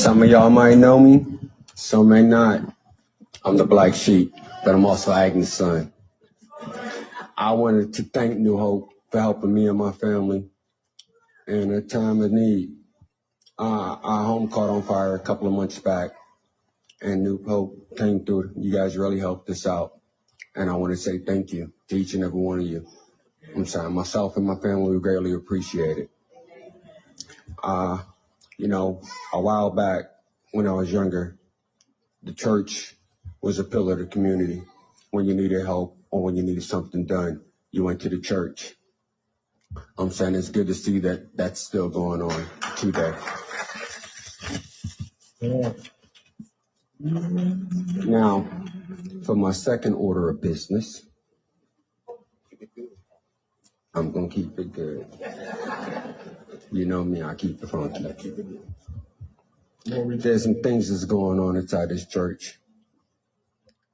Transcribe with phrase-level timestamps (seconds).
[0.00, 1.26] Some of y'all might know me,
[1.74, 2.62] some may not.
[3.44, 4.34] I'm the black sheep,
[4.64, 5.92] but I'm also Agnes' son.
[7.36, 10.48] I wanted to thank New Hope for helping me and my family
[11.46, 12.70] in a time of need.
[13.58, 16.12] Uh, our home caught on fire a couple of months back,
[17.02, 18.54] and New Hope came through.
[18.56, 20.00] You guys really helped us out,
[20.56, 22.86] and I want to say thank you to each and every one of you.
[23.54, 26.10] I'm sorry, myself and my family, we greatly appreciate it.
[27.62, 27.98] Uh,
[28.60, 29.00] you know,
[29.32, 30.04] a while back
[30.52, 31.38] when I was younger,
[32.22, 32.94] the church
[33.40, 34.62] was a pillar of the community.
[35.12, 38.74] When you needed help or when you needed something done, you went to the church.
[39.96, 42.46] I'm saying it's good to see that that's still going on
[42.76, 43.14] today.
[48.04, 48.46] Now,
[49.24, 51.06] for my second order of business,
[53.94, 55.06] I'm gonna keep it good.
[56.72, 58.06] You know me, I keep it funky.
[59.84, 62.58] There's some things that's going on inside this church.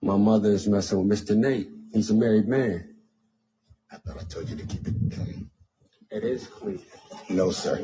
[0.02, 1.36] My mother is messing with Mr.
[1.36, 1.70] Nate.
[1.92, 2.96] He's a married man.
[3.90, 5.50] I thought I told you to keep it clean.
[6.10, 6.82] It is clean.
[7.30, 7.78] No, sir.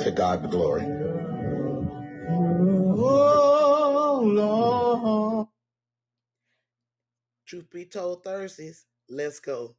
[0.00, 0.84] To God the glory.
[2.80, 5.48] Oh Lord.
[7.46, 8.84] Truth be told, Thursdays.
[9.08, 9.74] Let's go.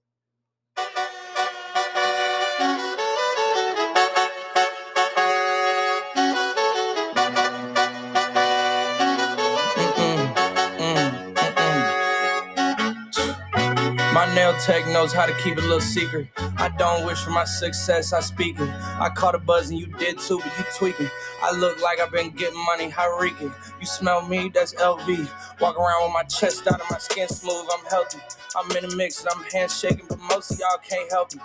[14.60, 16.28] Tech knows how to keep a little secret.
[16.58, 18.70] I don't wish for my success, I speak it.
[18.70, 21.10] I caught a buzz and you did too, but you tweaking.
[21.42, 23.54] I look like I've been getting money, how reeking.
[23.80, 25.60] You smell me, that's LV.
[25.62, 28.20] Walk around with my chest out and my skin smooth, I'm healthy.
[28.56, 31.42] I'm in the mix and I'm handshaking, but most of y'all can't help me.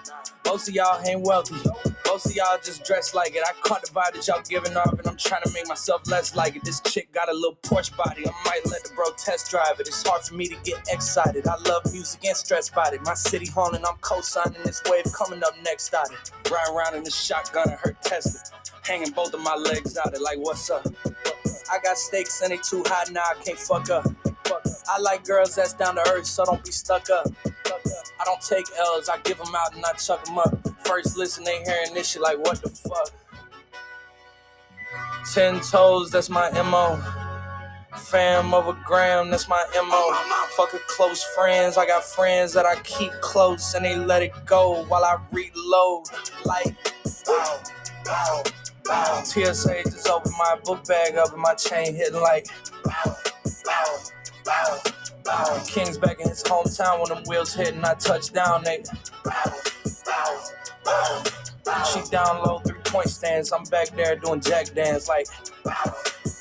[0.47, 1.57] Most of y'all ain't wealthy.
[2.07, 3.42] Most of y'all just dress like it.
[3.47, 6.37] I caught the vibe that y'all giving off, and I'm trying to make myself less
[6.37, 6.62] like it.
[6.65, 8.27] This chick got a little Porsche body.
[8.27, 9.89] I might let the bro test drive it.
[9.89, 11.46] It's hard for me to get excited.
[11.46, 12.98] I love music and stress body.
[13.05, 16.51] My city haunting, I'm co-signing this wave coming up next out it.
[16.51, 18.41] Ride around in the shotgun and her Tesla.
[18.83, 20.87] Hanging both of my legs out it like what's up?
[21.70, 24.07] I got stakes and they too high now, I can't fuck up.
[24.89, 27.27] I like girls that's down to earth, so don't be stuck up.
[27.47, 30.57] I don't take L's, I give them out and I chuck them up.
[30.87, 33.11] First listen, they hearing this shit like, what the fuck?
[35.33, 37.23] Ten toes, that's my MO.
[37.97, 40.13] Fam over gram, that's my MO.
[40.57, 44.85] Fucking close friends, I got friends that I keep close and they let it go
[44.85, 46.07] while I reload.
[46.45, 46.77] Like,
[47.27, 47.61] bow,
[48.05, 48.43] bow,
[48.85, 49.23] bow.
[49.25, 52.47] TSA just opened my book bag up and my chain hitting like,
[52.85, 53.17] bow,
[53.65, 53.99] bow,
[54.45, 54.79] bow,
[55.25, 55.63] bow.
[55.67, 58.83] King's back in his hometown when them wheels hit and I touch down, they.
[61.93, 63.53] She down low, three point stance.
[63.53, 65.27] I'm back there doing jack dance like
[65.65, 65.95] bow,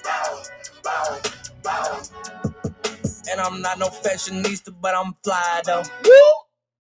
[0.04, 0.44] bow,
[0.84, 1.22] bow.
[1.66, 5.84] And I'm not no fashionista, but I'm fly though.
[6.04, 6.12] Woo!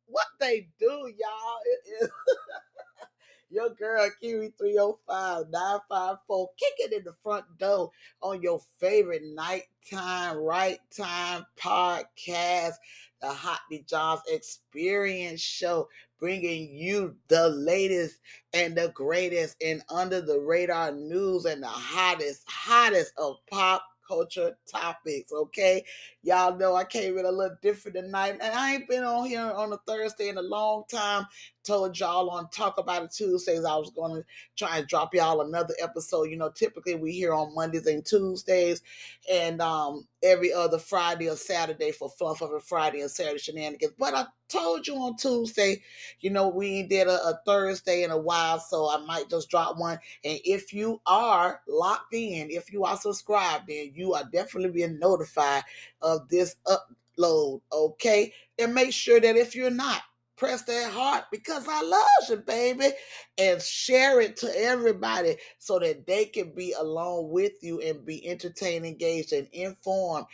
[0.07, 1.59] What they do, y'all?
[1.65, 2.09] It is
[3.49, 7.91] your girl Kiwi 305 954 kicking in the front door
[8.21, 12.73] on your favorite nighttime, right time podcast,
[13.21, 15.87] the Hot D Johns Experience Show,
[16.19, 18.17] bringing you the latest
[18.53, 24.57] and the greatest and under the radar news and the hottest, hottest of pop culture
[24.71, 25.31] topics.
[25.31, 25.83] Okay,
[26.21, 29.41] y'all know I came in a little different tonight, and I ain't been on here
[29.41, 31.25] on a Thursday in a long time.
[31.63, 34.25] Told y'all on Talk About It Tuesdays I was going to
[34.57, 36.29] try and drop y'all another episode.
[36.29, 38.81] You know, typically we here on Mondays and Tuesdays,
[39.31, 43.93] and um every other Friday or Saturday for Fluff of a Friday and Saturday shenanigans.
[43.97, 45.81] But I told you on Tuesday,
[46.19, 49.77] you know, we did a, a Thursday in a while, so I might just drop
[49.77, 49.99] one.
[50.23, 54.99] And if you are locked in, if you are subscribed, then you are definitely being
[54.99, 55.63] notified
[56.01, 58.33] of this upload, okay?
[58.59, 60.01] And make sure that if you're not,
[60.35, 62.89] press that heart because I love you, baby,
[63.37, 68.27] and share it to everybody so that they can be along with you and be
[68.27, 70.25] entertained, engaged, and informed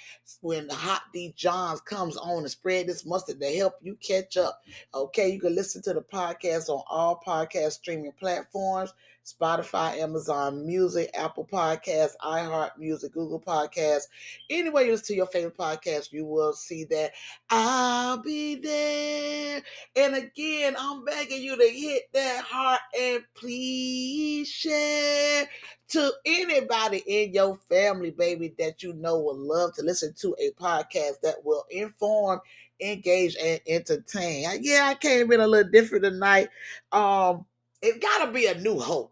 [0.42, 4.38] when the Hot D Johns comes on and spread this mustard to help you catch
[4.38, 4.62] up.
[4.94, 8.94] Okay, you can listen to the podcast on all podcast streaming platforms.
[9.34, 14.08] Spotify, Amazon Music, Apple Podcasts, iHeart Music, Google Podcasts.
[14.50, 17.12] Anywhere you listen to your favorite podcast, you will see that
[17.50, 19.62] I'll be there.
[19.96, 25.48] And again, I'm begging you to hit that heart and please share
[25.90, 30.52] to anybody in your family, baby, that you know would love to listen to a
[30.52, 32.40] podcast that will inform,
[32.80, 34.46] engage, and entertain.
[34.62, 36.50] Yeah, I came in a little different tonight.
[36.92, 37.46] Um,
[37.82, 39.12] it gotta be a new hope.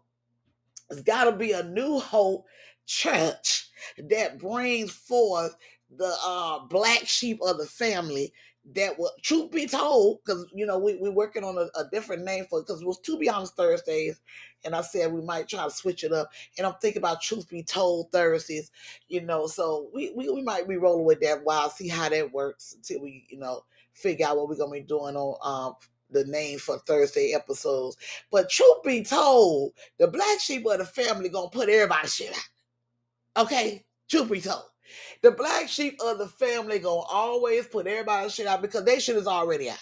[0.90, 2.46] It's got to be a new hope
[2.86, 3.68] church.
[4.08, 5.56] that brings forth
[5.96, 8.32] the uh, black sheep of the family
[8.74, 12.24] that will truth be told because you know we, we're working on a, a different
[12.24, 14.20] name for it because it was to be honest thursdays
[14.64, 17.48] and i said we might try to switch it up and i'm thinking about truth
[17.48, 18.70] be told thursdays
[19.08, 22.30] you know so we, we, we might be rolling with that while see how that
[22.32, 23.64] works until we you know
[23.94, 25.74] figure out what we're gonna be doing on um
[26.10, 27.96] the name for Thursday episodes.
[28.30, 33.44] But truth be told, the black sheep of the family gonna put everybody shit out.
[33.44, 33.84] Okay?
[34.08, 34.64] Truth be told.
[35.22, 39.16] The black sheep of the family gonna always put everybody shit out because they shit
[39.16, 39.78] is already out.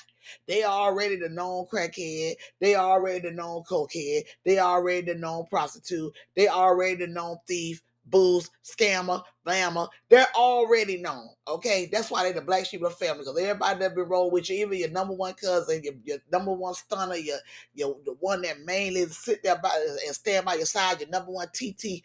[0.49, 2.35] They already the known crackhead.
[2.61, 4.25] They already the known cokehead.
[4.45, 6.13] They already the known prostitute.
[6.35, 9.89] They already the known thief booze, scammer, blammer.
[10.09, 11.29] They're already known.
[11.49, 13.21] Okay, that's why they're the black sheep of the family.
[13.21, 16.53] Because everybody that been roll with you, even your number one cousin, your, your number
[16.53, 17.39] one stunner, your
[17.75, 19.71] your the one that mainly sit there by
[20.07, 22.03] and stand by your side, your number one TT.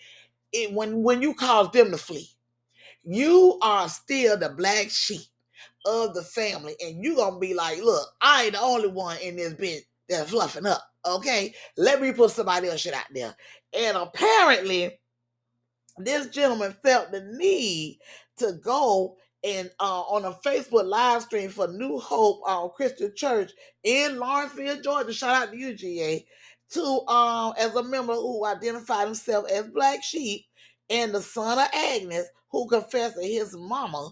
[0.54, 2.30] It, when when you cause them to flee,
[3.04, 5.22] you are still the black sheep
[5.86, 9.36] of the family, and you gonna be like, look, I ain't the only one in
[9.36, 10.84] this bitch that's fluffing up.
[11.06, 13.36] Okay, let me put somebody else shit out there.
[13.74, 15.00] And apparently,
[15.98, 18.00] this gentleman felt the need
[18.38, 23.52] to go and uh, on a Facebook live stream for New Hope uh, Christian Church
[23.84, 25.14] in Lawrenceville, Georgia.
[25.14, 26.26] Shout out to you, GA,
[26.72, 30.46] to um, as a member who identified himself as Black Sheep
[30.90, 34.12] and the son of Agnes, who confessed that his mama,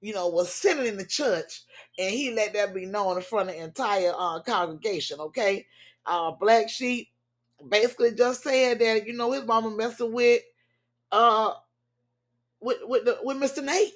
[0.00, 1.62] you know, was sitting in the church,
[1.98, 5.18] and he let that be known in front of the entire uh, congregation.
[5.18, 5.66] Okay,
[6.06, 7.08] uh, Black Sheep
[7.68, 10.42] basically just said that you know his mama messing with
[11.12, 11.52] uh
[12.60, 13.64] with with the, with Mr.
[13.64, 13.94] Nate.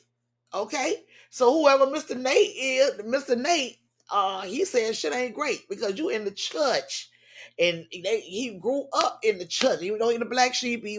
[0.52, 2.16] Okay, so whoever Mr.
[2.16, 3.36] Nate is, Mr.
[3.36, 3.78] Nate,
[4.10, 7.10] uh, he said shit ain't great because you in the church,
[7.58, 9.82] and they, he grew up in the church.
[9.82, 10.98] Even though he's the black sheep, he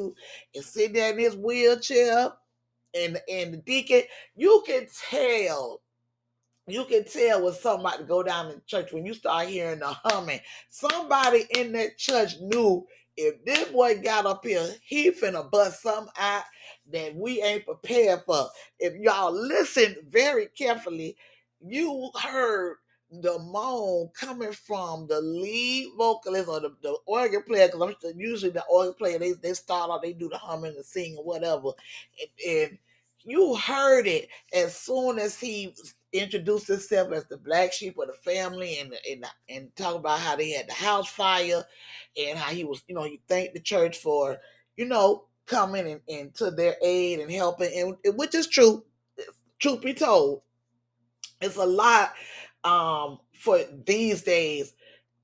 [0.53, 2.31] is sitting there in his wheelchair,
[2.93, 4.03] and and the deacon,
[4.35, 5.81] you can tell.
[6.67, 10.39] You can tell when somebody go down in church when you start hearing the humming.
[10.69, 16.11] Somebody in that church knew if this boy got up here, he finna bust something
[16.17, 16.43] out
[16.91, 18.47] that we ain't prepared for.
[18.79, 21.15] If y'all listen very carefully,
[21.59, 22.77] you heard
[23.11, 28.51] the moan coming from the lead vocalist or the, the organ player, because I'm usually
[28.51, 31.69] the organ player, they, they start off, they do the humming and singing, whatever.
[32.19, 32.77] And, and
[33.25, 35.75] you heard it as soon as he
[36.13, 40.35] introduced himself as the black sheep of the family and and and talk about how
[40.35, 41.63] they had the house fire
[42.17, 44.37] and how he was, you know, he thanked the church for,
[44.77, 48.83] you know, coming and, and to their aid and helping, and which is true.
[49.59, 50.41] Truth be told,
[51.41, 52.13] it's a lot
[52.63, 54.73] um, for these days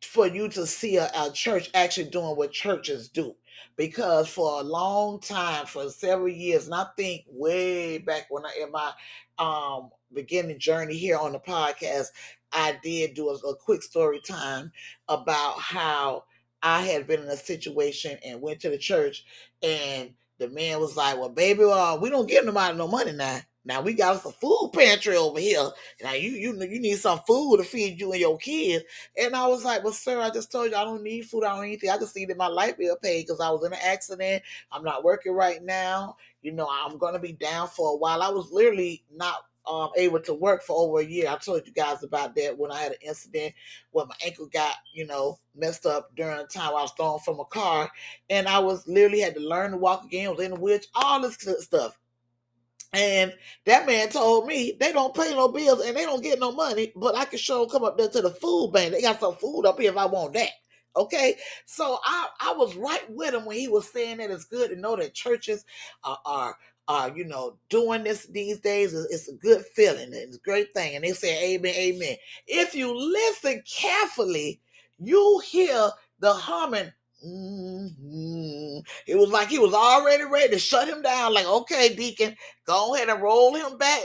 [0.02, 3.36] for you to see a, a church actually doing what churches do
[3.76, 8.52] because for a long time, for several years, and I think way back when I
[8.62, 8.92] in my
[9.40, 12.08] um beginning journey here on the podcast,
[12.52, 14.72] I did do a, a quick story time
[15.08, 16.26] about how
[16.64, 19.26] I had been in a situation and went to the church,
[19.64, 23.40] and the man was like, "Well, baby, uh, we don't give nobody no money now.
[23.64, 25.70] Now we got us a food pantry over here.
[26.04, 28.84] Now you you you need some food to feed you and your kids."
[29.18, 31.44] And I was like, "Well, sir, I just told you I don't need food.
[31.44, 31.90] I don't need anything.
[31.92, 34.44] I just needed my light bill paid because I was in an accident.
[34.72, 36.18] I'm not working right now.
[36.42, 38.22] You know, I'm gonna be down for a while.
[38.24, 41.30] I was literally not um, able to work for over a year.
[41.30, 43.54] I told you guys about that when I had an incident
[43.92, 47.40] where my ankle got, you know, messed up during the time I was thrown from
[47.40, 47.92] a car.
[48.30, 51.38] And I was literally had to learn to walk again, was in wheelchair, all this
[51.60, 51.98] stuff.
[52.94, 53.34] And
[53.66, 56.92] that man told me they don't pay no bills and they don't get no money,
[56.96, 58.94] but I can show come up there to the food bank.
[58.94, 60.50] They got some food up here if I want that.
[60.98, 64.72] Okay, so I, I was right with him when he was saying that it's good
[64.72, 65.64] to know that churches
[66.04, 66.58] are, are
[66.88, 70.10] are, you know, doing this these days, it's a good feeling.
[70.14, 70.96] It's a great thing.
[70.96, 72.18] And they say, Amen, Amen.
[72.48, 74.60] If you listen carefully,
[75.00, 76.92] you hear the humming.
[77.26, 78.80] Mm-hmm.
[79.08, 81.34] It was like he was already ready to shut him down.
[81.34, 82.36] Like, okay, Deacon,
[82.66, 84.02] go ahead and roll him back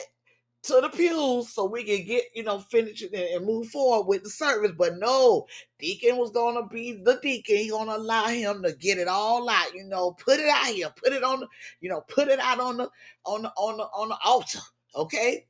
[0.64, 4.25] to the pews so we can get, you know, finish it and move forward with
[4.25, 4.73] the service.
[4.76, 5.46] But no,
[5.78, 7.56] Deacon was gonna be the deacon.
[7.56, 10.92] He's gonna allow him to get it all out, you know, put it out here,
[11.02, 11.46] put it on the,
[11.80, 12.90] you know, put it out on the
[13.25, 14.61] on the on the on the altar.
[14.94, 15.46] Okay.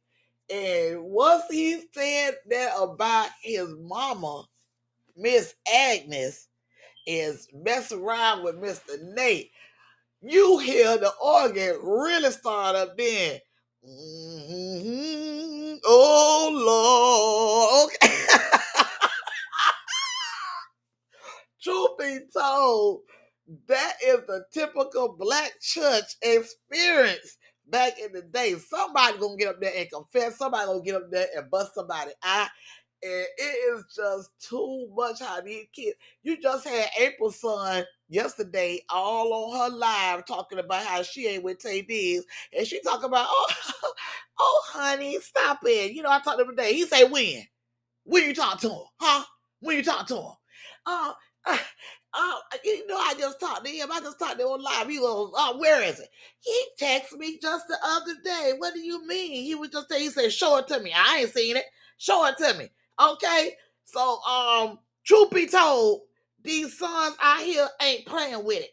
[0.51, 4.45] And once he said that about his mama,
[5.17, 6.49] Miss Agnes,
[7.07, 9.01] is messing around with Mr.
[9.15, 9.51] Nate,
[10.23, 13.39] you hear the organ really start up then.
[13.89, 15.77] Mm-hmm.
[15.85, 18.13] Oh Lord.
[21.63, 23.01] Truth be told,
[23.69, 27.37] That is the typical black church experience
[27.69, 28.55] back in the day.
[28.55, 30.39] Somebody gonna get up there and confess.
[30.39, 32.49] Somebody gonna get up there and bust somebody out.
[33.07, 35.97] And it is just too much how these kids.
[36.25, 41.45] You just had Apryl's son yesterday all on her live talking about how she ain't
[41.45, 42.25] with Taye Diggs.
[42.57, 43.53] And she talking about, oh,
[44.41, 45.93] oh, honey, stop it.
[45.93, 46.73] You know, I talked to him today.
[46.73, 47.45] He say, when?
[48.03, 48.85] When you talk to him?
[49.01, 49.25] Huh?
[49.61, 50.33] When you talk to him?
[50.85, 51.13] Uh,
[51.47, 52.35] uh,
[52.65, 53.93] you know, I just talked to him.
[53.93, 54.89] I just talked to him on live.
[54.89, 56.09] He goes, oh, where is it?
[56.41, 58.55] He texted me just the other day.
[58.59, 59.45] What do you mean?
[59.45, 60.93] He was just saying, he said, show it to me.
[60.93, 61.67] I ain't seen it.
[61.99, 62.69] Show it to me.
[63.01, 63.53] Okay.
[63.85, 66.03] So, um, truth be told,
[66.43, 68.71] these sons out here ain't playing with it.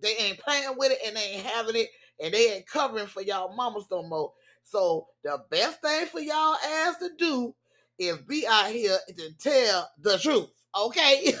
[0.00, 1.88] They ain't playing with it and they ain't having it
[2.20, 4.32] and they ain't covering for y'all mamas no more.
[4.64, 7.54] So the best thing for y'all ass to do
[7.98, 10.48] is be out here to tell the truth.
[10.76, 11.32] Okay?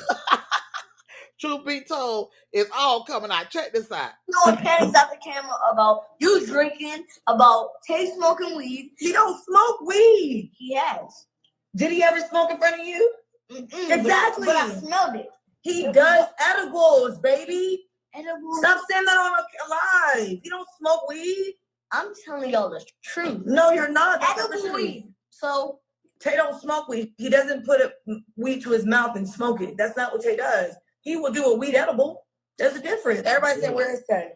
[1.40, 3.50] truth be told, it's all coming out.
[3.50, 4.12] Check this out.
[4.28, 8.92] No one panics at the camera about you drinking, about Taye smoking weed.
[8.98, 10.52] He don't smoke weed.
[10.56, 11.26] He has.
[11.74, 13.12] Did he ever smoke in front of you?
[13.50, 14.46] Mm-mm, Exactly.
[14.46, 15.28] But, I smelled it.
[15.62, 17.84] He does edibles, baby.
[18.14, 18.54] Edible.
[18.56, 20.38] Stop saying that on a live.
[20.42, 21.54] You don't smoke weed.
[21.92, 23.42] I'm telling y'all the truth.
[23.44, 24.20] No, you're not.
[24.20, 25.12] That's Edible weed.
[25.30, 25.80] So
[26.22, 27.12] Taye don't smoke weed.
[27.18, 29.76] He doesn't put a mm, weed to his mouth and smoke it.
[29.76, 30.74] That's not what Taye does.
[31.00, 32.24] He will do a weed edible.
[32.58, 33.22] There's a difference.
[33.24, 34.30] Everybody said, "Where is Taye?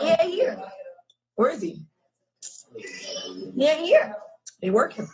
[0.00, 0.62] ain't here.
[1.36, 1.82] Where is he?
[3.58, 4.14] Ain't here.
[4.60, 5.08] He working.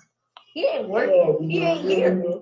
[0.56, 1.50] He ain't working.
[1.50, 2.40] He ain't here.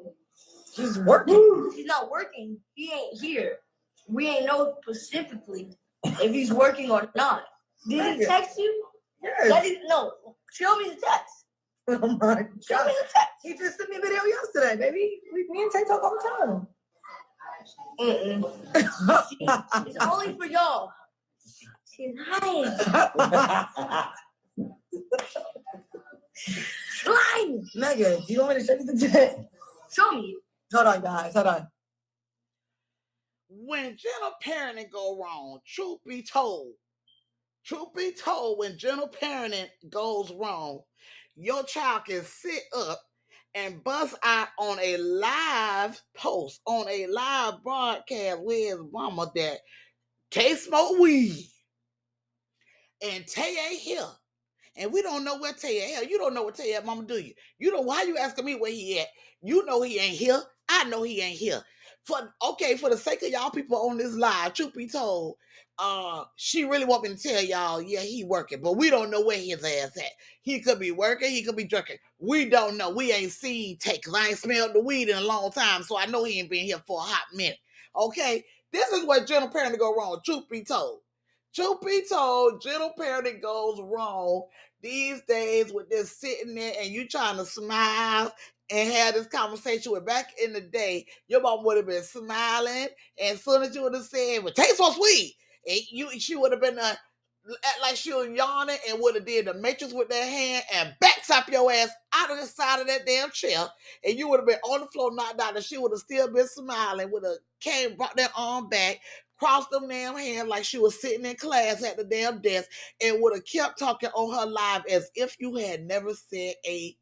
[0.77, 1.73] He's working.
[1.75, 2.59] He's not working.
[2.75, 3.57] He ain't here.
[4.09, 7.43] We ain't know specifically if he's working or not.
[7.89, 8.85] Did he text you?
[9.21, 9.67] Yes.
[9.67, 10.13] is no.
[10.53, 11.35] Show me the text.
[11.89, 13.33] Oh my Show me the text.
[13.43, 15.21] He just sent me a video yesterday, baby.
[15.33, 16.67] We, me and Taye talk all the time.
[18.01, 18.43] Mm-mm.
[19.45, 19.87] time.
[19.89, 20.93] It's only for y'all.
[21.91, 22.71] She's lying.
[27.07, 27.69] Lying.
[27.75, 29.39] Megan, do you want me to show you the text?
[29.93, 30.37] Show me.
[30.75, 31.35] Hold on, guys.
[31.35, 31.69] Hold on.
[33.49, 36.73] when gentle parenting go wrong, truth be told,
[37.65, 40.81] truth be told, when gentle parenting goes wrong,
[41.37, 43.01] your child can sit up
[43.55, 49.59] and bust out on a live post, on a live broadcast with his mama that
[50.33, 51.47] Taye smoke weed
[53.03, 54.07] and Taye ain't here.
[54.77, 55.95] And we don't know where Taye.
[55.95, 57.33] Hell, you don't know where Taye at, mama, do you?
[57.59, 59.09] You know why you asking me where he at?
[59.43, 60.41] You know he ain't here.
[60.69, 61.63] I know he ain't here.
[62.05, 65.37] For okay, for the sake of y'all people on this live, truth be told,
[65.79, 69.23] uh, she really want me to tell y'all, yeah, he working, but we don't know
[69.23, 70.13] where his ass at.
[70.43, 71.97] He could be working, he could be drinking.
[72.19, 72.91] We don't know.
[72.91, 76.07] We ain't seen cause I ain't smelled the weed in a long time, so I
[76.07, 77.59] know he ain't been here for a hot minute.
[77.97, 80.21] Okay, this is where gentle parenting go wrong.
[80.25, 81.01] Truth be told,
[81.55, 84.45] truth be told, gentle parenting goes wrong
[84.83, 88.33] these days with this sitting there and you trying to smile
[88.71, 92.89] and have this conversation with back in the day, your mom would have been smiling,
[93.21, 95.35] and soon as you would have said, "Well, taste so sweet,"
[95.69, 96.95] and you she would have been uh,
[97.65, 100.95] act like she was yawning and would have did the matrix with that hand and
[101.01, 103.67] backstop your ass out of the side of that damn chair,
[104.05, 106.33] and you would have been on the floor knocked out, and she would have still
[106.33, 108.99] been smiling, would have came brought that arm back.
[109.39, 112.71] Crossed them damn hand like she was sitting in class at the damn desk
[113.03, 116.97] and would have kept talking on her live as if you had never said a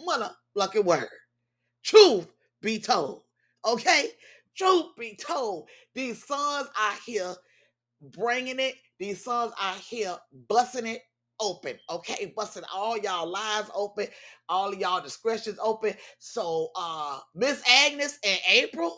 [0.00, 1.08] motherfucking word.
[1.82, 2.28] Truth
[2.60, 3.22] be told.
[3.64, 4.10] Okay?
[4.56, 5.68] Truth be told.
[5.94, 7.34] These sons are here
[8.00, 8.74] bringing it.
[8.98, 10.16] These sons are here
[10.48, 11.02] busting it
[11.40, 11.78] open.
[11.90, 12.32] Okay?
[12.36, 14.06] Busting all y'all lives open.
[14.48, 15.94] All y'all discretions open.
[16.18, 18.92] So, uh, Miss Agnes and Apryl,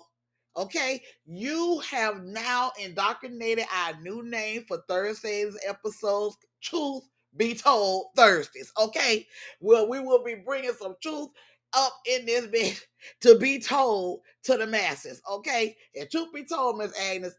[0.57, 6.37] Okay, you have now indoctrinated our new name for Thursday's episodes.
[6.63, 7.05] Truth
[7.37, 8.73] be told, Thursdays.
[8.81, 9.27] Okay,
[9.61, 11.29] well, we will be bringing some truth
[11.75, 12.87] up in this bit
[13.21, 15.23] to be told to the masses.
[15.31, 17.35] Okay, and truth be told, Miss Agnes,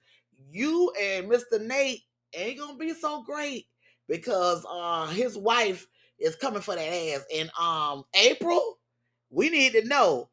[0.52, 1.60] you and Mr.
[1.60, 2.02] Nate
[2.36, 3.66] ain't gonna be so great
[4.08, 5.88] because uh his wife
[6.20, 7.26] is coming for that ass.
[7.36, 8.74] And um, Apryl,
[9.30, 10.30] we need to know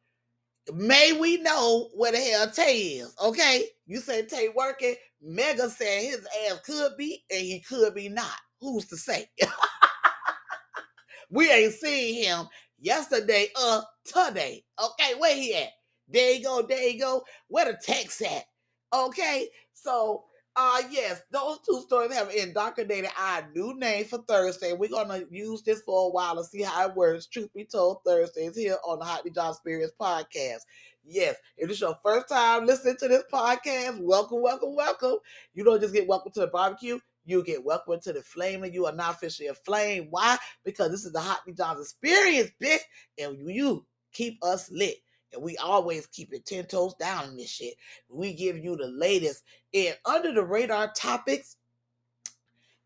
[0.72, 3.64] may we know where the hell Taye is, okay?
[3.86, 4.94] You said Taye working.
[5.20, 8.38] Mega said his ass could be and he could be not.
[8.60, 9.28] Who's to say?
[11.30, 12.46] we ain't seen him
[12.78, 14.64] yesterday uh today.
[14.82, 15.70] Okay, where he at?
[16.08, 17.24] There you go, there you go.
[17.48, 18.44] Where the text at?
[18.92, 20.24] Okay, so
[20.56, 24.72] Uh yes, those two stories have indoctrinated our new name for Thursday.
[24.72, 27.26] We're gonna use this for a while and see how it works.
[27.26, 30.60] Truth be told, Thursdays here on the Hot D John Experience podcast.
[31.04, 35.16] Yes, if it's your first time listening to this podcast, welcome, welcome, welcome.
[35.54, 38.72] You don't just get welcome to the barbecue, you get welcome to the flame, and
[38.72, 40.06] you are now officially a flame.
[40.10, 40.38] Why?
[40.64, 42.78] Because this is the Hot D John's Experience, bitch,
[43.18, 44.98] and you keep us lit.
[45.34, 47.74] And we always keep it 10 toes down in this shit.
[48.08, 51.56] We give you the latest in under the radar topics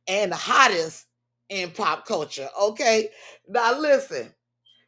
[0.07, 1.07] and the hottest
[1.49, 2.49] in pop culture.
[2.61, 3.11] Okay.
[3.49, 4.33] Now listen,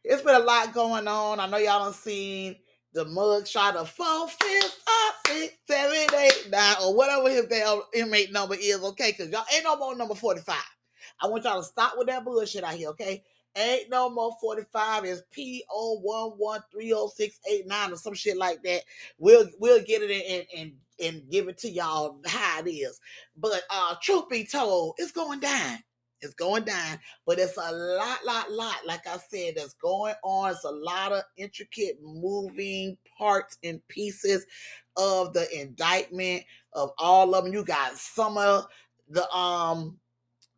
[0.03, 1.39] it's been a lot going on.
[1.39, 2.55] I know y'all done seen
[2.93, 7.81] the mug shot of four, fifth, five, six, seven, eight, nine, or whatever his damn
[7.93, 9.11] inmate number is, okay?
[9.11, 10.55] Because y'all ain't no more number 45.
[11.21, 13.23] I want y'all to stop with that bullshit out here, okay?
[13.57, 18.83] Ain't no more 45 is P01130689 or some shit like that.
[19.17, 20.71] We'll we'll get it and and
[21.03, 23.01] and give it to y'all how it is.
[23.35, 25.79] But uh truth be told, it's going down.
[26.21, 28.85] It's going down, but it's a lot, lot, lot.
[28.85, 30.51] Like I said, that's going on.
[30.51, 34.45] It's a lot of intricate moving parts and pieces
[34.97, 36.43] of the indictment
[36.73, 37.53] of all of them.
[37.53, 38.67] You got some of
[39.09, 39.97] the um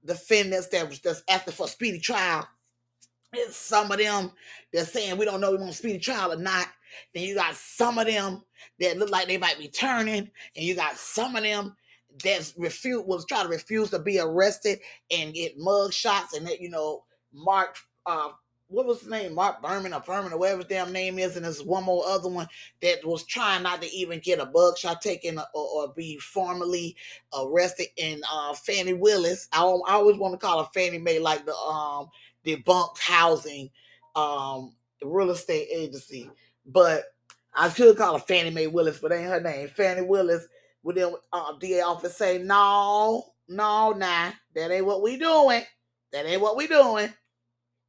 [0.06, 2.48] defendants that was just after for speedy trial
[3.50, 4.32] some of them
[4.72, 6.68] that's saying we don't know we want speedy trial or not.
[7.14, 8.44] Then you got some of them
[8.80, 11.76] that look like they might be turning, and you got some of them
[12.24, 14.80] that's refuse was trying to refuse to be arrested
[15.12, 18.30] and get mug shots and that you know Mark uh
[18.68, 21.46] what was his name Mark Berman or Berman or whatever his damn name is and
[21.46, 22.48] there's one more other one
[22.82, 26.96] that was trying not to even get a bug shot taken or, or be formally
[27.38, 31.46] arrested and uh Fani Willis I, I always want to call her Fannie Mae like
[31.46, 32.10] the um
[32.46, 33.70] debunked housing
[34.16, 34.74] um
[35.04, 36.30] real estate agency.
[36.66, 37.06] But
[37.54, 39.68] I should call her Fannie Mae Willis, but ain't her name.
[39.68, 40.48] Fani Willis
[40.84, 45.64] would then uh, DA office say, no, no, nah, that ain't what we doing.
[46.12, 47.12] That ain't what we doing.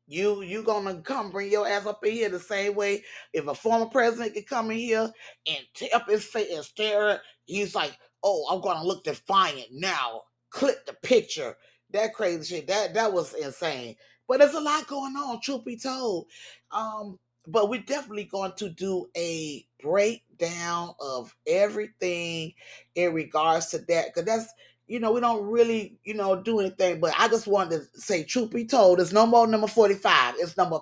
[0.06, 3.54] You you gonna come bring your ass up in here the same way if a
[3.54, 5.10] former president could come in here
[5.46, 9.68] and tear up his face and stare at he's like, oh, I'm gonna look defiant
[9.72, 10.22] now.
[10.50, 11.56] Click the picture.
[11.90, 12.66] That crazy shit.
[12.66, 13.96] That that was insane.
[14.28, 16.26] But there's a lot going on, truth be told.
[16.70, 22.54] Um, but we're definitely going to do a breakdown of everything
[22.94, 24.06] in regards to that.
[24.06, 24.52] Because that's,
[24.86, 27.00] you know, we don't really, you know, do anything.
[27.00, 30.34] But I just wanted to say, truth be told, there's no more number 45.
[30.38, 30.80] It's number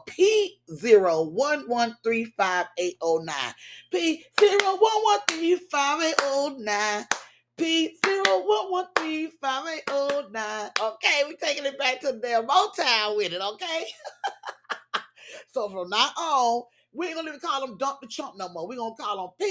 [7.59, 7.63] P01135809.
[7.63, 9.33] P01135809.
[9.89, 10.81] P01135809.
[10.81, 13.87] Okay, we're taking it back to their Motown with it, okay?
[15.53, 18.69] so from now on, we ain't gonna even call them dump the chump no more.
[18.69, 19.49] We're gonna call them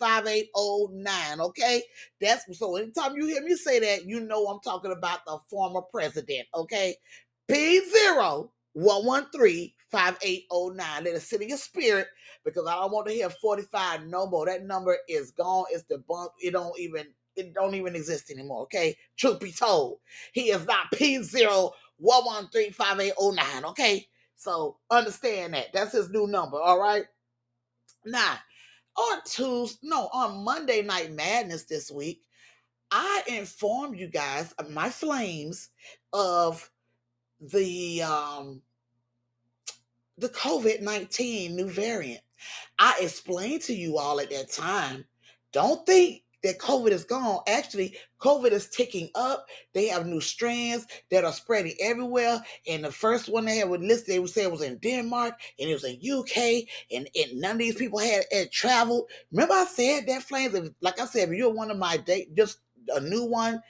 [0.00, 1.82] P01135809, okay?
[2.20, 5.82] That's so anytime you hear me say that, you know I'm talking about the former
[5.82, 6.96] president, okay?
[7.50, 11.04] P0 113 5809.
[11.04, 12.06] Let it sit in your spirit
[12.44, 14.46] because I don't want to hear 45 no more.
[14.46, 15.64] That number is gone.
[15.70, 16.30] It's debunked.
[16.40, 18.62] It don't even it don't even exist anymore.
[18.62, 18.96] Okay.
[19.16, 19.98] Truth be told,
[20.32, 23.64] he is not P0 113 5809.
[23.70, 24.06] Okay.
[24.36, 25.72] So understand that.
[25.72, 26.58] That's his new number.
[26.60, 27.04] All right.
[28.04, 28.38] Now,
[28.96, 32.22] on Tuesday, no, on Monday Night Madness this week,
[32.90, 35.70] I informed you guys, my flames,
[36.12, 36.70] of
[37.40, 38.62] the um
[40.18, 42.20] the COVID 19 new variant.
[42.78, 45.04] I explained to you all at that time,
[45.52, 47.40] don't think that COVID is gone.
[47.48, 49.46] Actually, COVID is ticking up.
[49.74, 52.40] They have new strands that are spreading everywhere.
[52.68, 55.34] And the first one they had was listed, they would say it was in Denmark
[55.58, 59.10] and it was in UK, and, and none of these people had, had traveled.
[59.32, 60.70] Remember, I said that flames.
[60.80, 62.58] Like I said, if you're one of my date, just
[62.94, 63.60] a new one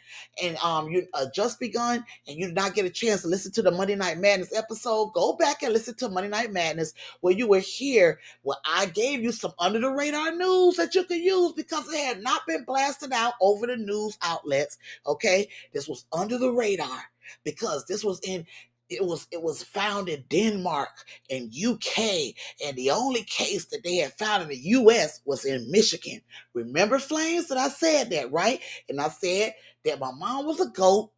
[0.43, 3.53] and um you uh, just begun and you did not get a chance to listen
[3.53, 7.35] to the Monday Night Madness episode, go back and listen to Monday Night Madness where
[7.35, 11.19] you were here where I gave you some under the radar news that you could
[11.19, 14.79] use because it had not been blasted out over the news outlets.
[15.07, 17.05] Okay, this was under the radar
[17.45, 18.47] because this was in
[18.91, 20.91] it was it was found in Denmark
[21.31, 25.71] and UK, and the only case that they had found in the US was in
[25.71, 26.21] Michigan.
[26.55, 28.61] Remember, Flames, that I said that, right?
[28.89, 31.11] And I said that my mom was a goat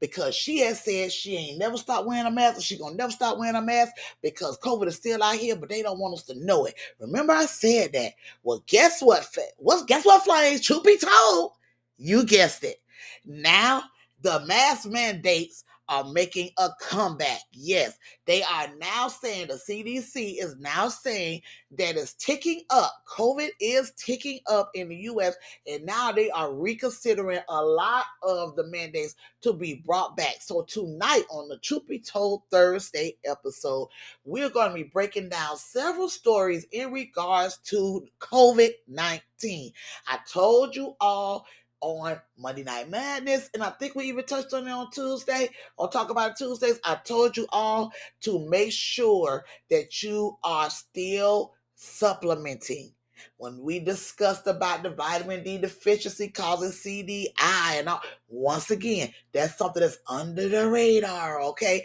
[0.00, 3.10] because she had said she ain't never stopped wearing a mask and she gonna never
[3.10, 6.22] stop wearing a mask because COVID is still out here, but they don't want us
[6.24, 6.74] to know it.
[7.00, 8.12] Remember, I said that.
[8.42, 9.26] Well, guess what?
[9.56, 10.60] What's guess what, Flames?
[10.60, 11.52] Truth be told,
[11.96, 12.80] you guessed it.
[13.24, 13.82] Now
[14.22, 17.40] the mask mandates are making a comeback.
[17.52, 21.42] Yes, they are now saying the CDC is now saying
[21.76, 23.02] that it's ticking up.
[23.06, 25.34] COVID is ticking up in the US,
[25.66, 30.36] and now they are reconsidering a lot of the mandates to be brought back.
[30.40, 33.88] So, tonight on the Truth Be Told Thursday episode,
[34.24, 39.72] we're going to be breaking down several stories in regards to COVID 19.
[40.06, 41.46] I told you all
[41.80, 45.88] on Monday Night Madness, and I think we even touched on it on Tuesday or
[45.88, 46.80] talk about it Tuesdays.
[46.84, 52.92] I told you all to make sure that you are still supplementing.
[53.36, 59.58] When we discussed about the vitamin D deficiency causing CDI, and all, once again, that's
[59.58, 61.84] something that's under the radar, okay?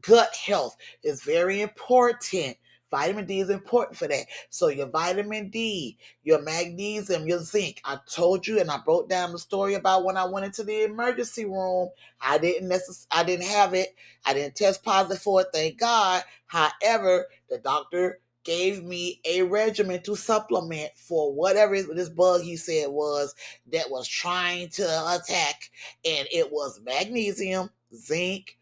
[0.00, 2.56] Gut health is very important.
[2.92, 4.26] Vitamin D is important for that.
[4.50, 7.80] So your vitamin D, your magnesium, your zinc.
[7.84, 10.84] I told you, and I broke down the story about when I went into the
[10.84, 11.88] emergency room.
[12.20, 13.96] I didn't necess- I didn't have it.
[14.26, 15.48] I didn't test positive for it.
[15.52, 16.22] Thank God.
[16.46, 22.88] However, the doctor gave me a regimen to supplement for whatever this bug he said
[22.88, 23.34] was
[23.72, 24.82] that was trying to
[25.14, 25.70] attack,
[26.04, 28.58] and it was magnesium, zinc,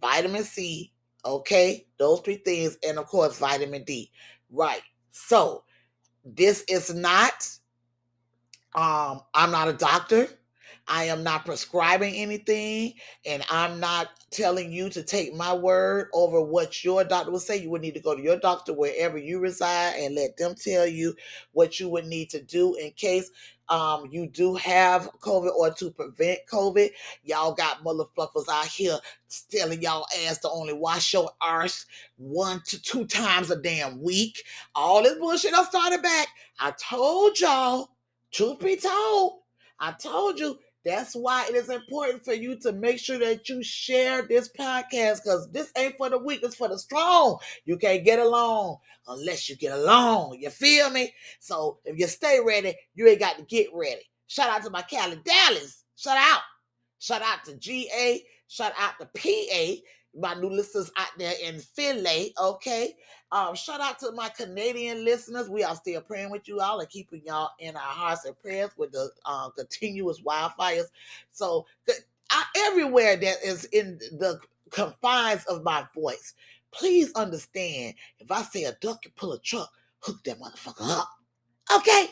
[0.00, 0.92] vitamin C,
[1.24, 4.10] Okay, those three things, and of course, vitamin D.
[4.50, 4.82] Right.
[5.10, 5.64] So,
[6.24, 7.48] this is not,
[8.74, 10.28] um, I'm not a doctor.
[10.86, 12.94] I am not prescribing anything,
[13.26, 17.58] and I'm not telling you to take my word over what your doctor will say.
[17.58, 20.86] You would need to go to your doctor wherever you reside and let them tell
[20.86, 21.14] you
[21.52, 23.30] what you would need to do in case
[23.70, 26.90] um, you do have COVID or to prevent COVID.
[27.24, 28.98] Y'all got mother fluffers out here
[29.50, 34.42] telling y'all ass to only wash your arse one to two times a damn week.
[34.74, 36.28] All this bullshit I started back.
[36.58, 37.90] I told y'all,
[38.30, 39.40] truth be told,
[39.78, 43.62] I told you that's why it is important for you to make sure that you
[43.62, 47.38] share this podcast because this ain't for the weak, it's for the strong.
[47.64, 50.38] You can't get along unless you get along.
[50.40, 51.12] You feel me?
[51.40, 54.02] So if you stay ready, you ain't got to get ready.
[54.28, 55.84] Shout out to my Cali Dallas.
[55.96, 56.40] Shout out.
[56.98, 58.22] Shout out to GA.
[58.48, 59.82] Shout out to PA
[60.14, 62.32] my new listeners out there in Philly.
[62.40, 62.94] Okay.
[63.30, 65.50] Um, shout out to my Canadian listeners.
[65.50, 68.70] We are still praying with you all and keeping y'all in our hearts and prayers
[68.76, 70.86] with the uh, continuous wildfires.
[71.30, 71.66] So
[72.30, 74.40] I, everywhere that is in the
[74.70, 76.34] confines of my voice,
[76.70, 81.10] please understand if I say a duck can pull a truck, hook that motherfucker up.
[81.76, 82.10] Okay.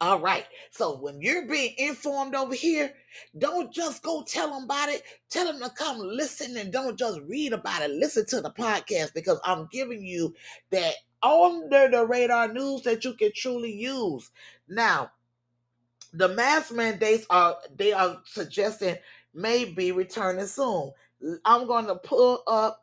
[0.00, 0.46] All right.
[0.70, 2.92] So when you're being informed over here,
[3.38, 5.02] don't just go tell them about it.
[5.30, 7.90] Tell them to come listen and don't just read about it.
[7.90, 10.34] Listen to the podcast because I'm giving you
[10.70, 14.30] that under the radar news that you can truly use.
[14.68, 15.10] Now,
[16.12, 18.96] the mask mandates are they are suggesting
[19.32, 20.92] may be returning soon.
[21.44, 22.80] I'm going to pull up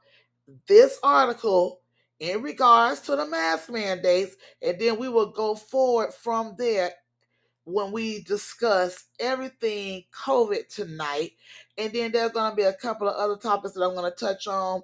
[0.67, 1.80] this article
[2.21, 6.91] in regards to the mask mandates, and then we will go forward from there
[7.63, 11.31] when we discuss everything COVID tonight.
[11.79, 14.15] And then there's going to be a couple of other topics that I'm going to
[14.15, 14.83] touch on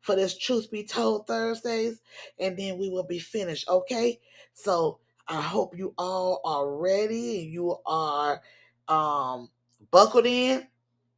[0.00, 2.00] for this Truth Be Told Thursdays,
[2.38, 3.68] and then we will be finished.
[3.68, 4.20] Okay,
[4.52, 8.40] so I hope you all are ready and you are
[8.86, 9.50] um,
[9.90, 10.68] buckled in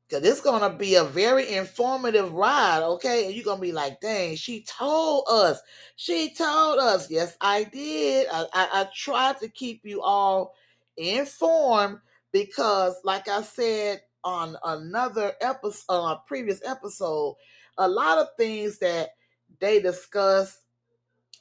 [0.08, 3.26] Cause it's gonna be a very informative ride, okay?
[3.26, 5.60] And you're gonna be like, dang, she told us.
[5.96, 7.10] She told us.
[7.10, 8.28] Yes, I did.
[8.32, 10.54] I, I, I tried to keep you all
[10.96, 11.98] informed
[12.30, 17.34] because, like I said on another episode, on uh, a previous episode,
[17.76, 19.10] a lot of things that
[19.58, 20.60] they discuss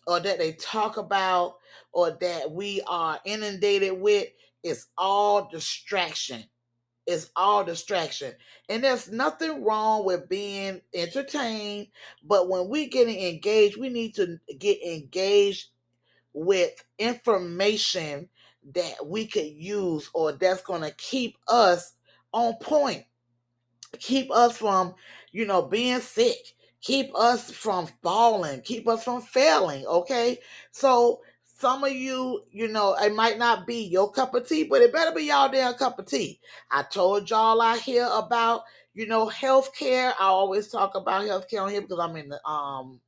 [0.08, 1.58] or that they talk about
[1.91, 4.28] or that we are inundated with
[4.63, 6.43] is all distraction
[7.05, 8.33] it's all distraction.
[8.69, 11.87] And there's nothing wrong with being entertained,
[12.23, 15.69] but when we getting engaged, we need to get engaged
[16.33, 18.29] with information
[18.73, 21.93] that we could use or that's going to keep us
[22.33, 23.03] on point.
[23.99, 24.95] Keep us from,
[25.31, 26.37] you know, being sick.
[26.81, 28.61] Keep us from falling.
[28.61, 30.39] Keep us from failing, okay?
[30.71, 31.21] So
[31.57, 34.91] some of you, you know, it might not be your cup of tea, but it
[34.91, 36.39] better be y'all damn cup of tea.
[36.69, 38.63] I told y'all I hear about,
[38.93, 40.13] you know, healthcare.
[40.19, 42.99] I always talk about healthcare on here because I'm in the um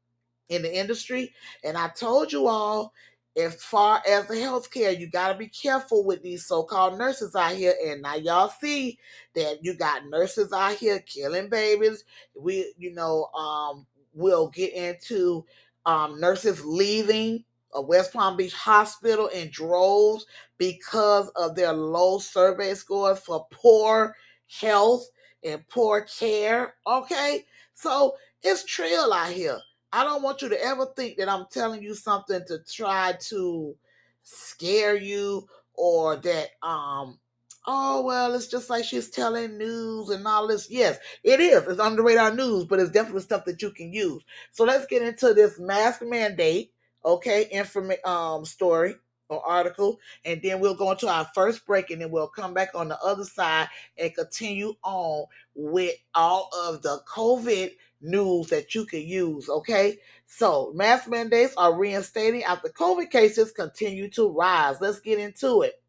[0.47, 1.33] in the industry.
[1.65, 2.93] And I told you all,
[3.36, 7.53] as far as the healthcare, you got to be careful with these so-called nurses out
[7.53, 7.75] here.
[7.86, 8.97] And now y'all see
[9.36, 12.05] that you got nurses out here killing babies.
[12.33, 15.45] We, you know, um, we'll get into
[15.86, 20.25] um, nurses leaving a West Palm Beach hospital in droves
[20.58, 24.15] because of their low survey scores for poor
[24.47, 25.08] health
[25.43, 26.75] and poor care.
[26.86, 29.60] Okay, so it's trill out here.
[29.93, 33.75] I don't want you to ever think that I'm telling you something to try to
[34.23, 37.17] scare you or that um
[37.65, 41.80] oh well it's just like she's telling news and all this yes it is it's
[41.80, 45.34] under radar news but it's definitely stuff that you can use so let's get into
[45.34, 46.73] this mask mandate
[47.08, 48.96] okay informa- um story
[49.30, 52.70] or article and then we'll go into our first break and then we'll come back
[52.76, 53.67] on the other side
[53.98, 59.98] and continue on with all of the covid news that you can use okay?
[60.28, 64.80] So mask mandates are reinstating after covid cases continue to rise.
[64.80, 65.82] Let's get into it.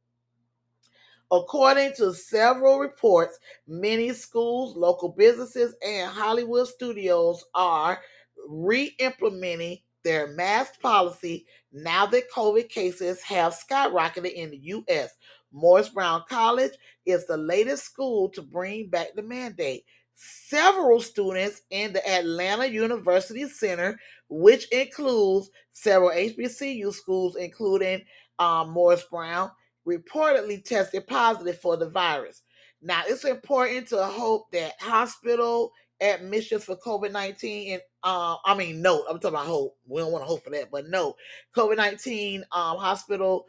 [1.30, 8.00] According to several reports, many schools, local businesses, and Hollywood studios are
[8.48, 15.10] re implementing their mask policy now that COVID cases have skyrocketed in the U.S.
[15.52, 16.72] Morris Brown College
[17.04, 19.84] is the latest school to bring back the mandate.
[20.14, 28.00] Several students in the Atlanta University Center, which includes several HBCU schools, including
[28.38, 29.50] um, Morris Brown,
[29.86, 32.44] reportedly tested positive for the virus.
[32.80, 38.80] Now, it's important to hope that hospital admissions for COVID 19 and uh, I mean,
[38.80, 39.76] no, I'm talking about hope.
[39.86, 41.16] We don't want to hope for that, but no,
[41.56, 43.46] COVID 19 um, hospital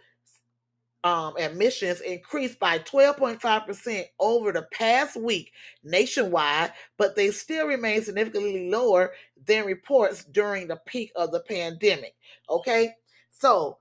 [1.04, 5.52] um, admissions increased by 12.5% over the past week
[5.84, 9.14] nationwide, but they still remain significantly lower
[9.46, 12.16] than reports during the peak of the pandemic.
[12.50, 12.92] Okay,
[13.32, 13.78] so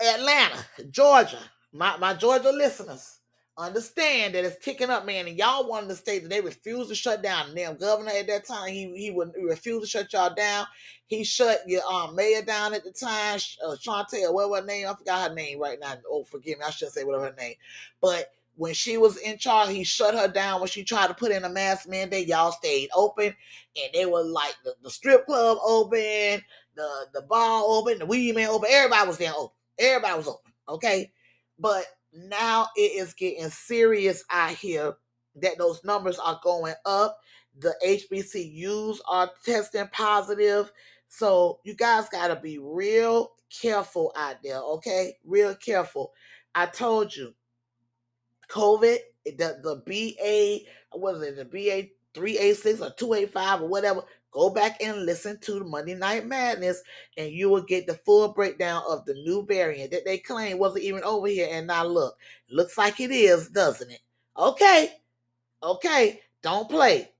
[0.00, 1.38] Atlanta, Georgia,
[1.72, 3.19] my, my Georgia listeners,
[3.66, 5.28] understand that it's ticking up, man.
[5.28, 7.50] And y'all wanted to state that they refused to shut down.
[7.50, 10.66] The damn governor at that time, he he would refuse to shut y'all down.
[11.06, 14.86] He shut your um mayor down at the time, uh, Chantel, what was her name?
[14.88, 15.94] I forgot her name right now.
[16.08, 17.54] Oh, forgive me, I should say whatever her name.
[18.00, 21.32] But when she was in charge, he shut her down when she tried to put
[21.32, 22.28] in a mask mandate.
[22.28, 26.42] Y'all stayed open, and they were like the, the strip club open,
[26.76, 28.68] the the bar open, the weed man open.
[28.70, 29.56] Everybody was there open.
[29.78, 30.52] Everybody was open.
[30.68, 31.10] Okay,
[31.58, 34.94] but now it is getting serious out here
[35.36, 37.18] that those numbers are going up.
[37.58, 40.72] The HBCUs are testing positive.
[41.08, 45.16] So you guys got to be real careful out there, okay?
[45.24, 46.12] Real careful.
[46.54, 47.34] I told you,
[48.48, 50.66] COVID, the, the BA,
[50.98, 55.58] what is it, the BA 386 or 285 or whatever, Go back and listen to
[55.58, 56.82] the Monday Night Madness,
[57.16, 60.84] and you will get the full breakdown of the new variant that they claim wasn't
[60.84, 61.48] even over here.
[61.50, 62.16] And now look,
[62.48, 64.00] looks like it is, doesn't it?
[64.36, 64.92] Okay,
[65.62, 67.10] okay, don't play.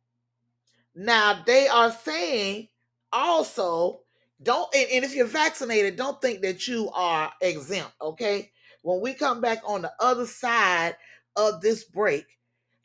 [0.94, 2.68] Now they are saying
[3.12, 4.00] also
[4.42, 7.92] don't and, and if you're vaccinated, don't think that you are exempt.
[8.00, 8.50] Okay,
[8.82, 10.96] when we come back on the other side
[11.36, 12.26] of this break,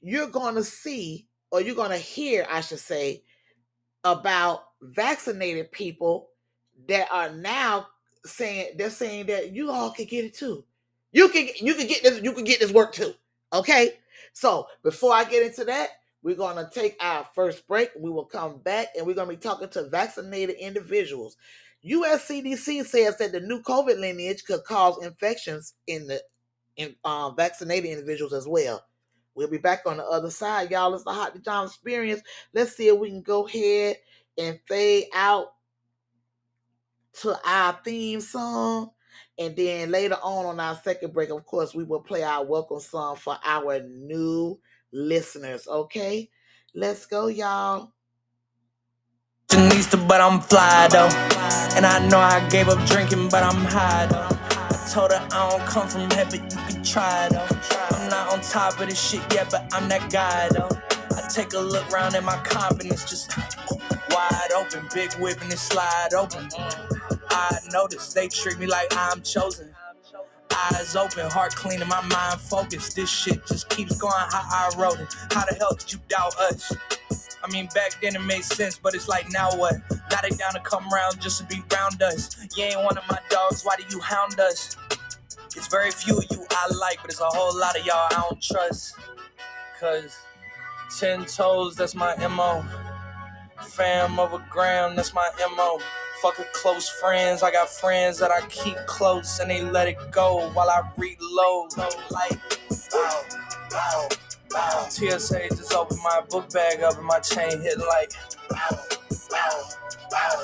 [0.02, 3.24] you're going to see, or you're going to hear, I should say,
[4.06, 6.30] about vaccinated people
[6.88, 7.88] that are now
[8.24, 10.64] saying they're saying that you all can get it too.
[11.12, 13.14] You can you can get this you can get this work too.
[13.52, 13.94] Okay?
[14.34, 15.90] So, before I get into that,
[16.22, 17.92] we're going to take our first break.
[17.98, 21.38] We will come back and we're going to be talking to vaccinated individuals.
[21.84, 26.22] US CDC says that the new COVID lineage could cause infections in the
[26.78, 28.84] in um, vaccinated individuals as well.
[29.36, 30.94] We'll be back on the other side, y'all.
[30.94, 32.22] It's the Hot D John experience.
[32.54, 33.98] Let's see if we can go ahead
[34.38, 35.54] and fade out
[37.22, 38.92] to our theme song.
[39.38, 42.80] And then later on on our second break, of course, we will play our welcome
[42.80, 44.58] song for our new
[44.94, 45.68] listeners.
[45.68, 46.30] Okay?
[46.74, 47.92] Let's go, y'all.
[49.50, 51.10] Janista, but I'm fly though.
[51.76, 54.28] And I know I gave up drinking, but I'm high though.
[54.30, 57.95] I told her I don't come from heaven, you can try though.
[58.36, 60.68] On top of this shit yeah, but I'm that guy though.
[61.16, 63.32] I take a look around and my confidence just
[64.10, 66.50] wide open, big whip and it slide open.
[67.30, 69.74] I notice they treat me like I'm chosen.
[70.52, 72.98] Eyes open, heart clean, and my mind focused.
[72.98, 75.16] This shit just keeps going how I wrote it.
[75.32, 76.74] How the hell did you doubt us?
[77.42, 79.76] I mean, back then it made sense, but it's like now what?
[80.10, 82.36] Got it down to come around just to be round us.
[82.58, 84.76] You ain't one of my dogs, why do you hound us?
[85.56, 88.26] It's very few of you I like, but it's a whole lot of y'all I
[88.30, 88.96] don't trust.
[89.80, 90.18] Cause
[91.00, 92.64] ten toes, that's my MO.
[93.62, 95.80] Fam of a gram, that's my MO.
[96.22, 100.50] Fucking close friends, I got friends that I keep close and they let it go
[100.52, 101.78] while I reload.
[102.10, 102.40] Like,
[102.92, 103.22] bow,
[103.70, 104.10] bow,
[104.50, 104.86] bow.
[104.90, 108.12] TSA just opened my book bag up and my chain hitting like,
[108.50, 108.78] bow,
[109.30, 109.64] bow,
[110.12, 110.44] bow,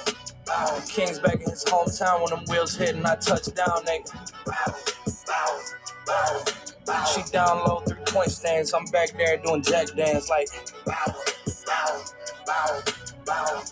[0.89, 4.12] King's back in his hometown when them wheels hit and I touch down, nigga.
[7.13, 8.73] She down low, three point stands.
[8.73, 10.47] I'm back there doing jack dance like
[10.86, 11.15] bow,
[11.67, 12.04] bow,
[12.45, 12.84] bow,
[13.25, 13.63] bow.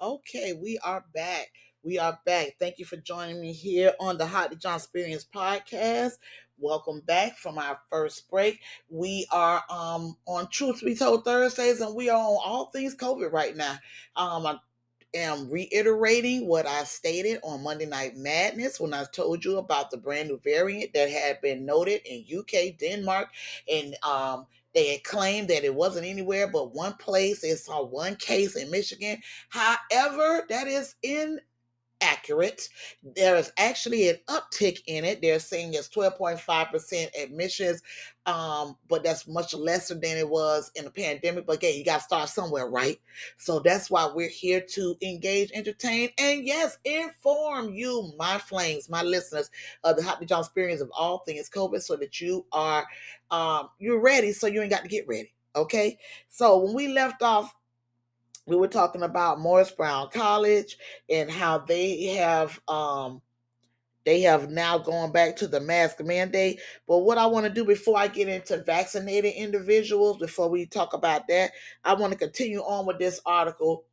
[0.00, 1.48] Okay, we are back.
[1.82, 2.56] We are back.
[2.58, 6.12] Thank you for joining me here on the Hot John Experience podcast.
[6.58, 8.60] Welcome back from our first break.
[8.88, 13.32] We are um on Truth Be Told Thursdays, and we are on all things COVID
[13.32, 13.78] right now.
[14.16, 14.58] Um, I
[15.14, 19.96] am reiterating what I stated on Monday Night Madness when I told you about the
[19.96, 23.30] brand new variant that had been noted in UK, Denmark,
[23.72, 27.40] and um they had claimed that it wasn't anywhere but one place.
[27.40, 29.22] They saw one case in Michigan.
[29.48, 30.94] However, that is
[32.00, 32.68] inaccurate.
[33.02, 35.22] There is actually an uptick in it.
[35.22, 37.82] They're saying it's 12.5% admissions,
[38.26, 41.46] um, but that's much lesser than it was in the pandemic.
[41.46, 42.98] But again, you got to start somewhere, right?
[43.36, 49.02] So that's why we're here to engage, entertain, and yes, inform you, my flames, my
[49.02, 49.50] listeners,
[49.84, 52.86] of the Hot D John experience of all things COVID so that you are
[53.30, 55.32] um, you're ready, so you ain't got to get ready.
[55.54, 55.98] Okay.
[56.28, 57.54] So when we left off,
[58.46, 60.78] we were talking about Morris Brown College
[61.10, 63.20] and how they have um
[64.04, 66.60] they have now gone back to the mask mandate.
[66.86, 70.92] But what I want to do before I get into vaccinated individuals, before we talk
[70.92, 71.50] about that,
[71.82, 73.84] I want to continue on with this article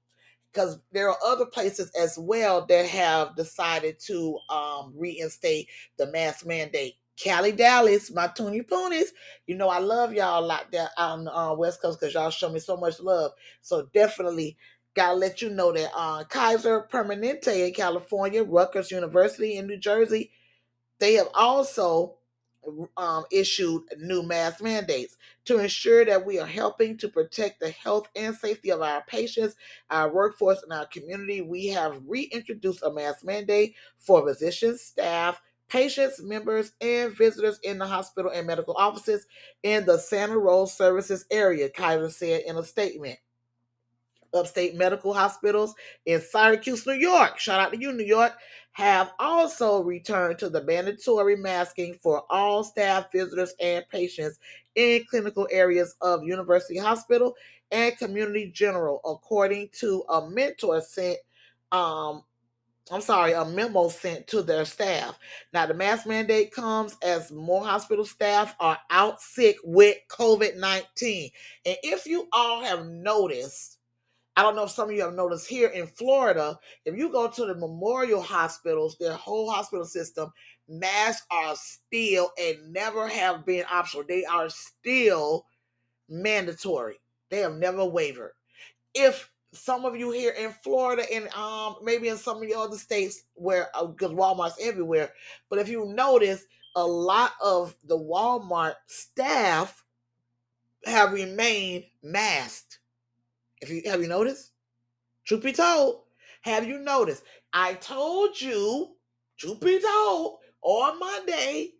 [0.51, 6.45] because there are other places as well that have decided to um, reinstate the mask
[6.45, 6.93] mandate.
[7.17, 9.09] Cali Dallas, my Toonie Poonies.
[9.47, 10.65] You know, I love y'all out
[10.97, 13.31] on the uh, West Coast because y'all show me so much love.
[13.61, 14.57] So definitely
[14.95, 20.31] gotta let you know that uh, Kaiser Permanente in California, Rutgers University in New Jersey,
[20.99, 22.15] they have also
[22.97, 28.07] um, issued new mask mandates to ensure that we are helping to protect the health
[28.15, 29.55] and safety of our patients,
[29.89, 31.41] our workforce, and our community.
[31.41, 37.85] We have reintroduced a mask mandate for physicians, staff, patients, members, and visitors in the
[37.85, 39.25] hospital and medical offices
[39.63, 43.19] in the Santa Rosa Services area, Kaiser said in a statement.
[44.33, 45.75] Upstate medical hospitals
[46.07, 48.33] in Syracuse, New York, shout out to you, New York,
[48.71, 54.39] have also returned to the mandatory masking for all staff, visitors, and patients
[54.75, 57.35] in clinical areas of University Hospital
[57.71, 61.17] and Community General, according to a mentor sent
[61.71, 62.23] um,
[62.91, 65.17] I'm sorry, a memo sent to their staff.
[65.53, 71.29] Now, the mask mandate comes as more hospital staff are out sick with COVID 19.
[71.65, 73.77] And if you all have noticed,
[74.35, 77.29] I don't know if some of you have noticed here in Florida, if you go
[77.29, 80.31] to the memorial hospitals, their whole hospital system,
[80.67, 84.03] masks are still and never have been optional.
[84.05, 85.45] They are still
[86.09, 86.99] mandatory.
[87.29, 88.33] They have never wavered.
[88.93, 92.77] If some of you here in Florida and um maybe in some of the other
[92.77, 95.11] states where because uh, Walmart's everywhere,
[95.49, 99.83] but if you notice, a lot of the Walmart staff
[100.85, 102.79] have remained masked.
[103.61, 104.51] If you have you noticed?
[105.25, 106.01] Truth be told,
[106.41, 107.23] have you noticed?
[107.53, 108.95] I told you,
[109.37, 111.71] truth be told, on Monday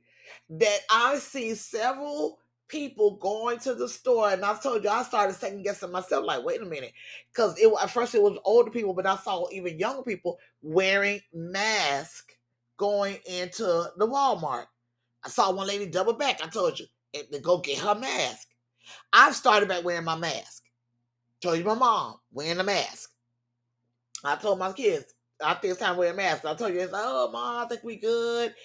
[0.50, 2.40] that I see several
[2.74, 6.26] people going to the store, and I told you I started second guessing myself.
[6.26, 6.92] Like, wait a minute,
[7.32, 11.22] because it at first it was older people, but I saw even younger people wearing
[11.32, 12.36] masks
[12.78, 13.64] going into
[13.98, 14.66] the Walmart.
[15.24, 16.44] I saw one lady double back.
[16.44, 18.48] I told you to go get her mask.
[19.14, 20.64] I've started back wearing my mask.
[21.42, 23.12] Told you my mom wearing a mask.
[24.24, 26.44] I told my kids, I think it's time to wear a mask.
[26.44, 28.56] I told you, it's like, oh, mom, I think we good.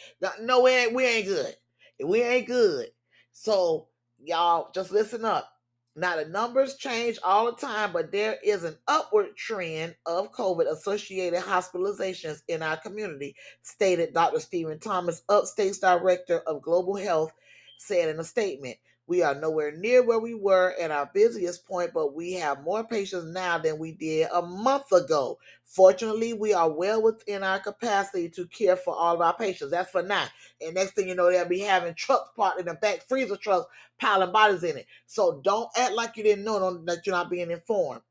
[0.41, 1.55] No, we ain't, we ain't good.
[2.03, 2.87] We ain't good.
[3.33, 3.88] So,
[4.23, 5.51] y'all, just listen up.
[5.97, 10.71] Now, the numbers change all the time, but there is an upward trend of COVID
[10.71, 14.39] associated hospitalizations in our community, stated Dr.
[14.39, 17.33] Stephen Thomas, Upstate's Director of Global Health,
[17.79, 18.77] said in a statement.
[19.09, 22.85] We are nowhere near where we were at our busiest point, but we have more
[22.85, 25.39] patients now than we did a month ago.
[25.65, 29.71] Fortunately, we are well within our capacity to care for all of our patients.
[29.71, 30.27] That's for now.
[30.61, 33.67] And next thing you know, they'll be having trucks parked in the back, freezer trucks,
[33.99, 34.87] piling bodies in it.
[35.07, 38.03] So don't act like you didn't know that you're not being informed.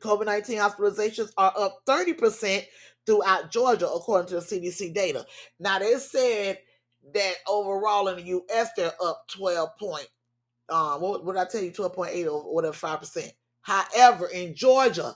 [0.00, 2.66] COVID 19 hospitalizations are up 30%
[3.06, 5.24] throughout Georgia, according to the CDC data.
[5.60, 6.58] Now, they said
[7.14, 8.70] that overall in the U.S.
[8.76, 10.08] they're up 12 point.
[10.68, 11.70] Um, what, what did I tell you?
[11.70, 13.32] 12.8 or whatever, five percent.
[13.60, 15.14] However, in Georgia,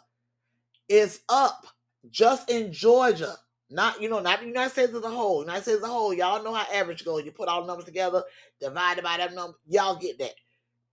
[0.89, 1.67] it's up
[2.11, 3.35] just in Georgia.
[3.69, 5.41] Not you know, not the United States as a whole.
[5.41, 7.25] United States as a whole, y'all know how average goes.
[7.25, 8.23] You put all the numbers together,
[8.61, 10.35] divided by that number, y'all get that.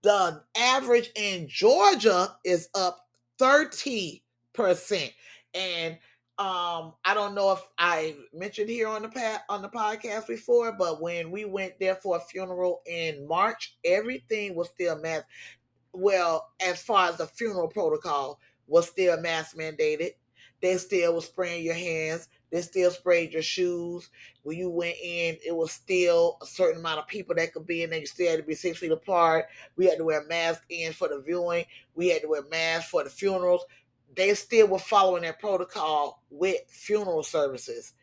[0.02, 3.06] The average in Georgia is up
[3.40, 4.20] 30%.
[5.54, 5.98] And
[6.38, 10.72] um, I don't know if I mentioned here on the past on the podcast before,
[10.72, 15.26] but when we went there for a funeral in March, everything was still mask.
[15.92, 20.12] Well, as far as the funeral protocol was still mask mandated.
[20.60, 22.28] They still was spraying your hands.
[22.50, 24.08] They still sprayed your shoes.
[24.44, 27.82] When you went in, it was still a certain amount of people that could be
[27.82, 28.00] in there.
[28.00, 29.46] You still had to be six feet apart.
[29.76, 31.64] We had to wear masks in for the viewing.
[31.94, 33.64] We had to wear masks for the funerals.
[34.14, 37.94] They still were following that protocol with funeral services.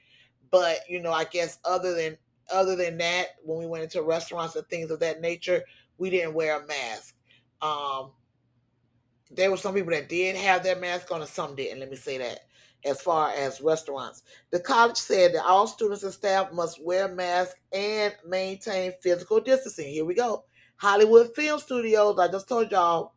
[0.49, 2.18] But you know, I guess other than
[2.51, 5.64] other than that, when we went into restaurants and things of that nature,
[5.97, 7.16] we didn't wear a mask.
[7.62, 8.12] Um,
[9.30, 11.80] there were some people that did have their mask on and some didn't.
[11.80, 12.41] Let me say that
[12.84, 14.24] as far as restaurants.
[14.51, 19.88] The college said that all students and staff must wear masks and maintain physical distancing.
[19.88, 20.43] Here we go.
[20.78, 23.14] Hollywood Film Studios, I just told y'all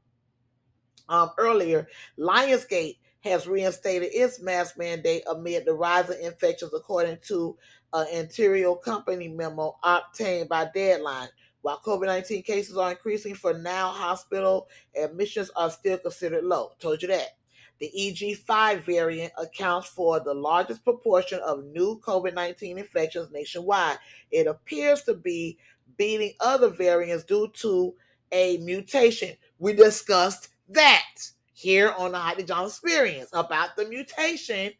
[1.09, 1.89] um, earlier,
[2.19, 7.57] Lionsgate has reinstated its mask mandate amid the rise of infections, according to
[7.93, 11.29] an interior company memo obtained by Deadline.
[11.63, 14.69] While COVID 19 cases are increasing, for now, hospital
[15.03, 16.73] admissions are still considered low.
[16.79, 17.37] Told you that.
[17.81, 23.97] The EG5 variant accounts for the largest proportion of new COVID 19 infections nationwide.
[24.31, 25.57] It appears to be
[25.97, 27.95] beating other variants due to
[28.31, 29.31] a mutation.
[29.59, 31.05] We discussed that
[31.53, 34.73] here on the Hot D John Experience about the mutation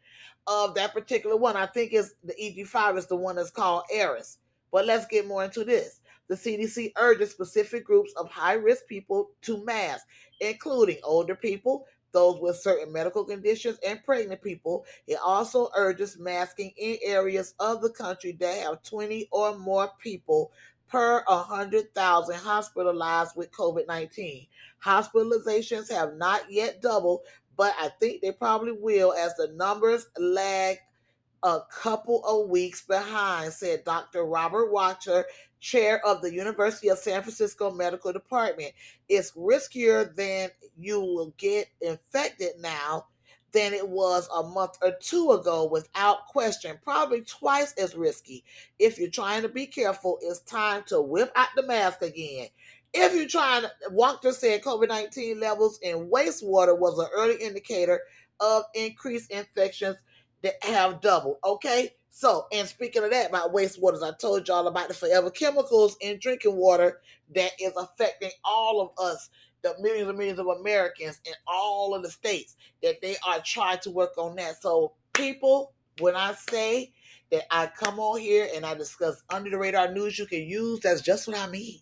[0.47, 1.55] of that particular one.
[1.55, 4.37] I think is the EG5 is the one that's called Eris.
[4.71, 6.01] But let's get more into this.
[6.27, 10.07] The CDC urges specific groups of high risk people to mask,
[10.41, 14.85] including older people, those with certain medical conditions, and pregnant people.
[15.05, 20.51] It also urges masking in areas of the country that have 20 or more people
[20.87, 24.47] per 100,000 hospitalized with COVID 19.
[24.83, 27.21] Hospitalizations have not yet doubled,
[27.57, 30.77] but I think they probably will as the numbers lag
[31.43, 34.25] a couple of weeks behind, said Dr.
[34.25, 35.23] Robert Wachter,
[35.59, 38.71] chair of the University of San Francisco Medical Department.
[39.09, 43.07] It's riskier than you will get infected now
[43.55, 46.77] than it was a month or two ago, without question.
[46.83, 48.43] Probably twice as risky.
[48.77, 52.47] If you're trying to be careful, it's time to whip out the mask again.
[52.93, 58.01] If you're trying to, Wachter said COVID 19 levels in wastewater was an early indicator
[58.41, 59.97] of increased infections
[60.43, 61.37] that have doubled.
[61.43, 61.91] Okay.
[62.09, 66.19] So, and speaking of that, about wastewaters, I told y'all about the forever chemicals in
[66.19, 67.01] drinking water
[67.33, 69.29] that is affecting all of us,
[69.65, 73.79] the millions and millions of Americans in all of the states, that they are trying
[73.79, 74.61] to work on that.
[74.61, 76.93] So, people, when I say
[77.31, 80.81] that I come on here and I discuss under the radar news you can use,
[80.81, 81.79] that's just what I mean.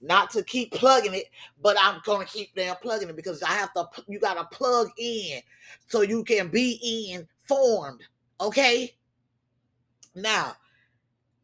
[0.00, 1.24] Not to keep plugging it,
[1.60, 3.88] but I'm gonna keep damn plugging it because I have to.
[4.06, 5.40] You gotta plug in
[5.88, 8.02] so you can be informed.
[8.40, 8.94] Okay.
[10.14, 10.54] Now,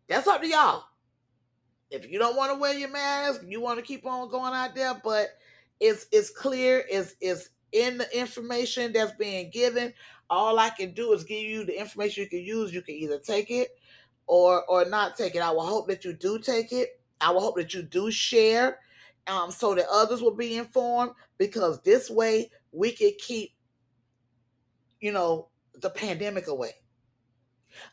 [0.09, 0.85] that's up to y'all.
[1.91, 4.77] If you don't want to wear your mask, you want to keep on going out
[4.77, 5.31] there, but
[5.81, 9.93] it's it's clear, it's it's in the information that's being given.
[10.29, 12.73] All I can do is give you the information you can use.
[12.73, 13.71] You can either take it
[14.27, 15.43] or or not take it.
[15.43, 17.01] I will hope that you do take it.
[17.21, 18.79] I will hope that you do share
[19.27, 23.53] um, so that others will be informed because this way we can keep,
[25.01, 25.49] you know,
[25.81, 26.73] the pandemic away.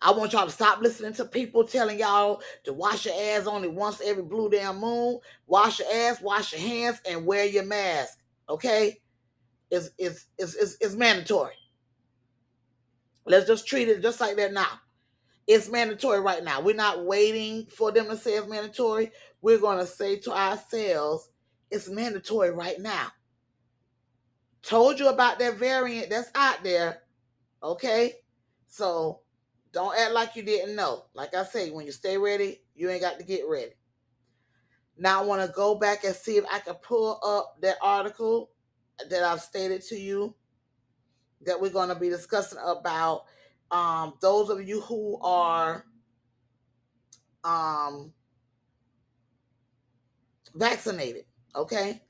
[0.02, 3.68] I want y'all to stop listening to people telling y'all to wash your ass only
[3.68, 5.20] once every blue damn moon.
[5.46, 8.20] Wash your ass, wash your hands, and wear your mask.
[8.50, 9.00] Okay?
[9.70, 11.56] It's it's it's it's, it's mandatory.
[13.26, 14.80] Let's just treat it just like that now.
[15.48, 16.62] It's mandatory right now.
[16.62, 19.12] We're not waiting for them to say it's mandatory.
[19.42, 21.30] We're going to say to ourselves,
[21.72, 23.08] it's mandatory right now.
[24.62, 27.04] Told you about that variant that's out there.
[27.64, 28.16] Okay?
[28.68, 29.22] So
[29.78, 31.06] don't act like you didn't know.
[31.14, 33.74] Like I say, when you stay ready, you ain't got to get ready.
[34.98, 38.50] Now I want to go back and see if I can pull up that article
[39.08, 40.34] that I've stated to you
[41.46, 43.26] that we're going to be discussing about
[43.70, 45.86] um, those of you who are
[47.44, 48.12] um,
[50.56, 51.26] vaccinated.
[51.56, 52.02] Okay.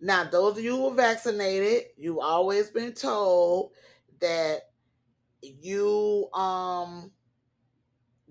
[0.00, 3.72] Now, those of you who are vaccinated, you've always been told
[4.20, 4.69] that
[5.42, 7.10] you um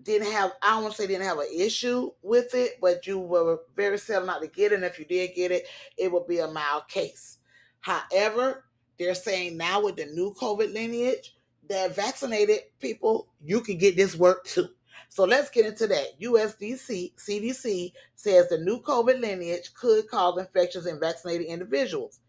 [0.01, 3.20] didn't have I don't want to say didn't have an issue with it, but you
[3.20, 4.76] were very seldom not to get it.
[4.76, 7.39] And if you did get it, it would be a mild case.
[7.82, 8.66] However,
[8.97, 11.36] they're saying now with the new COVID lineage
[11.70, 14.70] that vaccinated people, you can get this work too.
[15.10, 16.20] So let's get into that.
[16.22, 22.20] USDC CDC says the new COVID lineage could cause infections in vaccinated individuals.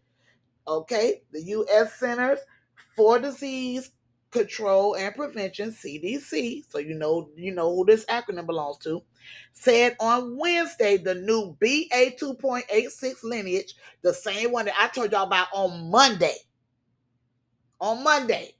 [0.67, 1.95] Okay, the U.S.
[1.95, 2.39] Centers
[2.95, 3.91] for Disease
[4.31, 9.03] Control and Prevention (CDC), so you know you know who this acronym belongs to,
[9.53, 15.27] said on Wednesday the new BA 2.86 lineage, the same one that I told y'all
[15.27, 16.35] about on Monday.
[17.79, 18.55] On Monday,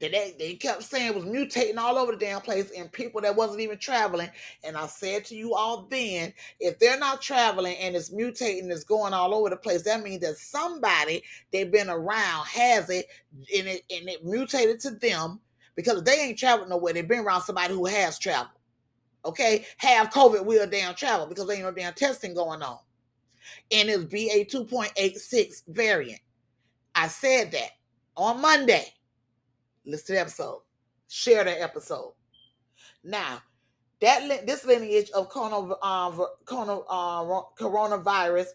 [0.00, 3.20] that they, they kept saying it was mutating all over the damn place and people
[3.20, 4.30] that wasn't even traveling.
[4.64, 8.84] And I said to you all then, if they're not traveling and it's mutating, it's
[8.84, 11.22] going all over the place, that means that somebody
[11.52, 13.06] they've been around has it
[13.56, 15.38] and it and it mutated to them
[15.76, 16.94] because they ain't traveled nowhere.
[16.94, 18.56] They've been around somebody who has traveled.
[19.24, 22.78] Okay, have COVID will damn travel because there ain't no damn testing going on.
[23.70, 26.20] And it's BA 2.86 variant.
[26.94, 27.70] I said that
[28.16, 28.86] on Monday.
[29.90, 30.62] Listen to the episode.
[31.08, 32.12] Share the episode.
[33.02, 33.42] Now,
[34.00, 38.46] that this lineage of corona, uh, uh, coronavirus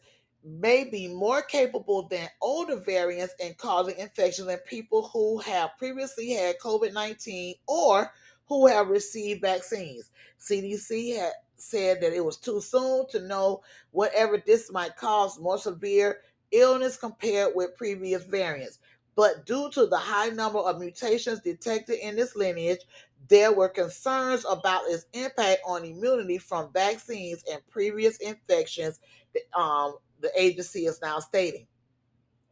[0.44, 6.32] may be more capable than older variants in causing infections in people who have previously
[6.32, 8.12] had COVID 19 or
[8.48, 10.12] who have received vaccines.
[10.40, 13.62] CDC had said that it was too soon to know
[13.92, 16.22] whatever this might cause more severe
[16.52, 18.80] illness compared with previous variants.
[19.16, 22.82] But due to the high number of mutations detected in this lineage,
[23.28, 28.99] there were concerns about its impact on immunity from vaccines and previous infections,
[29.57, 31.66] um, the agency is now stating.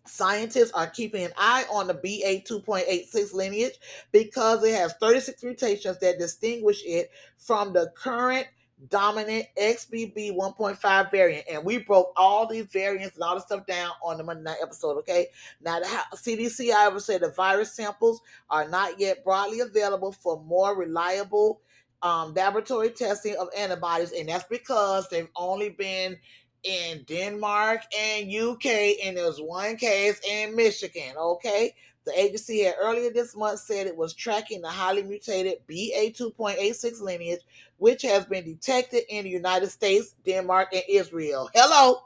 [0.06, 3.76] Scientists are keeping an eye on the BA 2.86 lineage
[4.12, 8.48] because it has 36 mutations that distinguish it from the current
[8.90, 11.46] dominant XBB 1.5 variant.
[11.50, 14.58] And we broke all these variants and all the stuff down on the Monday night
[14.62, 14.98] episode.
[15.00, 15.28] Okay.
[15.62, 20.42] Now, the CDC, I would say the virus samples are not yet broadly available for
[20.44, 21.62] more reliable
[22.02, 24.12] um, laboratory testing of antibodies.
[24.12, 26.18] And that's because they've only been
[26.64, 28.66] in Denmark and UK,
[29.04, 31.16] and there's one case in Michigan.
[31.18, 31.74] Okay.
[32.06, 37.02] The agency had earlier this month said it was tracking the highly mutated BA 2.86
[37.02, 37.42] lineage,
[37.78, 41.50] which has been detected in the United States, Denmark, and Israel.
[41.54, 42.04] Hello,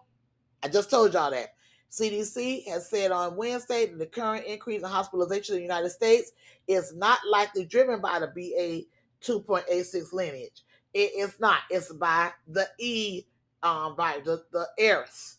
[0.64, 1.56] I just told y'all that.
[1.90, 6.34] CDC has said on Wednesday that the current increase in hospitalization in the United States
[6.68, 8.86] is not likely driven by the BA
[9.24, 10.64] 2.86 lineage.
[10.94, 11.62] It is not.
[11.70, 13.24] It's by the E,
[13.64, 15.38] um, by the, the Eris.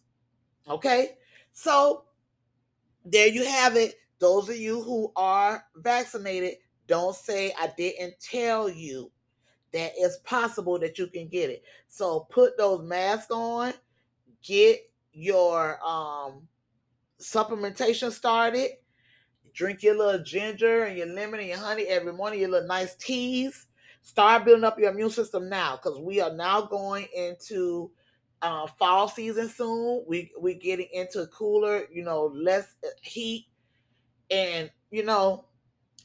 [0.69, 1.17] Okay?
[1.53, 2.05] So
[3.05, 3.97] there you have it.
[4.19, 6.55] Those of you who are vaccinated,
[6.87, 9.11] don't say I didn't tell you
[9.73, 11.63] that it's possible that you can get it.
[11.89, 13.75] So put those masks on,
[14.43, 14.81] get
[15.13, 16.49] your um
[17.21, 18.71] supplementation started,
[19.53, 22.95] drink your little ginger and your lemon and your honey every morning, your little nice
[22.97, 23.67] teas.
[24.03, 27.91] Start building up your immune system now because we are now going into
[28.41, 30.05] uh, fall season soon.
[30.07, 33.48] We we're getting into cooler, you know, less uh, heat
[34.31, 35.45] and, you know,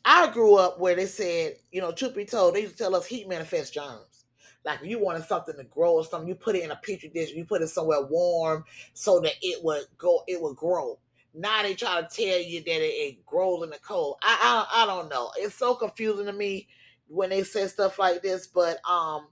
[0.06, 2.96] I grew up where they said, you know, truth be told, they used to tell
[2.96, 4.26] us heat manifests germs.
[4.66, 7.10] Like if you wanted something to grow or something, you put it in a petri
[7.10, 8.64] dish, you put it somewhere warm
[8.94, 11.00] so that it would go, it would grow.
[11.34, 14.18] Now they try to tell you that it, it grows in the cold.
[14.22, 15.32] I, I I don't know.
[15.38, 16.68] It's so confusing to me
[17.08, 19.28] when they say stuff like this, but um,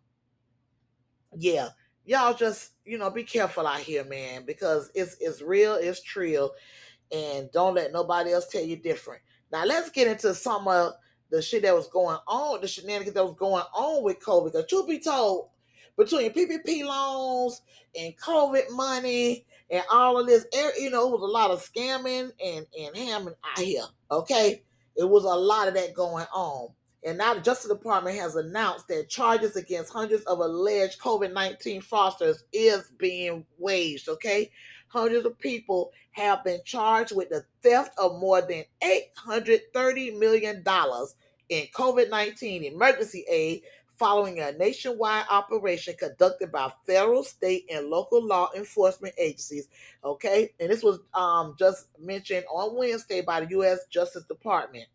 [1.38, 1.70] yeah,
[2.06, 6.50] y'all just you know be careful out here, man, because it's it's real, it's true,
[7.12, 9.22] and don't let nobody else tell you different.
[9.52, 10.94] Now let's get into some of
[11.30, 14.52] the shit that was going on, the shenanigans that was going on with COVID.
[14.52, 15.50] Because truth be told,
[15.98, 17.62] between PPP loans
[18.00, 21.64] and COVID money and all of this, er, you know, it was a lot of
[21.64, 23.84] scamming and and hamming out here.
[24.12, 24.64] Okay,
[24.96, 26.70] it was a lot of that going on.
[27.04, 31.82] And now the Justice Department has announced that charges against hundreds of alleged COVID 19
[31.82, 34.10] fraudsters is being waged.
[34.10, 34.52] Okay,
[34.92, 38.64] hundreds of people have been charged with the theft of more than
[39.24, 40.64] $830 million
[41.50, 43.62] in COVID 19 emergency aid
[43.98, 49.68] following a nationwide operation conducted by federal, state, and local law enforcement agencies.
[50.04, 53.80] Okay, and this was um, just mentioned on Wednesday by the U.S.
[53.92, 54.86] Justice Department.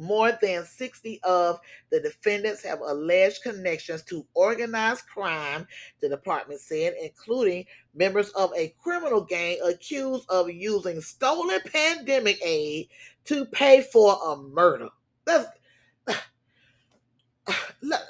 [0.00, 5.66] More than 60 of the defendants have alleged connections to organized crime,
[6.00, 12.88] the department said, including members of a criminal gang accused of using stolen pandemic aid
[13.26, 14.88] to pay for a murder.
[15.26, 15.48] That's
[17.82, 18.00] let,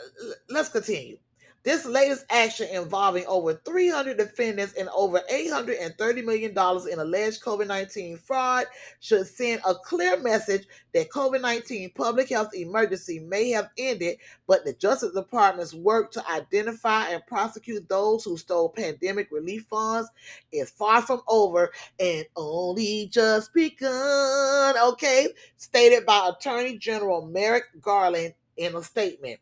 [0.49, 1.19] let's continue.
[1.63, 8.17] This latest action involving over 300 defendants and over $830 million in alleged COVID 19
[8.17, 8.65] fraud
[9.01, 14.65] should send a clear message that COVID 19 public health emergency may have ended, but
[14.65, 20.09] the Justice Department's work to identify and prosecute those who stole pandemic relief funds
[20.53, 24.79] is far from over and only just begun.
[24.93, 29.41] Okay, stated by Attorney General Merrick Garland in a statement.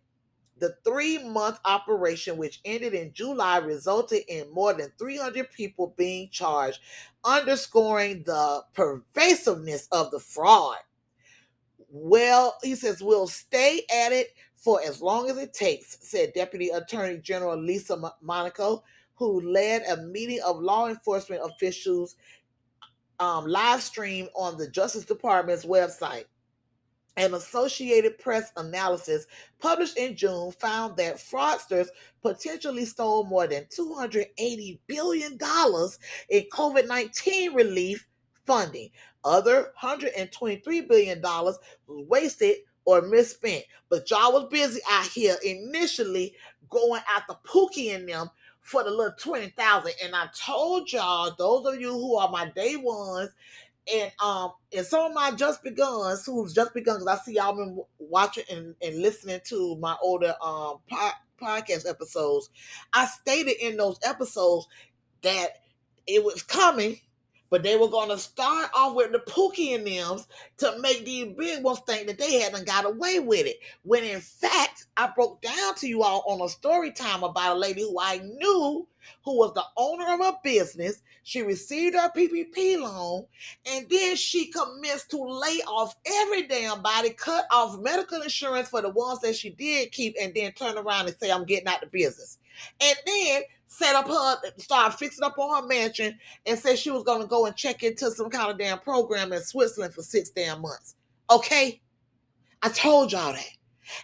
[0.58, 6.28] The three month operation, which ended in July, resulted in more than 300 people being
[6.30, 6.80] charged,
[7.24, 10.78] underscoring the pervasiveness of the fraud.
[11.90, 16.68] Well, he says, we'll stay at it for as long as it takes, said Deputy
[16.68, 18.82] Attorney General Lisa Monaco,
[19.14, 22.16] who led a meeting of law enforcement officials
[23.20, 26.24] um, live stream on the Justice Department's website.
[27.18, 29.26] An Associated Press analysis
[29.58, 31.88] published in June found that fraudsters
[32.22, 38.06] potentially stole more than $280 billion in COVID 19 relief
[38.46, 38.90] funding.
[39.24, 41.58] Other $123 billion was
[41.88, 43.64] wasted or misspent.
[43.88, 46.34] But y'all was busy out here initially
[46.70, 49.92] going after Pookie and them for the little 20,000.
[50.04, 53.30] And I told y'all, those of you who are my day ones
[53.92, 57.56] and um and some of my just beguns who's just begun because I see y'all
[57.56, 61.10] been watching and, and listening to my older um po-
[61.40, 62.50] podcast episodes.
[62.92, 64.66] I stated in those episodes
[65.22, 65.48] that
[66.06, 66.98] it was coming
[67.50, 70.20] but they were going to start off with the Pookie and them
[70.58, 73.56] to make these big ones think that they hadn't got away with it.
[73.82, 77.58] When in fact, I broke down to you all on a story time about a
[77.58, 78.86] lady who I knew
[79.24, 81.02] who was the owner of a business.
[81.22, 83.26] She received her PPP loan
[83.66, 88.80] and then she commenced to lay off every damn body, cut off medical insurance for
[88.80, 91.80] the ones that she did keep, and then turn around and say, I'm getting out
[91.80, 92.38] the business.
[92.80, 97.04] And then set up her, start fixing up on her mansion, and said she was
[97.04, 100.30] going to go and check into some kind of damn program in Switzerland for six
[100.30, 100.96] damn months.
[101.30, 101.80] Okay?
[102.62, 103.50] I told y'all that.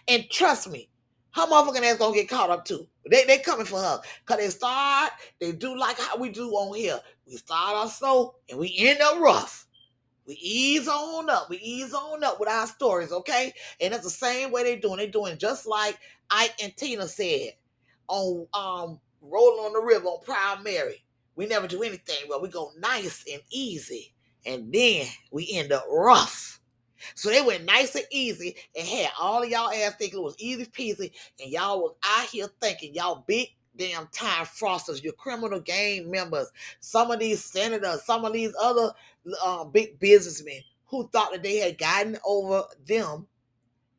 [0.07, 0.89] And trust me,
[1.35, 2.87] her motherfucking ass gonna get caught up too.
[3.09, 3.99] They they coming for her.
[4.25, 6.99] Cause they start, they do like how we do on here.
[7.27, 9.67] We start off slow and we end up rough.
[10.25, 11.49] We ease on up.
[11.49, 13.53] We ease on up with our stories, okay?
[13.81, 14.97] And that's the same way they doing.
[14.97, 15.99] They doing just like
[16.31, 17.51] Ike and Tina said
[18.07, 21.03] on um rolling on the river on Proud Mary.
[21.35, 24.13] We never do anything, but we go nice and easy.
[24.45, 26.61] And then we end up rough.
[27.13, 30.35] So they went nice and easy and had all of y'all ass thinking it was
[30.39, 31.11] easy peasy.
[31.41, 36.51] And y'all was out here thinking y'all big damn time frosters, your criminal gang members,
[36.79, 38.91] some of these senators, some of these other
[39.43, 43.27] uh, big businessmen who thought that they had gotten over them.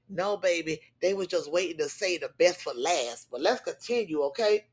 [0.08, 3.28] No, baby, they was just waiting to say the best for last.
[3.30, 4.66] But let's continue, okay?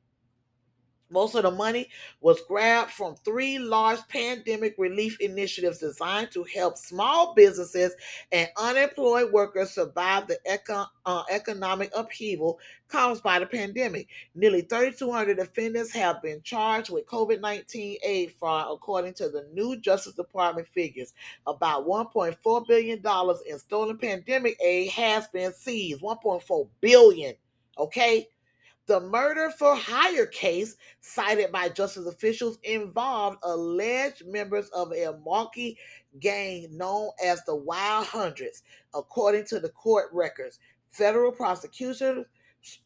[1.13, 1.89] Most of the money
[2.21, 7.93] was grabbed from three large pandemic relief initiatives designed to help small businesses
[8.31, 14.07] and unemployed workers survive the eco- uh, economic upheaval caused by the pandemic.
[14.33, 19.79] Nearly 3,200 defendants have been charged with COVID 19 aid fraud, according to the new
[19.79, 21.13] Justice Department figures.
[21.45, 23.03] About $1.4 billion
[23.47, 26.01] in stolen pandemic aid has been seized.
[26.01, 27.35] 1.4 billion.
[27.77, 28.27] Okay?
[28.85, 35.77] The murder for hire case cited by justice officials involved alleged members of a Milwaukee
[36.19, 38.61] gang known as the Wild Hundreds,
[38.93, 40.59] according to the court records.
[40.91, 42.25] Federal prosecutors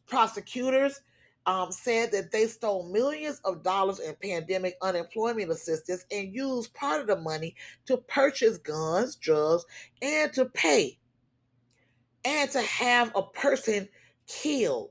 [0.06, 1.00] prosecutors
[1.46, 7.00] um, said that they stole millions of dollars in pandemic unemployment assistance and used part
[7.00, 7.54] of the money
[7.86, 9.64] to purchase guns, drugs,
[10.02, 10.98] and to pay
[12.24, 13.88] and to have a person
[14.26, 14.90] killed.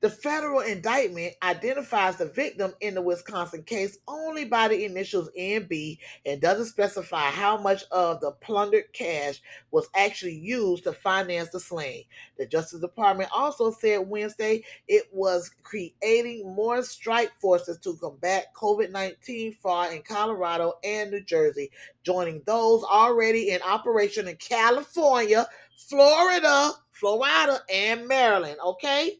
[0.00, 5.98] The federal indictment identifies the victim in the Wisconsin case only by the initials NB
[6.24, 9.42] and doesn't specify how much of the plundered cash
[9.72, 12.04] was actually used to finance the slaying.
[12.38, 18.90] The Justice Department also said Wednesday it was creating more strike forces to combat COVID
[18.90, 21.70] 19 fraud in Colorado and New Jersey,
[22.04, 25.46] joining those already in operation in California,
[25.76, 28.56] Florida, Florida, and Maryland.
[28.64, 29.18] Okay?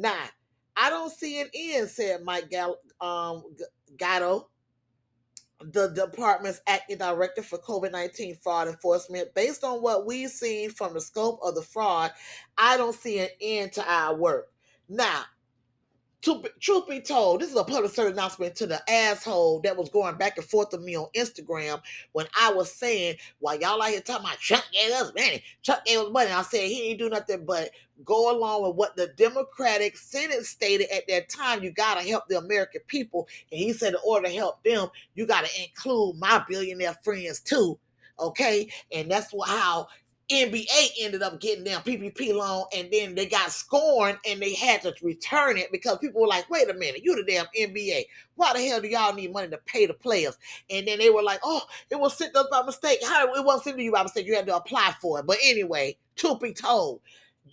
[0.00, 0.24] Now,
[0.74, 3.44] I don't see an end, said Mike Gal- um,
[3.98, 4.48] Galdo,
[5.60, 9.34] the department's acting director for COVID 19 fraud enforcement.
[9.34, 12.12] Based on what we've seen from the scope of the fraud,
[12.56, 14.48] I don't see an end to our work.
[14.88, 15.24] Now,
[16.22, 19.88] to truth be told, this is a public service announcement to the asshole that was
[19.88, 21.80] going back and forth with me on Instagram
[22.12, 25.84] when I was saying, while y'all out here talking about Chuck gave us money, Chuck
[25.84, 26.30] gave us money.
[26.30, 27.70] I said he ain't do nothing but
[28.04, 31.62] go along with what the Democratic Senate stated at that time.
[31.62, 33.26] You gotta help the American people.
[33.50, 37.78] And he said, in order to help them, you gotta include my billionaire friends too.
[38.18, 38.70] Okay.
[38.92, 39.88] And that's how
[40.30, 44.82] NBA ended up getting them PPP loan and then they got scorned and they had
[44.82, 48.04] to return it because people were like, wait a minute, you the damn NBA.
[48.36, 50.38] Why the hell do y'all need money to pay the players?
[50.70, 52.98] And then they were like, oh, it was sent us by mistake.
[53.04, 54.26] How it wasn't sent to you by mistake.
[54.26, 55.26] You had to apply for it.
[55.26, 57.00] But anyway, truth be told,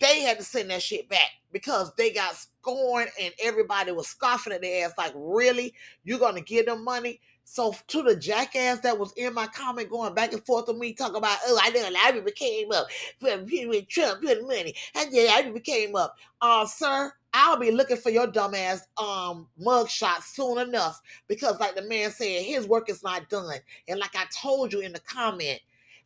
[0.00, 4.52] they had to send that shit back because they got scorned and everybody was scoffing
[4.52, 5.74] at their ass like, really?
[6.04, 7.20] You're gonna give them money?
[7.50, 10.92] So to the jackass that was in my comment going back and forth with me
[10.92, 12.86] talking about, oh, I didn't I people came up
[13.22, 14.74] with Trump putting money.
[14.94, 16.14] And then I people came up.
[16.42, 21.82] Uh, sir, I'll be looking for your dumbass um mugshot soon enough because like the
[21.82, 23.56] man said, his work is not done.
[23.88, 25.60] And like I told you in the comment,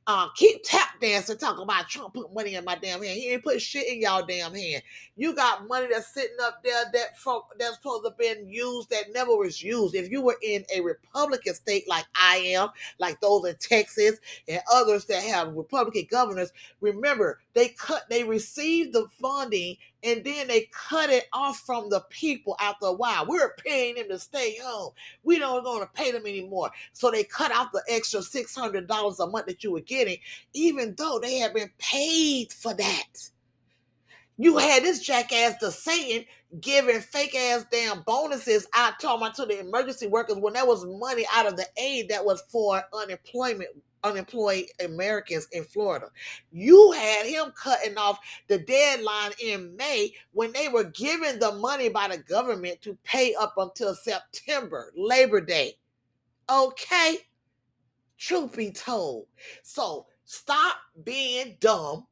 [0.06, 3.16] uh, keep tap dancing talking about Trump put money in my damn hand.
[3.16, 4.82] He ain't put shit in y'all damn hand.
[5.16, 8.90] You got money that's sitting up there that folk that's supposed to have been used
[8.90, 9.94] that never was used.
[9.94, 14.60] If you were in a Republican state like I am, like those in Texas and
[14.72, 20.68] others that have Republican governors, remember they cut they received the funding and then they
[20.72, 23.26] cut it off from the people after a while.
[23.26, 24.92] We are paying them to stay home.
[25.22, 26.70] We don't going to pay them anymore.
[26.92, 30.18] So they cut out the extra $600 a month that you were getting,
[30.54, 33.30] even though they had been paid for that.
[34.38, 36.24] You had this jackass the saying
[36.60, 41.24] giving fake ass damn bonuses out talking to the emergency workers when there was money
[41.32, 43.70] out of the aid that was for unemployment
[44.04, 46.08] unemployed Americans in Florida.
[46.50, 51.88] You had him cutting off the deadline in May when they were given the money
[51.88, 55.74] by the government to pay up until September, Labor Day.
[56.50, 57.18] Okay?
[58.18, 59.26] Truth be told.
[59.62, 62.06] So stop being dumb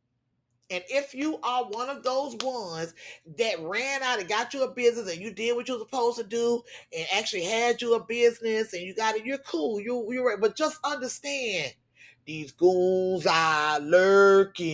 [0.70, 2.94] and if you are one of those ones
[3.38, 6.18] that ran out and got you a business and you did what you were supposed
[6.18, 6.62] to do
[6.96, 9.80] and actually had you a business and you got it, you're cool.
[9.80, 10.40] You you're right.
[10.40, 11.74] But just understand
[12.24, 14.66] these goons are lurking.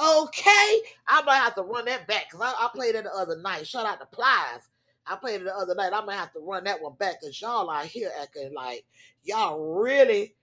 [0.00, 0.80] Okay.
[1.06, 3.68] I might have to run that back because I, I, played it the other night.
[3.68, 4.68] Shout out to Plies.
[5.06, 5.92] I played it the other night.
[5.92, 8.84] I might have to run that one back because y'all are here acting like
[9.22, 10.34] y'all really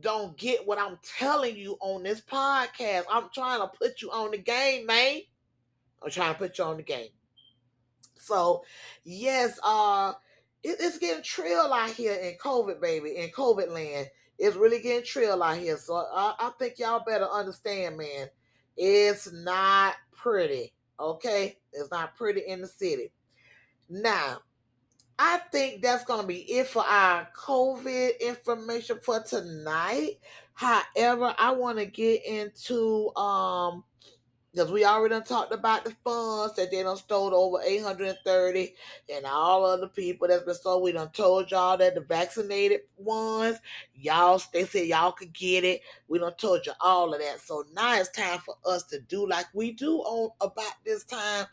[0.00, 3.04] don't get what I'm telling you on this podcast.
[3.10, 5.20] I'm trying to put you on the game, man.
[6.02, 7.08] I'm trying to put you on the game.
[8.18, 8.64] So,
[9.04, 10.12] yes, uh,
[10.62, 14.08] it, it's getting trill out here in COVID, baby, in COVID land.
[14.38, 15.78] It's really getting trill out here.
[15.78, 18.28] So I, I think y'all better understand, man.
[18.76, 20.74] It's not pretty.
[21.00, 21.56] Okay?
[21.72, 23.12] It's not pretty in the city.
[23.88, 24.38] Now,
[25.18, 30.18] I think that's going to be it for our COVID information for tonight.
[30.52, 33.84] However, I want to get into um
[34.52, 38.74] because we already talked about the funds that they done stole over 830
[39.14, 40.82] and all other people that's been stolen.
[40.82, 43.58] We done told y'all that the vaccinated ones,
[43.94, 45.82] y'all they said y'all could get it.
[46.08, 47.40] We done told you all of that.
[47.40, 51.44] So now it's time for us to do like we do on about this time.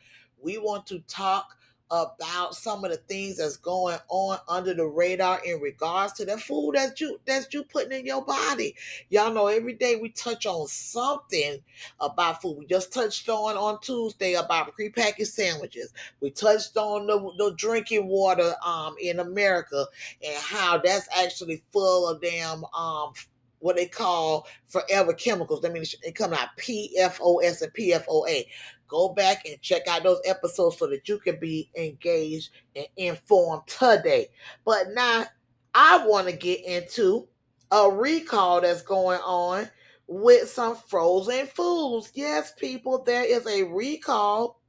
[0.42, 1.58] We want to talk
[1.92, 6.38] about some of the things that's going on under the radar in regards to the
[6.38, 8.76] food that you that you putting in your body.
[9.10, 11.60] Y'all know every day we touch on something
[12.00, 12.58] about food.
[12.58, 15.94] We just touched on on Tuesday about prepackaged sandwiches.
[16.22, 19.86] We touched on the, the drinking water um in America
[20.26, 23.14] and how that's actually full of damn um
[23.60, 25.62] what they call forever chemicals.
[25.62, 28.46] That means it come out PFOS and PFOA.
[28.94, 33.64] Go back and check out those episodes so that you can be engaged and informed
[33.66, 34.28] today.
[34.64, 35.26] But now
[35.74, 37.28] I want to get into
[37.72, 39.68] a recall that's going on
[40.06, 42.12] with some frozen foods.
[42.14, 44.62] Yes, people, there is a recall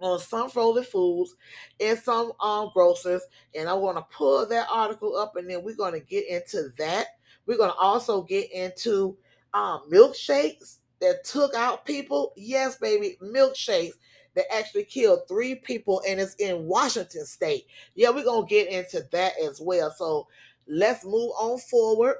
[0.00, 1.36] on some frozen foods
[1.78, 3.22] and some um grocers,
[3.54, 6.70] and I want to pull that article up, and then we're going to get into
[6.78, 7.06] that.
[7.46, 9.16] We're going to also get into
[9.54, 12.32] um milkshakes that took out people.
[12.36, 13.94] Yes, baby, milkshakes
[14.34, 17.66] that actually killed three people, and it's in Washington State.
[17.94, 19.90] Yeah, we're gonna get into that as well.
[19.96, 20.28] So
[20.68, 22.16] let's move on forward.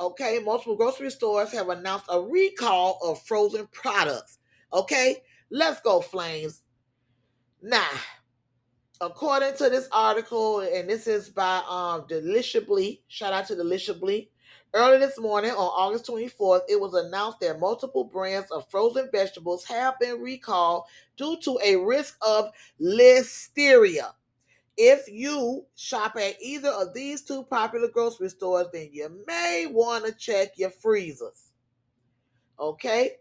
[0.00, 4.38] Okay, multiple grocery stores have announced a recall of frozen products.
[4.72, 6.62] Okay, let's go, Flames.
[7.62, 7.88] Now,
[9.00, 14.31] according to this article, and this is by um Deliciously, shout out to Deliciously
[14.74, 19.66] Early this morning, on August 24th, it was announced that multiple brands of frozen vegetables
[19.66, 20.84] have been recalled
[21.18, 22.50] due to a risk of
[22.80, 24.12] listeria.
[24.78, 30.06] If you shop at either of these two popular grocery stores, then you may want
[30.06, 31.50] to check your freezers.
[32.58, 33.16] Okay?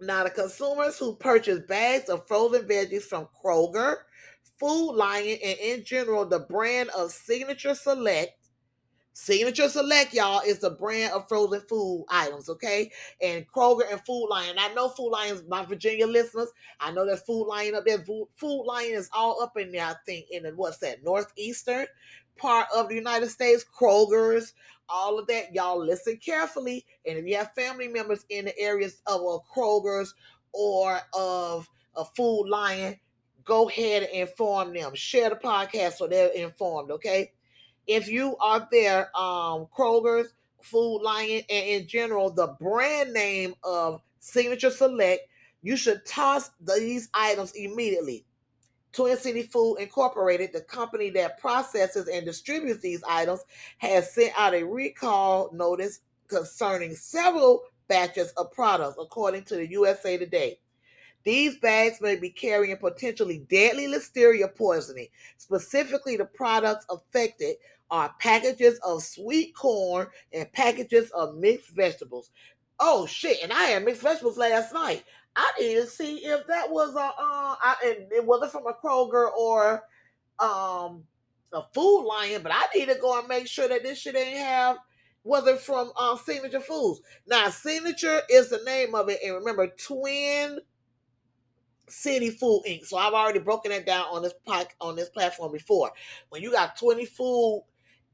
[0.00, 3.98] Now, the consumers who purchase bags of frozen veggies from Kroger,
[4.58, 8.32] Food Lion, and in general, the brand of Signature Select
[9.20, 12.92] Signature Select, y'all, is the brand of frozen food items, okay?
[13.20, 14.54] And Kroger and Food Lion.
[14.60, 16.52] I know Food Lion's my Virginia listeners.
[16.78, 17.98] I know that Food Lion up there.
[17.98, 21.86] Food, food Lion is all up in there, I think, in the, what's that, northeastern
[22.36, 23.64] part of the United States.
[23.76, 24.54] Kroger's,
[24.88, 25.52] all of that.
[25.52, 26.86] Y'all listen carefully.
[27.04, 30.14] And if you have family members in the areas of a Kroger's
[30.52, 32.94] or of a Food Lion,
[33.44, 34.94] go ahead and inform them.
[34.94, 37.32] Share the podcast so they're informed, okay?
[37.88, 44.02] If you are there, um, Kroger's, Food Lion, and in general, the brand name of
[44.20, 45.22] Signature Select,
[45.62, 48.26] you should toss these items immediately.
[48.92, 53.44] Twin City Food Incorporated, the company that processes and distributes these items,
[53.78, 60.18] has sent out a recall notice concerning several batches of products, according to the USA
[60.18, 60.58] Today.
[61.24, 65.08] These bags may be carrying potentially deadly listeria poisoning.
[65.36, 67.56] Specifically, the products affected
[67.90, 72.30] are packages of sweet corn and packages of mixed vegetables.
[72.80, 73.38] Oh shit!
[73.42, 75.04] And I had mixed vegetables last night.
[75.36, 79.30] I didn't see if that was a uh, I, and it wasn't from a Kroger
[79.36, 79.82] or
[80.38, 81.04] um
[81.52, 84.38] a Food Lion, but I need to go and make sure that this shit ain't
[84.38, 84.78] have
[85.22, 87.00] whether from uh, Signature Foods.
[87.26, 90.58] Now, Signature is the name of it, and remember, Twin
[91.88, 92.86] City Food Inc.
[92.86, 94.34] So I've already broken it down on this
[94.80, 95.90] on this platform before.
[96.30, 97.64] When you got 20 food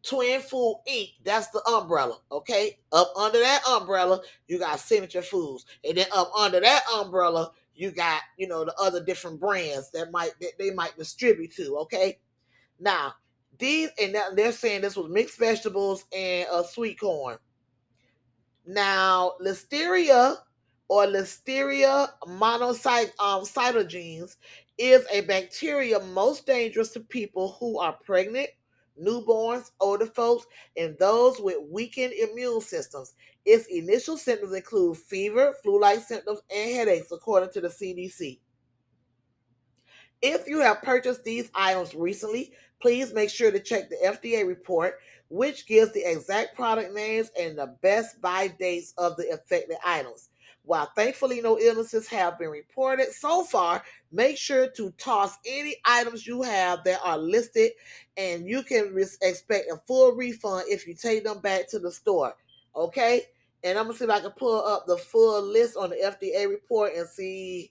[0.09, 1.15] Twin Food Inc.
[1.25, 2.19] That's the umbrella.
[2.31, 2.79] Okay.
[2.93, 5.67] Up under that umbrella, you got Signature Foods.
[5.87, 10.11] And then up under that umbrella, you got, you know, the other different brands that
[10.13, 11.79] might that they might distribute to.
[11.79, 12.19] Okay.
[12.79, 13.15] Now,
[13.59, 17.39] these and they're saying this was mixed vegetables and uh, sweet corn.
[18.67, 20.37] Now, listeria
[20.89, 24.29] or Listeria monocytogenes um,
[24.79, 28.49] is a bacteria most dangerous to people who are pregnant,
[29.01, 33.15] newborns, older folks, and those with weakened immune systems.
[33.45, 38.39] Its initial symptoms include fever, flu like symptoms, and headaches, according to the CDC.
[40.23, 44.99] If you have purchased these items recently, please make sure to check the FDA report,
[45.29, 50.31] which gives the exact product names and the best buy dates of the affected items.
[50.65, 56.27] While thankfully no illnesses have been reported so far, make sure to toss any items
[56.27, 57.73] you have that are listed
[58.17, 62.35] and you can expect a full refund if you take them back to the store.
[62.75, 63.23] Okay?
[63.63, 66.49] And I'm to see if I can pull up the full list on the FDA
[66.49, 67.71] report and see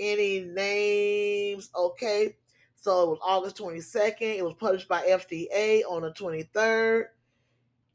[0.00, 1.70] any names.
[1.76, 2.34] Okay?
[2.74, 4.38] So it was August 22nd.
[4.38, 7.04] It was published by FDA on the 23rd.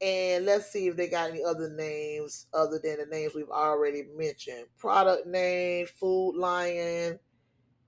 [0.00, 4.04] And let's see if they got any other names other than the names we've already
[4.16, 4.66] mentioned.
[4.78, 7.18] Product name, Food Lion,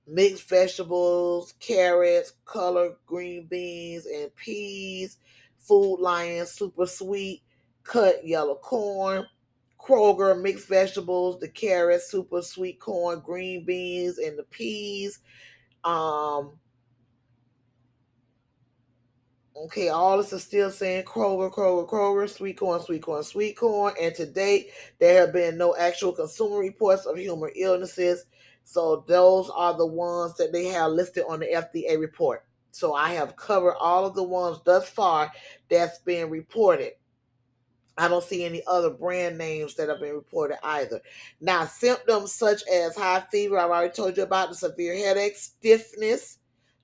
[0.08, 5.18] mixed vegetables, carrots, colored green beans, and peas.
[5.58, 7.42] Food Lion, super sweet,
[7.84, 9.24] cut yellow corn.
[9.78, 15.20] Kroger, mixed vegetables, the carrots, super sweet corn, green beans, and the peas.
[15.84, 16.58] Um,
[19.56, 23.92] Okay, all this is still saying Kroger, Kroger, Kroger, sweet corn, sweet corn, sweet corn.
[24.00, 24.70] And to date,
[25.00, 28.26] there have been no actual consumer reports of human illnesses.
[28.62, 32.44] So those are the ones that they have listed on the FDA report.
[32.70, 35.32] So I have covered all of the ones thus far
[35.68, 36.92] that's been reported.
[37.98, 41.00] I don't see any other brand names that have been reported either.
[41.40, 46.38] Now, symptoms such as high fever, I've already told you about the severe headache, stiffness,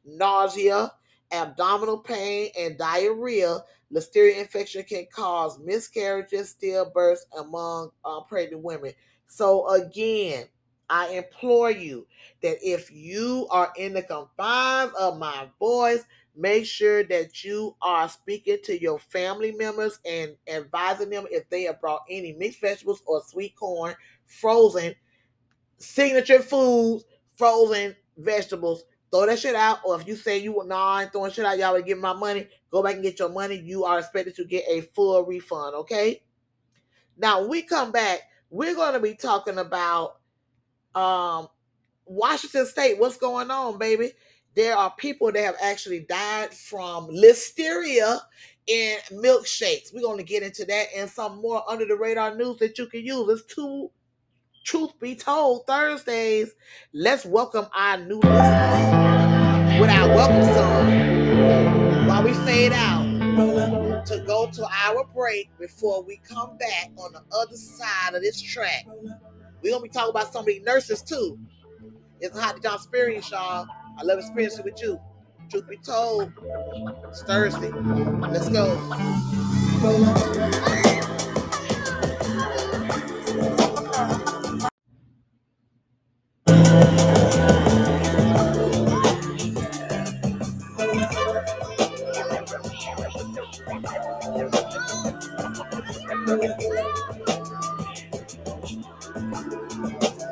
[0.04, 0.92] nausea,
[1.36, 3.58] abdominal pain, and diarrhea,
[3.92, 8.92] listeria infection can cause miscarriages, stillbirths among uh, pregnant women.
[9.26, 10.46] So, again,
[10.88, 12.06] I implore you
[12.42, 16.04] that if you are in the confines of my voice,
[16.36, 21.62] make sure that you are speaking to your family members and advising them if they
[21.62, 23.94] have brought any mixed vegetables or sweet corn,
[24.26, 24.94] frozen,
[25.78, 28.84] signature foods, frozen vegetables
[29.16, 29.80] throw that shit out.
[29.84, 32.48] Or if you say you I ain't throwing shit out, y'all would give my money.
[32.70, 33.56] Go back and get your money.
[33.56, 35.74] You are expected to get a full refund.
[35.76, 36.22] Okay.
[37.16, 40.16] Now when we come back, we're going to be talking about
[40.94, 41.48] um
[42.04, 42.98] Washington State.
[42.98, 44.12] What's going on, baby?
[44.56, 48.18] there are people that have actually died from listeria
[48.66, 49.94] in milkshakes.
[49.94, 52.86] We're going to get into that and some more under the radar news that you
[52.86, 53.28] can use.
[53.28, 53.90] It's two
[54.66, 56.52] truth be told Thursdays.
[56.92, 63.04] Let's welcome our new listeners with our welcome song while we fade out
[64.06, 68.42] to go to our break before we come back on the other side of this
[68.42, 68.84] track.
[69.62, 71.38] We're gonna be talking about some of these nurses too.
[72.20, 73.68] It's a Hot D John experience, y'all.
[73.98, 74.98] I love experiencing with you.
[75.48, 76.32] Truth be told,
[77.08, 77.70] it's Thursday.
[77.70, 78.74] Let's go.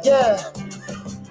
[0.05, 0.64] Yeah.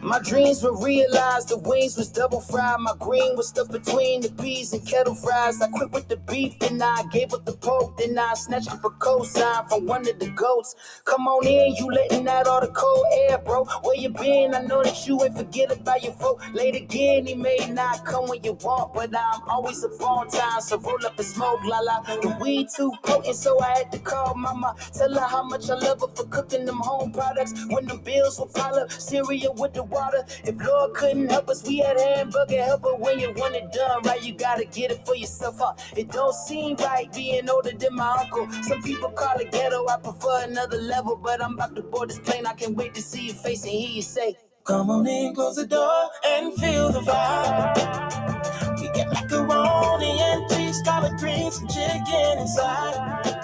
[0.03, 2.79] My dreams were realized, the wings was double fried.
[2.81, 5.61] My green was stuck between the peas and kettle fries.
[5.61, 7.97] I quit with the beef, then I gave up the pork.
[7.97, 10.75] Then I snatched up a cosign from one of the goats.
[11.05, 13.65] Come on in, you letting out all the cold air, bro.
[13.83, 14.55] Where you been?
[14.55, 16.41] I know that you ain't forget about your folk.
[16.53, 20.61] Late again, he may not come when you want, but I'm always up on time.
[20.61, 22.01] So roll up and smoke, la la.
[22.03, 24.75] The weed too potent, so I had to call mama.
[24.93, 27.53] Tell her how much I love her for cooking them home products.
[27.69, 30.25] When the bills will pile up, cereal with the water.
[30.43, 32.95] If Lord couldn't help us, we had hamburger helper.
[32.95, 35.59] When you want it done right, you gotta get it for yourself.
[35.59, 35.73] Huh?
[35.95, 38.51] It don't seem right being older than my uncle.
[38.63, 39.87] Some people call it ghetto.
[39.87, 42.45] I prefer another level, but I'm about to board this plane.
[42.45, 44.37] I can't wait to see your face and hear you say.
[44.65, 48.79] Come on in, close the door, and feel the vibe.
[48.81, 53.42] We get macaroni and cheese, collard greens, and chicken inside.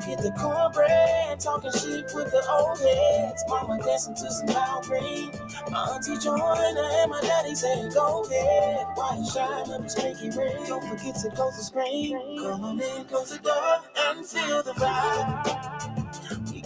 [0.00, 3.42] Can't the cornbread, talking shit with the old heads.
[3.48, 5.32] Mama dancing to some loud green.
[5.70, 8.86] My auntie her and my daddy said, Go ahead.
[8.94, 10.66] Why shine up, make it rain.
[10.68, 12.38] Don't forget to close the screen.
[12.38, 15.97] Come on in, close the door, and feel the vibe.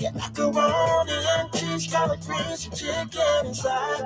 [0.03, 4.03] Get macaroni and cheese, collard greens, and chicken inside.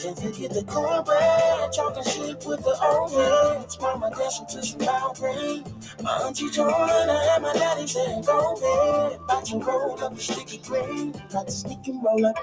[0.00, 3.78] Can't forget the cornbread, talking shit with the heads.
[3.80, 5.62] Mama dancing to some loud green.
[6.02, 9.20] My auntie her and my daddy said, Go ahead.
[9.20, 11.12] About to roll up the sticky green.
[11.12, 12.36] To sneak and roll up.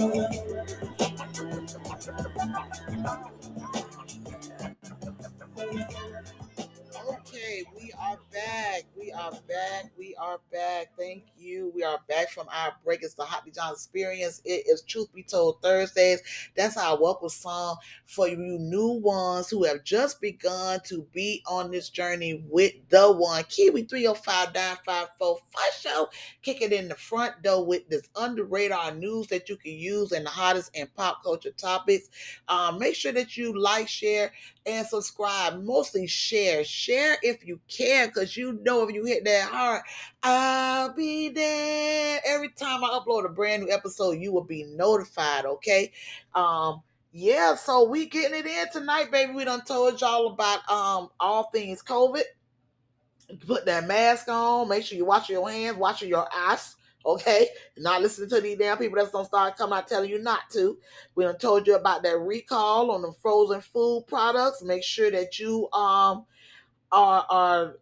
[0.00, 0.26] Okay,
[8.46, 8.93] back.
[9.18, 9.92] Are back.
[9.96, 10.88] We are back.
[10.98, 11.70] Thank you.
[11.74, 13.02] We are back from our break.
[13.02, 14.42] It's the Hot D John Experience.
[14.44, 16.20] It is Truth Be Told Thursdays.
[16.56, 21.70] That's our welcome song for you new ones who have just begun to be on
[21.70, 23.44] this journey with the one.
[23.44, 24.48] Kiwi 305
[25.18, 26.08] First show.
[26.42, 30.12] Kick it in the front door with this under radar news that you can use
[30.12, 32.08] in the hottest and pop culture topics.
[32.48, 34.32] Um, make sure that you like, share,
[34.66, 35.62] and subscribe.
[35.62, 36.64] Mostly share.
[36.64, 39.82] Share if you can, because you know if you hit that heart,
[40.22, 42.20] I'll be there.
[42.26, 45.92] Every time I upload a brand new episode, you will be notified, okay?
[46.34, 46.82] Um,
[47.16, 49.32] yeah, so we getting it in tonight, baby.
[49.32, 52.22] We done told y'all about um all things COVID.
[53.46, 56.74] Put that mask on, make sure you wash your hands, wash your eyes.
[57.06, 60.50] Okay, not listening to these damn people that's gonna start coming out telling you not
[60.52, 60.76] to.
[61.14, 64.62] We done told you about that recall on the frozen food products.
[64.62, 66.24] Make sure that you um
[66.90, 67.74] are are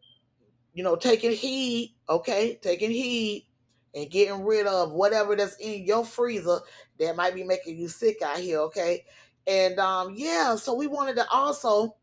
[0.74, 3.46] you know taking heed, okay, taking heed
[3.94, 6.60] and getting rid of whatever that's in your freezer
[6.98, 9.04] that might be making you sick out here, okay?
[9.46, 11.96] And um yeah, so we wanted to also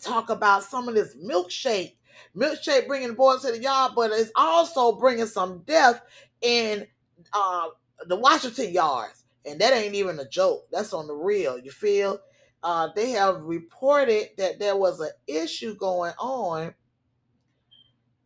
[0.00, 1.96] talk about some of this milkshake.
[2.36, 6.00] Milkshake bringing the boys to the yard, but it's also bringing some death
[6.42, 6.86] in
[7.32, 7.68] uh,
[8.06, 9.24] the Washington yards.
[9.46, 10.66] And that ain't even a joke.
[10.70, 11.58] That's on the real.
[11.58, 12.20] You feel?
[12.62, 16.74] Uh, they have reported that there was an issue going on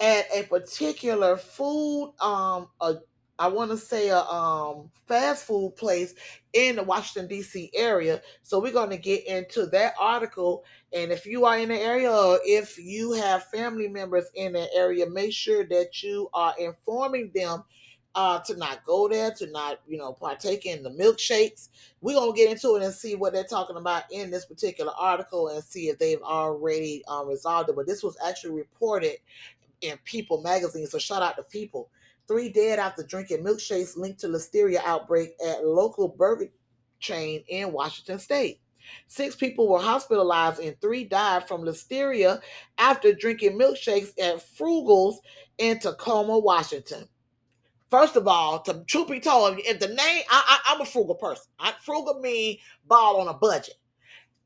[0.01, 2.97] at a particular food um a
[3.38, 6.14] I want to say a um fast food place
[6.53, 7.70] in the Washington D.C.
[7.74, 8.22] area.
[8.42, 10.64] So we're going to get into that article.
[10.92, 14.72] And if you are in the area, or if you have family members in the
[14.72, 17.64] area, make sure that you are informing them
[18.14, 21.70] uh, to not go there, to not you know partake in the milkshakes.
[22.01, 25.49] We're gonna get into it and see what they're talking about in this particular article
[25.49, 27.76] and see if they've already uh, resolved it.
[27.76, 29.16] But this was actually reported
[29.85, 30.87] in People magazine.
[30.87, 31.91] So shout out to People.
[32.26, 36.51] Three dead after drinking milkshakes linked to listeria outbreak at local burger
[36.99, 38.61] chain in Washington State.
[39.07, 42.41] Six people were hospitalized and three died from listeria
[42.78, 45.20] after drinking milkshakes at Frugal's
[45.59, 47.09] in Tacoma, Washington.
[47.91, 51.45] First of all, to truth be told, if the name, I, am a frugal person.
[51.59, 53.74] I, frugal mean ball on a budget.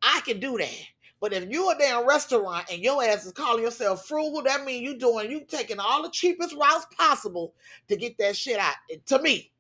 [0.03, 0.83] I can do that.
[1.21, 4.83] But if you're a damn restaurant and your ass is calling yourself frugal, that means
[4.83, 7.55] you doing you taking all the cheapest routes possible
[7.89, 8.75] to get that shit out.
[9.07, 9.51] To me,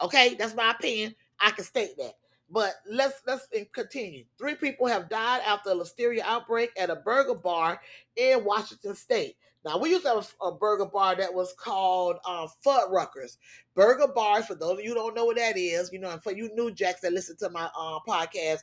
[0.00, 1.14] okay, that's my opinion.
[1.38, 2.14] I can state that.
[2.50, 4.24] But let's let's continue.
[4.38, 7.80] Three people have died after a listeria outbreak at a burger bar
[8.16, 9.36] in Washington State.
[9.64, 13.36] Now we used to have a, a burger bar that was called uh, Fuddruckers.
[13.74, 16.32] Burger bars, for those of you don't know what that is, you know, and for
[16.32, 18.60] you new jacks that listen to my uh, podcast,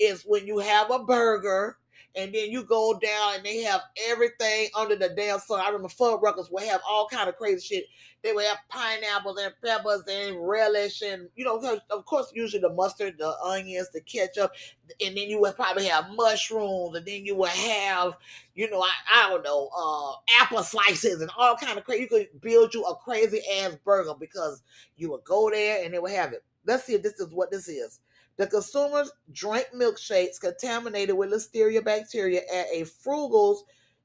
[0.00, 1.76] is when you have a burger
[2.16, 5.60] and then you go down and they have everything under the damn sun.
[5.60, 7.84] I remember Fuddruckers would have all kind of crazy shit.
[8.22, 12.72] They would have pineapples and peppers and relish and you know, of course, usually the
[12.72, 14.52] mustard, the onions, the ketchup,
[15.00, 18.16] and then you would probably have mushrooms, and then you would have,
[18.54, 22.02] you know, I, I don't know, uh, apple slices and all kind of crazy.
[22.02, 24.62] You could build you a crazy ass burger because
[24.96, 26.44] you would go there and they would have it.
[26.66, 28.00] Let's see if this is what this is.
[28.40, 33.64] The consumers drank milkshakes contaminated with listeria bacteria at a Frugal's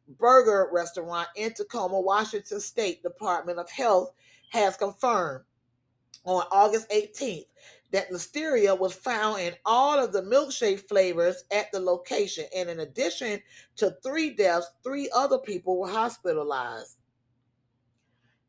[0.10, 4.12] burger restaurant in Tacoma, Washington State Department of Health
[4.50, 5.46] has confirmed
[6.26, 7.46] on August 18th
[7.94, 12.44] that listeria was found in all of the milkshake flavors at the location.
[12.54, 13.40] And in addition
[13.78, 16.98] to three deaths, three other people were hospitalized.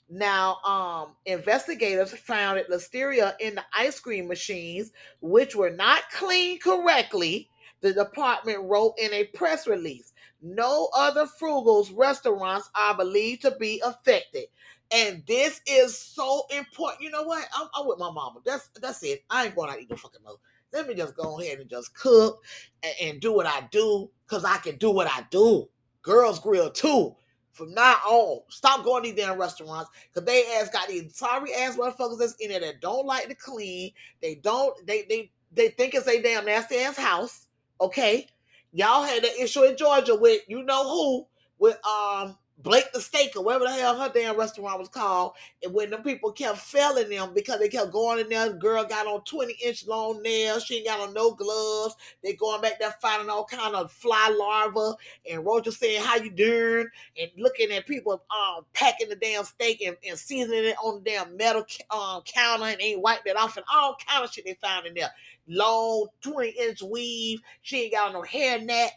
[0.09, 7.51] Now, um, investigators found listeria in the ice cream machines, which were not cleaned correctly,
[7.81, 10.13] the department wrote in a press release.
[10.41, 14.45] No other Frugals restaurants are believed to be affected.
[14.93, 17.03] And this is so important.
[17.03, 17.49] You know what?
[17.57, 18.41] I'm, I'm with my mama.
[18.45, 19.25] That's that's it.
[19.29, 20.37] I ain't going out eat no fucking more.
[20.73, 22.45] Let me just go ahead and just cook
[22.83, 25.69] and, and do what I do because I can do what I do.
[26.03, 27.17] Girls Grill too
[27.57, 31.55] from now on, stop going to these damn restaurants because they ass got these sorry
[31.55, 33.91] ass motherfuckers that's in there that don't like to clean.
[34.21, 34.87] They don't.
[34.87, 37.47] They they they think it's a damn nasty ass house.
[37.81, 38.29] Okay,
[38.73, 41.27] y'all had that issue in Georgia with you know who
[41.59, 45.33] with um Blake the Steak or whatever the hell her damn restaurant was called.
[45.63, 48.85] And when the people kept failing them because they kept going in there, the girl
[48.85, 50.65] got on 20 inch long nails.
[50.65, 51.97] She ain't got on no gloves.
[52.23, 54.97] They going back there finding all kind of fly larvae.
[55.31, 56.87] And Roger saying, how you doing?
[57.21, 61.11] And looking at people um packing the damn steak and, and seasoning it on the
[61.11, 64.55] damn metal um, counter and ain't wiped it off and all kind of shit they
[64.63, 65.11] found in there.
[65.47, 67.41] Long 20 inch weave.
[67.63, 68.93] She ain't got no hair net.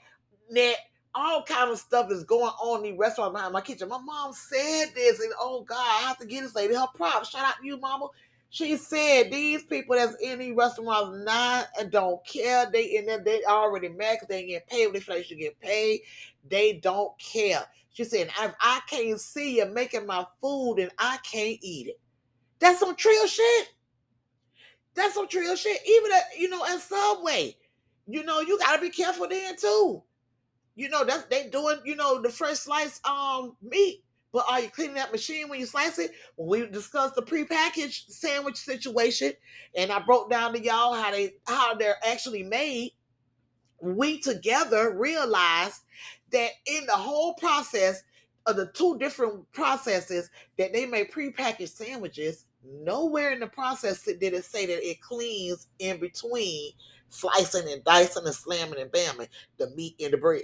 [0.50, 0.78] net
[1.16, 3.90] all kind of stuff is going on in the restaurant behind my kitchen.
[3.90, 7.30] My mom said this, and oh God, I have to get this lady her props.
[7.30, 8.08] Shout out to you, mama.
[8.52, 12.70] She said these people that's in these restaurants not and don't care.
[12.72, 16.02] They in there, they already mad because they get paid what should get paid.
[16.48, 17.64] They don't care.
[17.92, 22.00] She said, if I can't see you making my food and I can't eat it.
[22.60, 23.74] That's some trill shit.
[24.96, 25.80] That's some trill shit.
[25.88, 27.56] Even at, you know, at Subway,
[28.08, 30.04] you know, you gotta be careful then too.
[30.80, 34.02] You know, that's they doing, you know, the fresh slice um meat.
[34.32, 36.12] But are you cleaning that machine when you slice it?
[36.38, 39.34] When we discussed the prepackaged sandwich situation,
[39.76, 42.92] and I broke down to y'all how they how they're actually made,
[43.82, 45.82] we together realized
[46.32, 48.04] that in the whole process
[48.46, 54.22] of the two different processes that they make prepackaged sandwiches, nowhere in the process did
[54.22, 56.72] it say that it cleans in between
[57.10, 59.28] slicing and dicing and slamming and bamming
[59.58, 60.44] the meat and the bread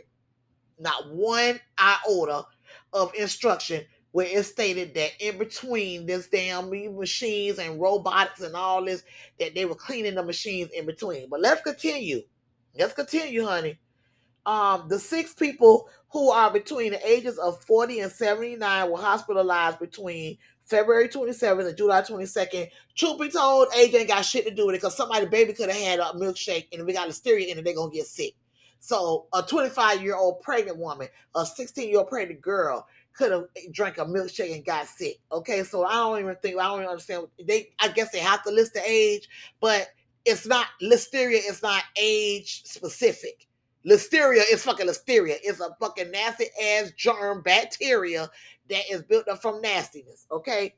[0.80, 2.46] not one iota
[2.94, 8.86] of instruction where it stated that in between this damn machines and robotics and all
[8.86, 9.04] this,
[9.40, 11.28] that they were cleaning the machines in between.
[11.30, 12.22] But let's continue.
[12.78, 13.78] Let's continue, honey.
[14.46, 19.80] Um, the six people who are between the ages of 40 and 79 were hospitalized
[19.80, 22.70] between February 27th and July 22nd.
[22.96, 25.70] Truth be told, AJ ain't got shit to do with it because somebody baby could
[25.70, 28.34] have had a milkshake and we got listeria in it, they're gonna get sick.
[28.86, 33.46] So a 25 year old pregnant woman, a 16 year old pregnant girl could have
[33.72, 35.18] drank a milkshake and got sick.
[35.32, 37.26] Okay, so I don't even think I don't even understand.
[37.44, 39.28] They I guess they have to list the age,
[39.60, 39.88] but
[40.24, 41.38] it's not listeria.
[41.38, 43.48] It's not age specific.
[43.88, 45.38] Listeria is fucking listeria.
[45.42, 48.30] It's a fucking nasty ass germ bacteria
[48.70, 50.28] that is built up from nastiness.
[50.32, 50.76] Okay.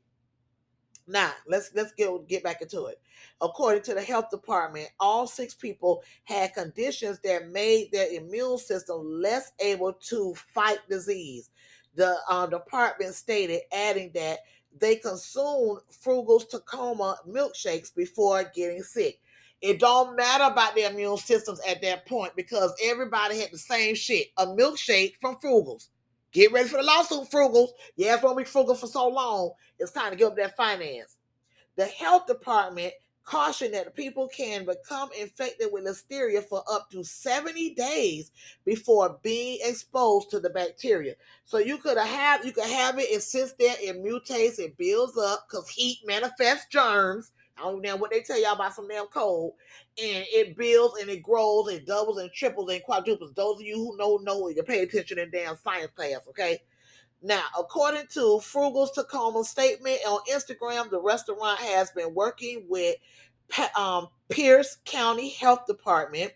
[1.08, 3.00] Now let's let's get get back into it.
[3.42, 9.22] According to the health department, all six people had conditions that made their immune system
[9.22, 11.50] less able to fight disease.
[11.96, 14.40] The uh, department stated, adding that
[14.80, 19.20] they consumed Frugal's Tacoma milkshakes before getting sick.
[19.62, 23.96] It don't matter about their immune systems at that point because everybody had the same
[23.96, 24.28] shit.
[24.38, 25.88] A milkshake from Frugals.
[26.38, 27.70] Get ready for the lawsuit, Frugals.
[27.96, 29.54] You have to be frugal for so long.
[29.80, 31.18] It's time to give up that finance.
[31.78, 32.94] The health department
[33.24, 38.30] cautioned that people can become infected with listeria for up to 70 days
[38.66, 41.16] before being exposed to the bacteria.
[41.46, 45.18] So you could have you could have it, it sits there, it mutates, it builds
[45.18, 47.32] up because heat manifests germs.
[47.60, 49.54] I don't know what they tell y'all about some damn cold,
[50.02, 53.34] and it builds and it grows, and doubles and triples and quadruples.
[53.34, 56.60] Those of you who know know you pay attention in damn science class, okay?
[57.22, 62.96] Now, according to Frugal's Tacoma statement on Instagram, the restaurant has been working with
[63.76, 66.32] um, Pierce County Health Department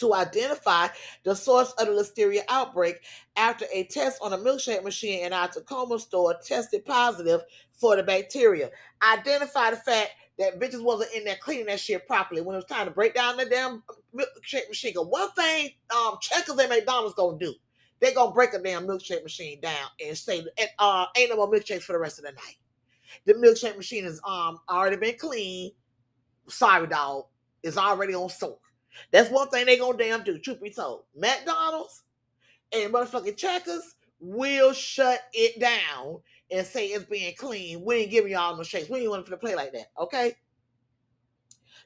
[0.00, 0.88] to identify
[1.24, 3.00] the source of the listeria outbreak
[3.36, 8.02] after a test on a milkshake machine in our Tacoma store tested positive for the
[8.02, 8.70] bacteria.
[9.02, 12.64] Identify the fact that bitches wasn't in there cleaning that shit properly when it was
[12.66, 13.82] time to break down the damn
[14.14, 14.94] milkshake machine.
[14.96, 17.54] One thing um, Checkers and McDonald's gonna do
[18.00, 20.44] they're gonna break a damn milkshake machine down and say,
[20.78, 22.56] uh, ain't no more milkshakes for the rest of the night.
[23.26, 25.72] The milkshake machine is um already been cleaned.
[26.48, 27.26] Sorry, dog.
[27.62, 28.58] It's already on store.
[29.10, 30.38] That's one thing they gonna damn do.
[30.38, 32.02] Truth be told, McDonald's
[32.72, 37.84] and motherfucking Checkers will shut it down and say it's being clean.
[37.84, 38.90] We ain't giving y'all no shakes.
[38.90, 39.90] We ain't want to play like that.
[39.98, 40.34] Okay.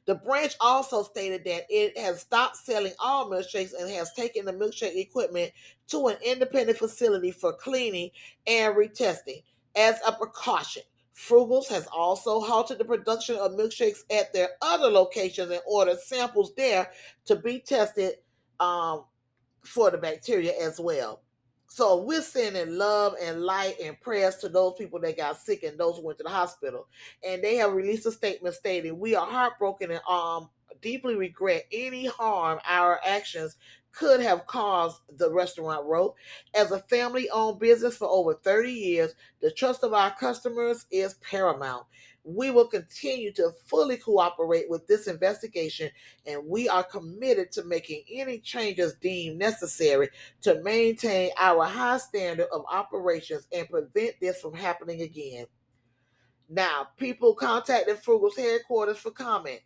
[0.07, 4.53] The branch also stated that it has stopped selling all milkshakes and has taken the
[4.53, 5.51] milkshake equipment
[5.89, 8.11] to an independent facility for cleaning
[8.47, 9.43] and retesting
[9.77, 10.83] as a precaution.
[11.15, 16.53] Frugals has also halted the production of milkshakes at their other locations and ordered samples
[16.57, 16.91] there
[17.27, 18.15] to be tested
[18.59, 19.05] um,
[19.63, 21.23] for the bacteria as well.
[21.69, 25.79] So we're sending love and light and prayers to those people that got sick and
[25.79, 26.87] those who went to the hospital.
[27.27, 30.51] And they have released a statement stating, "We are heartbroken and um
[30.81, 33.57] deeply regret any harm our actions
[33.95, 36.15] could have caused." The restaurant wrote,
[36.55, 41.87] "As a family-owned business for over 30 years, the trust of our customers is paramount."
[42.27, 45.91] We will continue to fully cooperate with this investigation,
[46.25, 50.09] and we are committed to making any changes deemed necessary
[50.41, 55.47] to maintain our high standard of operations and prevent this from happening again.
[56.49, 59.61] Now, people contacted Frugal's headquarters for comment.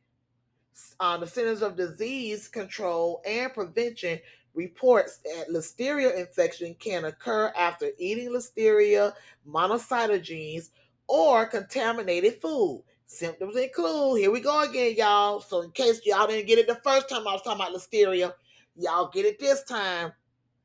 [1.00, 4.18] Uh, the Centers of Disease Control and Prevention
[4.54, 9.12] reports that listeria infection can occur after eating listeria
[9.48, 10.70] monocytogenes
[11.06, 12.82] or contaminated food.
[13.06, 15.40] Symptoms include, here we go again, y'all.
[15.40, 18.32] So, in case y'all didn't get it the first time I was talking about listeria,
[18.76, 20.12] y'all get it this time.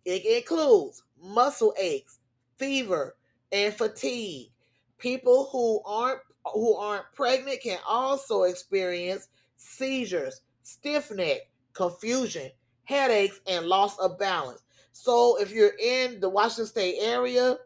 [0.06, 2.20] It includes muscle aches,
[2.58, 3.16] fever,
[3.52, 4.50] and fatigue.
[4.98, 6.20] People who aren't
[6.54, 9.30] who aren't pregnant can also experience
[9.64, 11.42] seizures, stiff neck,
[11.74, 12.52] confusion,
[12.84, 14.62] headaches, and loss of balance.
[14.92, 17.58] So, if you're in the Washington State area,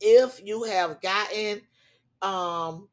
[0.00, 1.60] if you have gotten
[2.22, 2.88] um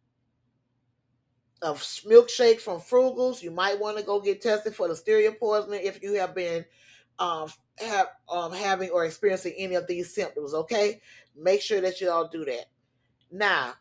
[1.62, 5.82] a milkshake from Frugals, you might want to go get tested for the listeria poisoning
[5.84, 6.66] if you have been
[7.20, 7.50] um
[7.80, 10.54] have um having or experiencing any of these symptoms.
[10.54, 11.02] Okay,
[11.36, 12.66] make sure that you all do that.
[13.32, 13.74] Now,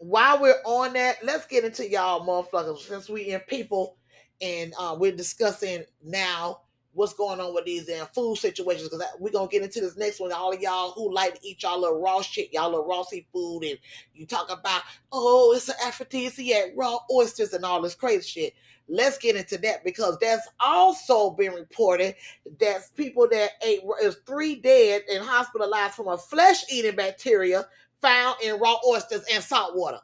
[0.00, 3.96] while we're on that, let's get into y'all motherfuckers since we in people
[4.40, 6.62] and uh, we're discussing now
[6.92, 10.18] what's going on with these damn food situations because we're gonna get into this next
[10.18, 10.32] one.
[10.32, 13.62] All of y'all who like to eat y'all little raw shit, y'all little raw seafood,
[13.62, 13.78] and
[14.14, 14.82] you talk about
[15.12, 18.54] oh, it's an aphrodisiac, raw oysters, and all this crazy shit.
[18.88, 22.16] Let's get into that because that's also been reported
[22.58, 27.66] that people that ate is three dead and hospitalized from a flesh-eating bacteria
[28.00, 29.98] found in raw oysters and salt water.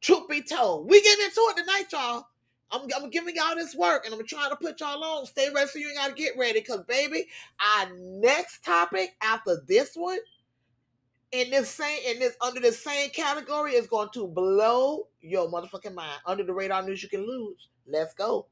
[0.00, 2.26] Truth be told, we get into it tonight, y'all.
[2.72, 5.26] I'm, I'm giving y'all this work and I'm trying to put y'all on.
[5.26, 6.60] Stay ready so you ain't gotta get ready.
[6.60, 7.26] Cause baby,
[7.78, 10.18] our next topic after this one
[11.32, 15.94] in this same in this under the same category is going to blow your motherfucking
[15.94, 16.20] mind.
[16.26, 17.68] Under the radar news you can lose.
[17.86, 18.46] Let's go.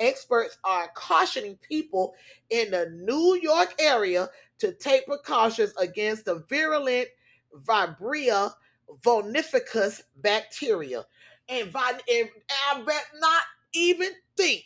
[0.00, 2.14] Experts are cautioning people
[2.50, 4.28] in the New York area
[4.58, 7.08] to take precautions against the virulent
[7.62, 8.52] Vibria
[9.02, 11.04] vulnificus bacteria
[11.48, 12.28] and, and
[12.70, 13.42] I bet not
[13.74, 14.64] even think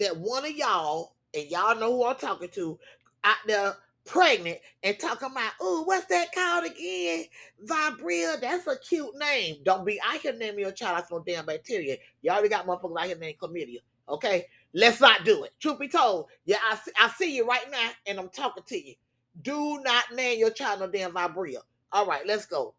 [0.00, 2.78] that one of y'all, and y'all know who I'm talking to,
[3.24, 3.74] out there
[4.04, 7.24] pregnant and talking about, oh, what's that called again?
[7.64, 8.40] Vibria.
[8.40, 9.56] That's a cute name.
[9.64, 11.96] Don't be I can name your child after no damn bacteria.
[12.22, 13.78] You already got motherfuckers out here named chlamydia.
[14.08, 14.46] Okay?
[14.74, 15.52] Let's not do it.
[15.60, 18.88] Truth be told, yeah, I see, I see you right now and I'm talking to
[18.88, 18.94] you.
[19.42, 21.58] Do not name your child no damn Vibria.
[21.94, 22.74] All right, let's go.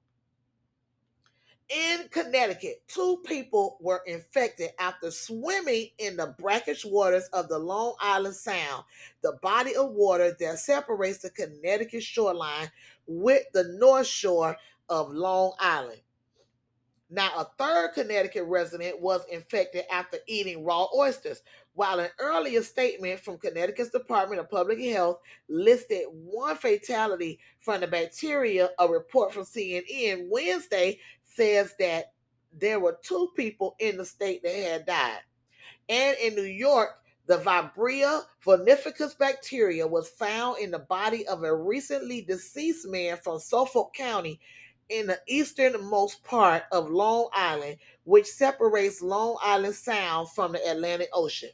[1.70, 7.96] In Connecticut, two people were infected after swimming in the brackish waters of the Long
[8.02, 8.84] Island Sound,
[9.24, 12.70] the body of water that separates the Connecticut shoreline
[13.08, 14.58] with the north shore
[14.90, 16.02] of Long Island.
[17.10, 21.42] Now, a third Connecticut resident was infected after eating raw oysters,
[21.76, 25.20] while an earlier statement from Connecticut's Department of Public Health
[25.50, 28.70] listed one fatality from the bacteria.
[28.80, 32.14] A report from CNN Wednesday says that
[32.58, 35.20] there were two people in the state that had died.
[35.90, 41.54] And in New York, the Vibria vulnificus bacteria was found in the body of a
[41.54, 44.40] recently deceased man from Suffolk County
[44.90, 51.10] in the easternmost part of Long Island, which separates Long Island Sound from the Atlantic
[51.14, 51.50] Ocean.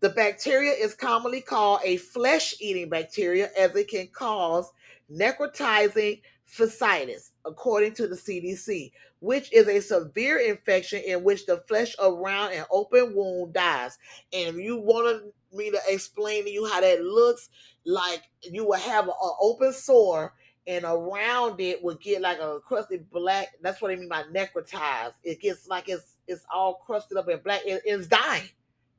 [0.00, 4.70] The bacteria is commonly called a flesh eating bacteria as it can cause
[5.10, 11.94] necrotizing fasciitis, according to the CDC, which is a severe infection in which the flesh
[11.98, 13.98] around an open wound dies.
[14.32, 17.48] And if you wanted me to explain to you how that looks,
[17.84, 20.34] like you will have an open sore
[20.66, 23.48] and around it would get like a crusty black.
[23.62, 25.14] That's what I mean by necrotized.
[25.22, 27.62] It gets like it's it's all crusted up and black.
[27.64, 28.48] It, it's dying.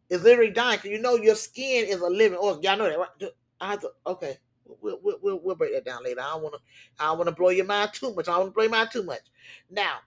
[0.09, 0.79] It's literally dying.
[0.79, 2.63] Cause you know your skin is a living organ.
[2.63, 3.31] Y'all know that, right?
[3.59, 3.91] I have to.
[4.05, 4.37] Okay,
[4.81, 6.21] we'll we'll, we'll, break that down later.
[6.21, 6.61] I don't want to.
[6.99, 8.27] I don't want to blow your mind too much.
[8.27, 9.21] I don't want to blow your mind too much.
[9.69, 9.97] Now,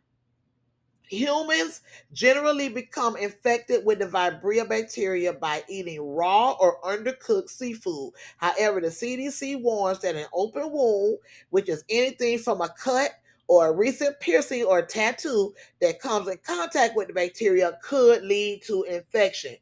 [1.10, 1.80] Humans
[2.12, 8.12] generally become infected with the Vibria bacteria by eating raw or undercooked seafood.
[8.36, 11.18] However, the CDC warns that an open wound,
[11.50, 13.10] which is anything from a cut
[13.48, 18.62] or a recent piercing or tattoo that comes in contact with the bacteria, could lead
[18.66, 19.56] to infection.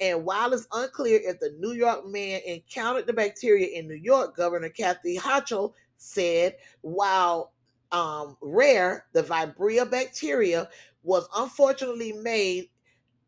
[0.00, 4.36] And while it's unclear if the New York man encountered the bacteria in New York,
[4.36, 7.52] Governor Kathy Hochul said, while
[7.90, 10.68] um, rare, the Vibria bacteria
[11.02, 12.68] was unfortunately made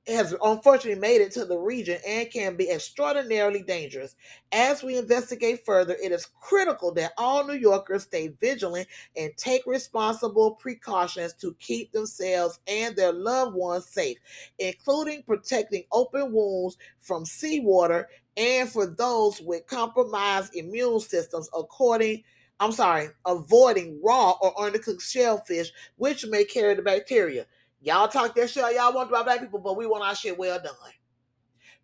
[0.06, 4.16] has unfortunately made it to the region and can be extraordinarily dangerous.
[4.50, 9.66] As we investigate further, it is critical that all New Yorkers stay vigilant and take
[9.66, 14.18] responsible precautions to keep themselves and their loved ones safe,
[14.58, 22.24] including protecting open wounds from seawater and for those with compromised immune systems, according
[22.62, 27.46] I'm sorry, avoiding raw or undercooked shellfish, which may carry the bacteria.
[27.82, 30.58] Y'all talk that shit y'all want about black people, but we want our shit well
[30.58, 30.74] done.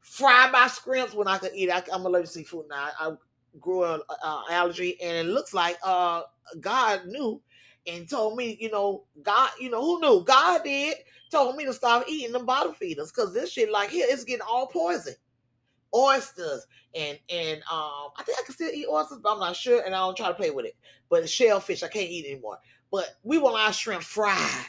[0.01, 1.71] Fry my scrimps when I can eat.
[1.71, 2.89] I, am allergic to seafood now.
[2.99, 3.13] I,
[3.61, 6.23] grew an uh, allergy, and it looks like uh,
[6.61, 7.41] God knew
[7.87, 10.25] and told me, you know, God, you know, who knew?
[10.25, 10.97] God did.
[11.31, 14.47] Told me to stop eating them bottle feeders because this shit, like here, it's getting
[14.47, 15.15] all poison.
[15.95, 19.83] Oysters and and um, I think I can still eat oysters, but I'm not sure,
[19.85, 20.77] and I don't try to play with it.
[21.09, 22.59] But shellfish, I can't eat anymore.
[22.93, 24.67] But we want our shrimp fried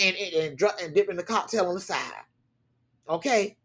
[0.00, 2.24] and and, and, and dip in the cocktail on the side.
[3.08, 3.56] Okay,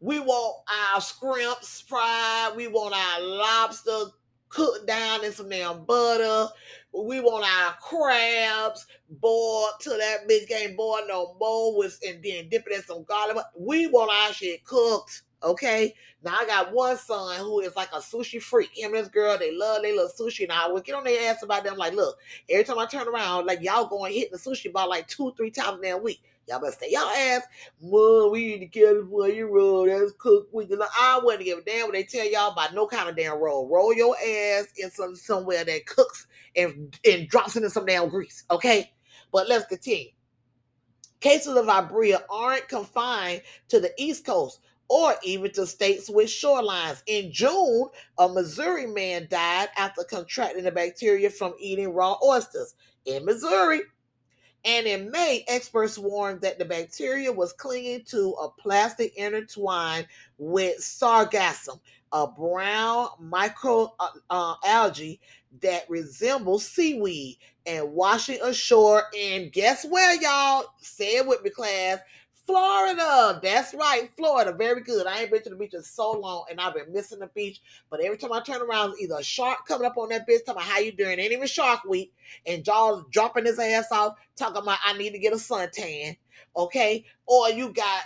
[0.00, 0.62] we want
[0.94, 2.56] our scrimps fried.
[2.56, 4.12] We want our lobster
[4.48, 6.48] cooked down in some damn butter.
[6.92, 12.48] We want our crabs boiled till that bitch can't boil no more with and then
[12.48, 13.36] dip it in some garlic.
[13.58, 15.22] We want our shit cooked.
[15.42, 15.94] Okay.
[16.22, 18.70] Now I got one son who is like a sushi freak.
[18.74, 20.48] Him and his girl, they love they love sushi.
[20.48, 21.76] Now I would get on their ass about them.
[21.76, 22.16] Like, look,
[22.48, 25.50] every time I turn around, like y'all going hit the sushi bar like two, three
[25.50, 26.22] times a week.
[26.48, 27.42] Y'all better stay y'all ass.
[27.82, 29.86] Mom, we need to your roll.
[29.86, 32.86] That's cooked with the I wouldn't give a damn what they tell y'all about no
[32.86, 33.68] kind of damn roll.
[33.68, 38.44] Roll your ass in some somewhere that cooks and, and drops into some damn grease.
[38.50, 38.92] Okay?
[39.32, 40.10] But let's continue.
[41.18, 47.02] Cases of Vibria aren't confined to the East Coast or even to states with shorelines.
[47.06, 47.88] In June,
[48.18, 53.82] a Missouri man died after contracting the bacteria from eating raw oysters in Missouri.
[54.64, 60.08] And in May, experts warned that the bacteria was clinging to a plastic intertwined
[60.38, 61.78] with sargassum,
[62.12, 63.92] a brown microalgae
[64.28, 64.90] uh, uh,
[65.62, 70.66] that resembles seaweed, and washing ashore And guess where, y'all?
[70.78, 71.98] Say it with me, class.
[72.46, 73.40] Florida.
[73.42, 74.52] That's right, Florida.
[74.52, 75.06] Very good.
[75.06, 77.60] I ain't been to the beach in so long, and I've been missing the beach.
[77.90, 80.62] But every time I turn around, either a shark coming up on that bitch, talking
[80.62, 81.18] about how you doing.
[81.18, 82.12] Ain't even Shark Week,
[82.46, 86.16] and Jaws dropping his ass off, talking about I need to get a suntan.
[86.56, 88.02] Okay, or you got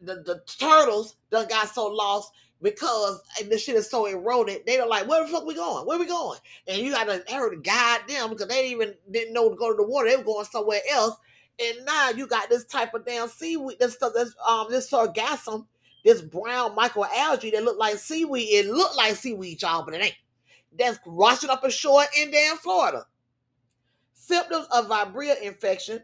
[0.00, 4.66] the the turtles that got so lost because the shit is so eroded.
[4.66, 5.86] They were like, where the fuck we going?
[5.86, 6.40] Where we going?
[6.66, 9.70] And you got to hurry to guide them because they even didn't know to go
[9.70, 10.08] to the water.
[10.08, 11.14] They were going somewhere else
[11.60, 15.66] and now you got this type of damn seaweed, this stuff, this um, this sargassum,
[16.04, 18.48] this brown microalgae that look like seaweed.
[18.48, 20.16] It look like seaweed, y'all, but it ain't.
[20.78, 23.06] That's washing up ashore in damn Florida.
[24.14, 26.00] Symptoms of vibria infection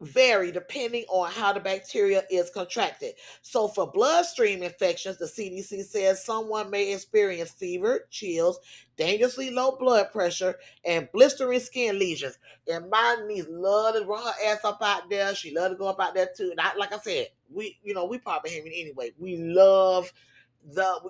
[0.00, 3.14] vary depending on how the bacteria is contracted.
[3.42, 8.60] So, for bloodstream infections, the CDC says someone may experience fever, chills,
[8.96, 12.38] dangerously low blood pressure, and blistering skin lesions.
[12.70, 15.34] And my niece love to run her ass up out there.
[15.34, 16.52] She love to go up out there too.
[16.58, 19.12] I, like I said, we you know we probably having anyway.
[19.18, 20.12] We love
[20.64, 21.00] the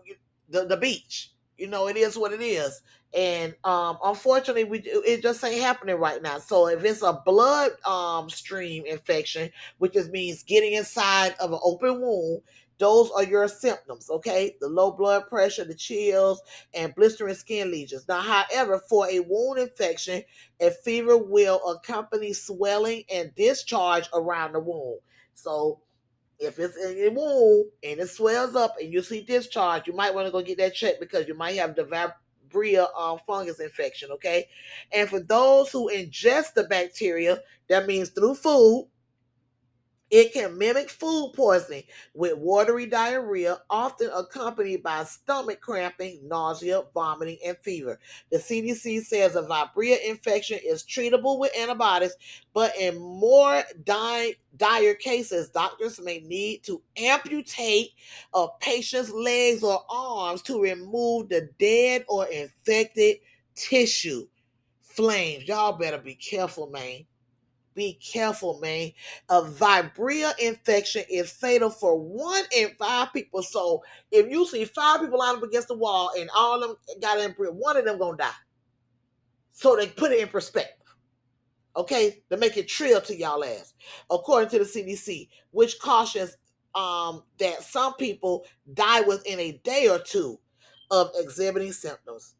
[0.48, 1.32] the, the beach.
[1.58, 2.82] You know, it is what it is.
[3.14, 6.38] And um, unfortunately, we it just ain't happening right now.
[6.38, 11.58] So if it's a blood um, stream infection, which just means getting inside of an
[11.62, 12.42] open wound,
[12.78, 14.56] those are your symptoms, okay?
[14.60, 16.40] The low blood pressure, the chills,
[16.74, 18.06] and blistering skin lesions.
[18.06, 20.22] Now, however, for a wound infection,
[20.60, 25.00] a fever will accompany swelling and discharge around the wound.
[25.34, 25.80] So
[26.38, 30.14] if it's in your wound and it swells up and you see discharge, you might
[30.14, 31.84] want to go get that checked because you might have the
[32.52, 34.48] Vibria um, fungus infection, okay?
[34.92, 38.88] And for those who ingest the bacteria, that means through food,
[40.10, 41.82] it can mimic food poisoning
[42.14, 47.98] with watery diarrhea, often accompanied by stomach cramping, nausea, vomiting, and fever.
[48.30, 52.14] The CDC says a Vibria infection is treatable with antibiotics,
[52.54, 57.90] but in more di- dire cases, doctors may need to amputate
[58.32, 63.16] a patient's legs or arms to remove the dead or infected
[63.54, 64.26] tissue.
[64.80, 67.04] Flames, y'all better be careful, man
[67.78, 68.90] be careful, man.
[69.28, 73.40] A vibria infection is fatal for one in five people.
[73.40, 76.76] So if you see five people lined up against the wall and all of them
[77.00, 78.30] got in, one of them gonna die.
[79.52, 80.74] So they put it in perspective.
[81.76, 83.74] Okay, to make it trill to y'all ass.
[84.10, 86.36] According to the CDC, which cautions
[86.74, 88.44] um, that some people
[88.74, 90.40] die within a day or two
[90.90, 92.34] of exhibiting symptoms.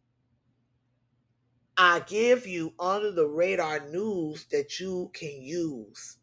[1.79, 6.19] I give you under the radar news that you can use.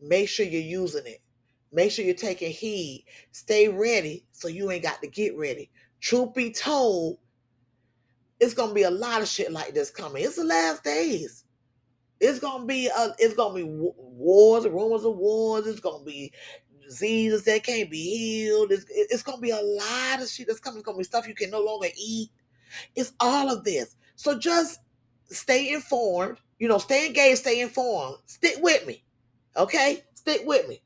[0.00, 1.20] Make sure you're using it.
[1.72, 3.04] Make sure you're taking heed.
[3.32, 5.70] Stay ready so you ain't got to get ready.
[6.00, 7.18] Truth be told,
[8.40, 10.24] it's gonna be a lot of shit like this coming.
[10.24, 11.44] It's the last days.
[12.18, 15.66] It's gonna be a, it's gonna be wars, rumors of wars.
[15.66, 16.32] It's gonna be
[16.82, 18.72] diseases that can't be healed.
[18.72, 20.78] It's, it's gonna be a lot of shit that's coming.
[20.78, 22.30] It's gonna be stuff you can no longer eat.
[22.96, 23.96] It's all of this.
[24.20, 24.80] So just
[25.30, 26.36] stay informed.
[26.58, 28.18] You know, stay engaged, stay informed.
[28.26, 29.02] Stick with me.
[29.56, 30.04] Okay?
[30.12, 30.82] Stick with me.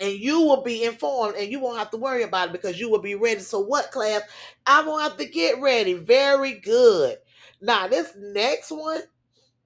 [0.00, 2.90] And you will be informed and you won't have to worry about it because you
[2.90, 3.38] will be ready.
[3.38, 4.22] So, what class?
[4.66, 5.94] I won't have to get ready.
[5.94, 7.18] Very good.
[7.60, 9.02] Now, this next one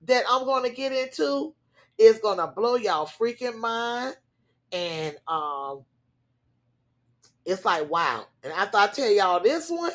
[0.02, 1.54] that I'm going to get into
[1.96, 4.16] is going to blow y'all freaking mind.
[4.70, 5.86] And um,
[7.46, 8.26] it's like, wow.
[8.42, 9.92] And after I tell y'all this one,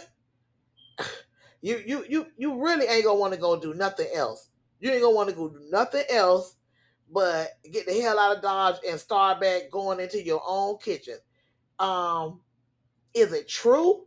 [1.61, 4.49] you you you you really ain't gonna want to go do nothing else.
[4.79, 6.55] You ain't gonna want to go do nothing else
[7.11, 11.17] but get the hell out of Dodge and start back going into your own kitchen.
[11.79, 12.41] Um,
[13.13, 14.05] is it true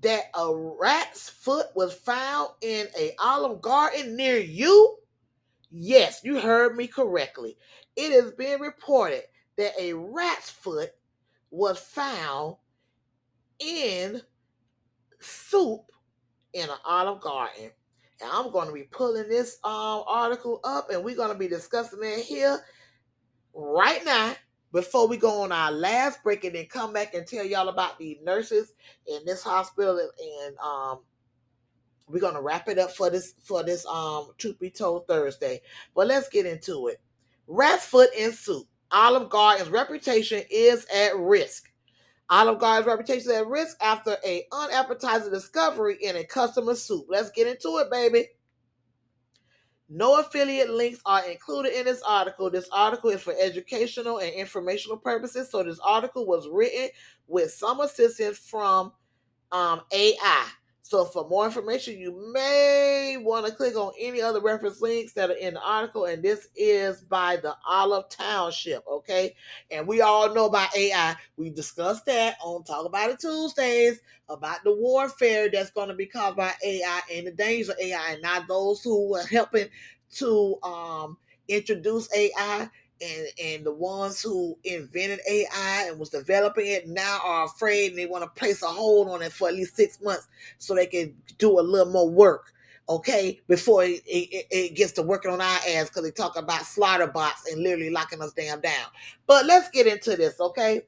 [0.00, 4.96] that a rat's foot was found in a Olive Garden near you?
[5.70, 7.56] Yes, you heard me correctly.
[7.96, 9.22] It is being reported
[9.56, 10.90] that a rat's foot
[11.50, 12.56] was found
[13.58, 14.20] in
[15.20, 15.90] soup
[16.58, 17.70] in an Olive Garden.
[18.20, 21.48] And I'm going to be pulling this um, article up and we're going to be
[21.48, 22.60] discussing it here
[23.54, 24.34] right now
[24.72, 27.98] before we go on our last break and then come back and tell y'all about
[27.98, 28.74] the nurses
[29.06, 31.00] in this hospital and um
[32.06, 35.60] we're gonna wrap it up for this for this um truth be told Thursday.
[35.94, 37.00] But let's get into it.
[37.46, 38.66] Rat's foot in soup.
[38.90, 41.67] Olive Garden's reputation is at risk.
[42.30, 47.06] Olive Garden's reputation at risk after a unappetizing discovery in a customer soup.
[47.08, 48.26] Let's get into it, baby.
[49.88, 52.50] No affiliate links are included in this article.
[52.50, 55.50] This article is for educational and informational purposes.
[55.50, 56.90] So this article was written
[57.26, 58.92] with some assistance from
[59.50, 60.46] um, AI.
[60.88, 65.28] So for more information, you may want to click on any other reference links that
[65.28, 66.06] are in the article.
[66.06, 69.34] And this is by the Olive Township, okay?
[69.70, 71.14] And we all know about AI.
[71.36, 74.00] We discussed that on Talk About It Tuesdays
[74.30, 78.12] about the warfare that's going to be caused by AI and the danger of AI,
[78.12, 79.68] and not those who were helping
[80.12, 82.70] to um, introduce AI
[83.00, 87.98] and and the ones who invented AI and was developing it now are afraid and
[87.98, 90.86] they want to place a hold on it for at least six months so they
[90.86, 92.52] can do a little more work,
[92.88, 96.64] okay, before it, it, it gets to working on our ass because they talk about
[96.64, 98.86] slaughter bots and literally locking us damn down.
[99.26, 100.82] But let's get into this, okay?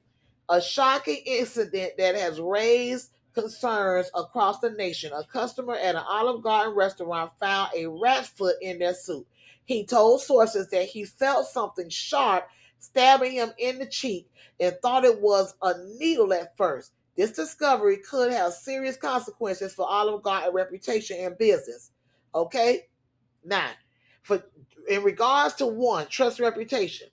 [0.49, 5.12] A shocking incident that has raised concerns across the nation.
[5.12, 9.27] A customer at an Olive Garden restaurant found a rat's foot in their soup.
[9.70, 12.48] He told sources that he felt something sharp
[12.80, 14.28] stabbing him in the cheek
[14.59, 16.90] and thought it was a needle at first.
[17.16, 21.92] This discovery could have serious consequences for Olive Garden reputation and business.
[22.34, 22.88] Okay?
[23.44, 23.70] Now,
[24.22, 24.42] for
[24.88, 27.06] in regards to one, trust reputation.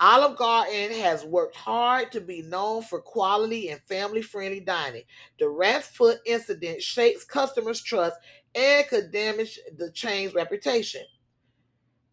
[0.00, 5.02] Olive Garden has worked hard to be known for quality and family friendly dining.
[5.38, 8.16] The rat's foot incident shakes customers' trust
[8.54, 11.02] and could damage the chain's reputation.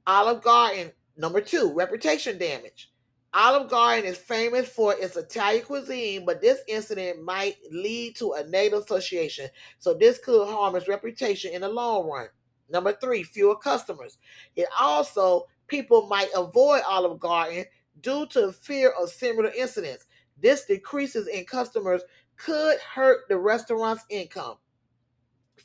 [0.08, 2.92] Olive Garden, number two, reputation damage.
[3.34, 8.44] Olive Garden is famous for its Italian cuisine, but this incident might lead to a
[8.48, 9.48] negative association,
[9.78, 12.28] so this could harm its reputation in the long run.
[12.70, 14.18] Number three, fewer customers.
[14.56, 17.66] It also, people might avoid Olive Garden
[18.02, 20.06] due to fear of similar incidents.
[20.42, 22.02] This decreases in customers
[22.36, 24.56] could hurt the restaurant's income.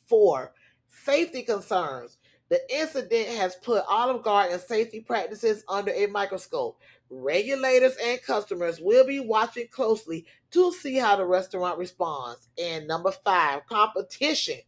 [0.07, 0.53] Four,
[0.89, 2.19] safety concerns.
[2.51, 6.79] The incident has put Olive Garden safety practices under a microscope.
[7.11, 12.49] Regulators and customers will be watching closely to see how the restaurant responds.
[12.63, 14.59] And number five, competition.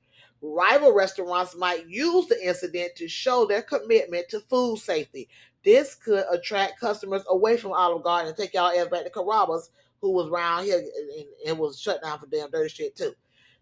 [0.41, 5.29] Rival restaurants might use the incident to show their commitment to food safety.
[5.65, 9.71] This could attract customers away from Olive Garden and take y'all ass back to Carrabba's,
[10.01, 13.15] who was around here and it was shut down for damn dirty shit too.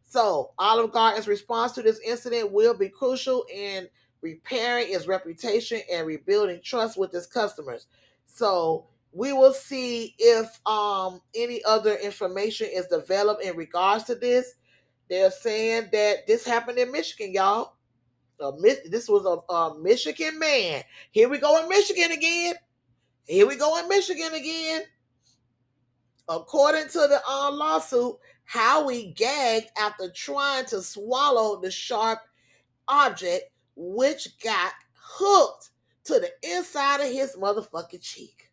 [0.05, 3.89] So Olive Garden's response to this incident will be crucial in
[4.25, 7.87] repairing its reputation and rebuilding trust with its customers.
[8.25, 14.55] So we will see if um any other information is developed in regards to this.
[15.11, 17.75] They're saying that this happened in Michigan, y'all.
[18.91, 20.83] This was a, a Michigan man.
[21.13, 22.55] Here we go in Michigan again.
[23.27, 24.83] Here we go in Michigan again.
[26.29, 32.21] According to the uh, lawsuit, Howie gagged after trying to swallow the sharp
[32.89, 33.45] object,
[33.77, 35.71] which got hooked
[36.05, 38.51] to the inside of his motherfucking cheek.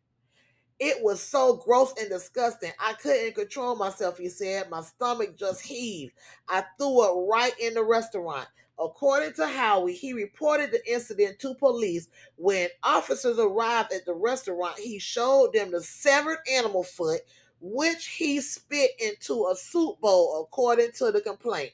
[0.80, 2.72] It was so gross and disgusting.
[2.80, 4.70] I couldn't control myself, he said.
[4.72, 6.14] My stomach just heaved.
[6.50, 8.48] I threw it right in the restaurant.
[8.80, 12.08] According to Howie, he reported the incident to police.
[12.36, 17.22] When officers arrived at the restaurant, he showed them the severed animal foot,
[17.60, 21.74] which he spit into a soup bowl, according to the complaint.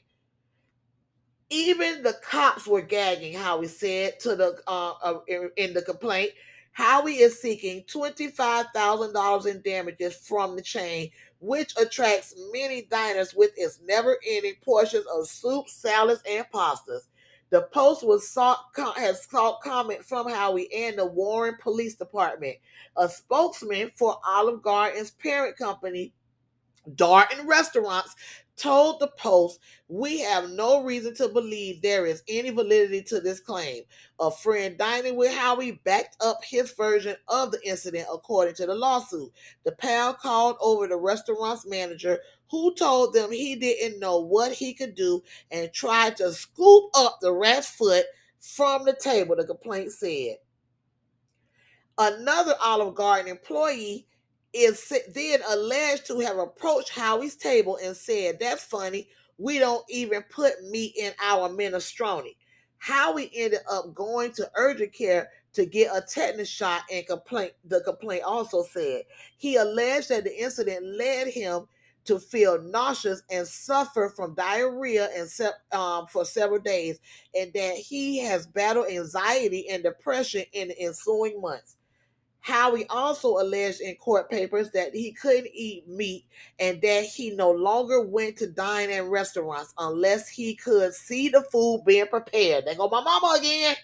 [1.50, 5.18] Even the cops were gagging, Howie said to the uh, uh,
[5.56, 6.32] in the complaint.
[6.72, 11.10] Howie is seeking $25,000 in damages from the chain,
[11.40, 17.08] which attracts many diners with its never ending portions of soup, salads, and pastas.
[17.50, 18.60] The post was sought,
[18.96, 22.56] has sought comment from Howie and the Warren Police Department.
[22.96, 26.12] A spokesman for Olive Garden's parent company,
[26.94, 28.14] Darden Restaurants,
[28.58, 33.40] told the Post, We have no reason to believe there is any validity to this
[33.40, 33.84] claim.
[34.20, 38.74] A friend dining with Howie backed up his version of the incident, according to the
[38.74, 39.30] lawsuit.
[39.64, 42.18] The pal called over the restaurant's manager,
[42.50, 47.18] who told them he didn't know what he could do and tried to scoop up
[47.20, 48.04] the rat's foot
[48.40, 50.36] from the table, the complaint said.
[51.98, 54.06] Another Olive Garden employee
[54.58, 59.08] is then alleged to have approached Howie's table and said, That's funny.
[59.38, 62.34] We don't even put meat in our minestrone.
[62.78, 67.52] Howie ended up going to urgent care to get a tetanus shot and complaint.
[67.64, 69.02] The complaint also said
[69.36, 71.66] he alleged that the incident led him
[72.04, 77.00] to feel nauseous and suffer from diarrhea and se- um, for several days,
[77.38, 81.76] and that he has battled anxiety and depression in the ensuing months.
[82.48, 86.24] Howie also alleged in court papers that he couldn't eat meat
[86.58, 91.42] and that he no longer went to dine in restaurants unless he could see the
[91.52, 92.64] food being prepared.
[92.64, 93.76] There go my mama again.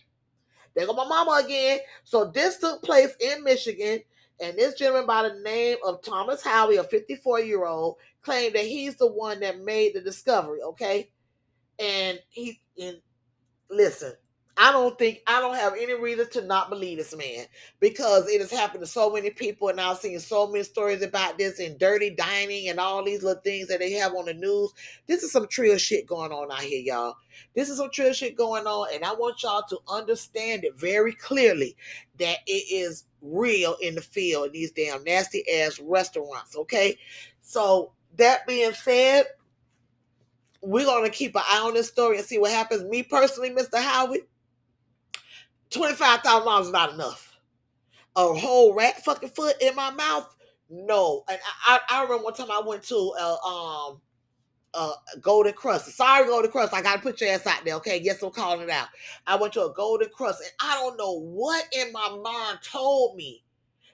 [0.74, 1.80] There go my mama again.
[2.04, 4.00] So this took place in Michigan,
[4.40, 8.64] and this gentleman by the name of Thomas Howie, a 54 year old, claimed that
[8.64, 10.62] he's the one that made the discovery.
[10.62, 11.10] Okay,
[11.78, 12.96] and he and
[13.68, 14.14] listen,
[14.56, 17.46] I don't think I don't have any reason to not believe this man
[17.80, 21.38] because it has happened to so many people, and I've seen so many stories about
[21.38, 24.72] this and dirty dining and all these little things that they have on the news.
[25.08, 27.16] This is some trill shit going on out here, y'all.
[27.54, 31.12] This is some trill shit going on, and I want y'all to understand it very
[31.12, 31.76] clearly
[32.20, 36.56] that it is real in the field, these damn nasty ass restaurants.
[36.56, 36.96] Okay,
[37.40, 39.24] so that being said,
[40.62, 42.84] we're gonna keep an eye on this story and see what happens.
[42.84, 43.82] Me personally, Mr.
[43.82, 44.20] Howard
[45.74, 47.38] $25,000 is not enough.
[48.16, 50.34] A whole rat fucking foot in my mouth?
[50.70, 51.24] No.
[51.28, 54.00] And I, I, I remember one time I went to a, um,
[54.74, 55.90] uh, Golden Crust.
[55.92, 56.74] Sorry, Golden Crust.
[56.74, 58.00] I gotta put your ass out there, okay?
[58.02, 58.88] Yes, I'm calling it out.
[59.26, 63.16] I went to a Golden Crust, and I don't know what in my mind told
[63.16, 63.42] me.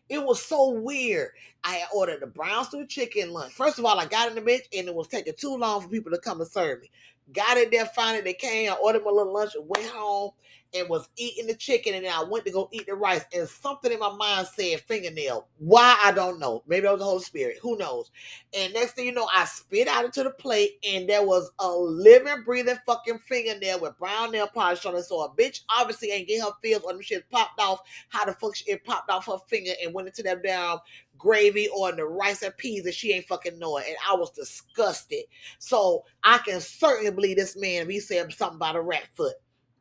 [0.09, 1.31] It was so weird.
[1.63, 3.53] I ordered a brown stew chicken lunch.
[3.53, 5.89] First of all, I got in the bitch, and it was taking too long for
[5.89, 6.91] people to come and serve me.
[7.33, 8.71] Got in there, finally they came.
[8.71, 10.31] I ordered my little lunch and went home
[10.75, 13.91] and was eating the chicken, and I went to go eat the rice, and something
[13.91, 15.49] in my mind said fingernail.
[15.59, 16.63] Why I don't know.
[16.67, 17.59] Maybe it was the Holy Spirit.
[17.61, 18.11] Who knows?
[18.55, 21.69] And next thing you know, I spit out into the plate, and there was a
[21.69, 25.03] living, breathing fucking fingernail with brown nail polish on it.
[25.03, 27.81] So a bitch obviously ain't get her feels on them shit popped off.
[28.09, 30.79] How the fuck it popped off her finger and went into that damn
[31.21, 33.85] gravy or the rice and peas that she ain't fucking knowing.
[33.87, 35.25] And I was disgusted.
[35.59, 39.35] So I can certainly believe this man he said something about a rat foot.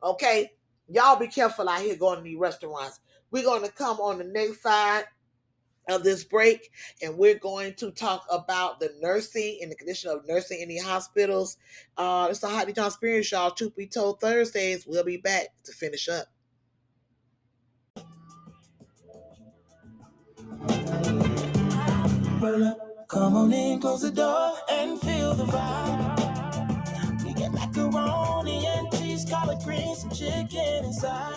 [0.03, 0.51] Okay?
[0.87, 2.99] Y'all be careful out here going to these restaurants.
[3.31, 5.05] We're going to come on the next side
[5.87, 6.71] of this break
[7.01, 10.77] and we're going to talk about the nursing and the condition of nursing in the
[10.77, 11.57] hospitals.
[11.97, 13.51] Uh, it's a Hot D John experience, y'all.
[13.51, 16.27] Truth be told, Thursdays, we'll be back to finish up.
[22.39, 27.25] Come on in, close the door, and feel the vibe.
[27.25, 31.35] We get macaroni and cheese, collard greens, some chicken inside.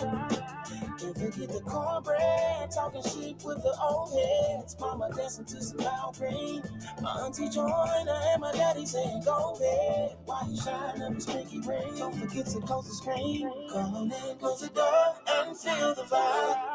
[0.97, 4.77] Can't forget the cornbread, talking sheep with the old heads.
[4.79, 6.63] Mama dancing to some loud green.
[7.01, 10.15] My auntie joined her and my daddy saying, Go ahead.
[10.23, 11.97] Why you shine up his pinky ring?
[11.97, 13.51] Don't forget to close the screen.
[13.73, 16.72] Come on in, close the door, and feel the vibe.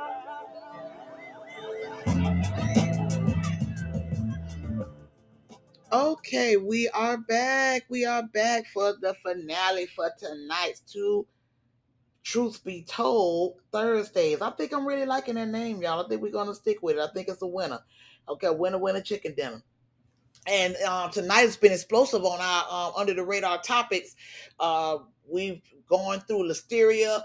[5.91, 7.85] Okay, we are back.
[7.89, 11.27] We are back for the finale for tonight's two
[12.23, 14.43] Truth Be Told Thursdays.
[14.43, 16.05] I think I'm really liking that name, y'all.
[16.05, 17.01] I think we're gonna stick with it.
[17.01, 17.81] I think it's a winner.
[18.29, 19.63] Okay, winner, winner, chicken dinner.
[20.47, 24.15] And uh, tonight has been explosive on our uh, under the radar topics.
[24.61, 27.23] Uh, we've gone through listeria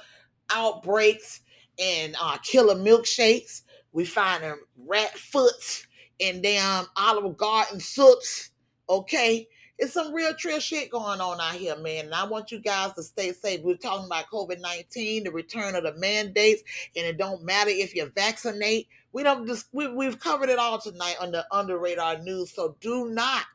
[0.53, 1.41] outbreaks
[1.77, 3.63] and uh, killer milkshakes.
[3.91, 5.85] We finding rat foots
[6.21, 8.51] and damn Olive Garden soots.
[8.89, 9.47] Okay,
[9.79, 12.05] it's some real trill shit going on out here, man.
[12.05, 13.61] And I want you guys to stay safe.
[13.63, 16.63] We're talking about COVID 19, the return of the mandates,
[16.95, 18.87] and it don't matter if you vaccinate.
[19.13, 22.51] We don't just we, we've covered it all tonight on the under radar news.
[22.51, 23.45] So do not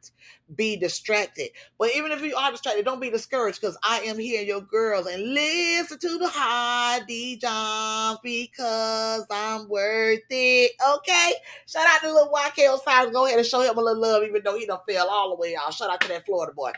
[0.54, 1.50] be distracted.
[1.78, 5.06] But even if you are distracted, don't be discouraged because I am here, your girls,
[5.06, 10.72] and listen to the Hot D Johns because I'm worth it.
[10.96, 11.32] Okay.
[11.66, 13.12] Shout out to little YK Osiris.
[13.12, 15.36] Go ahead and show him a little love, even though he done fell all the
[15.36, 15.74] way out.
[15.74, 16.72] Shout out to that Florida boy.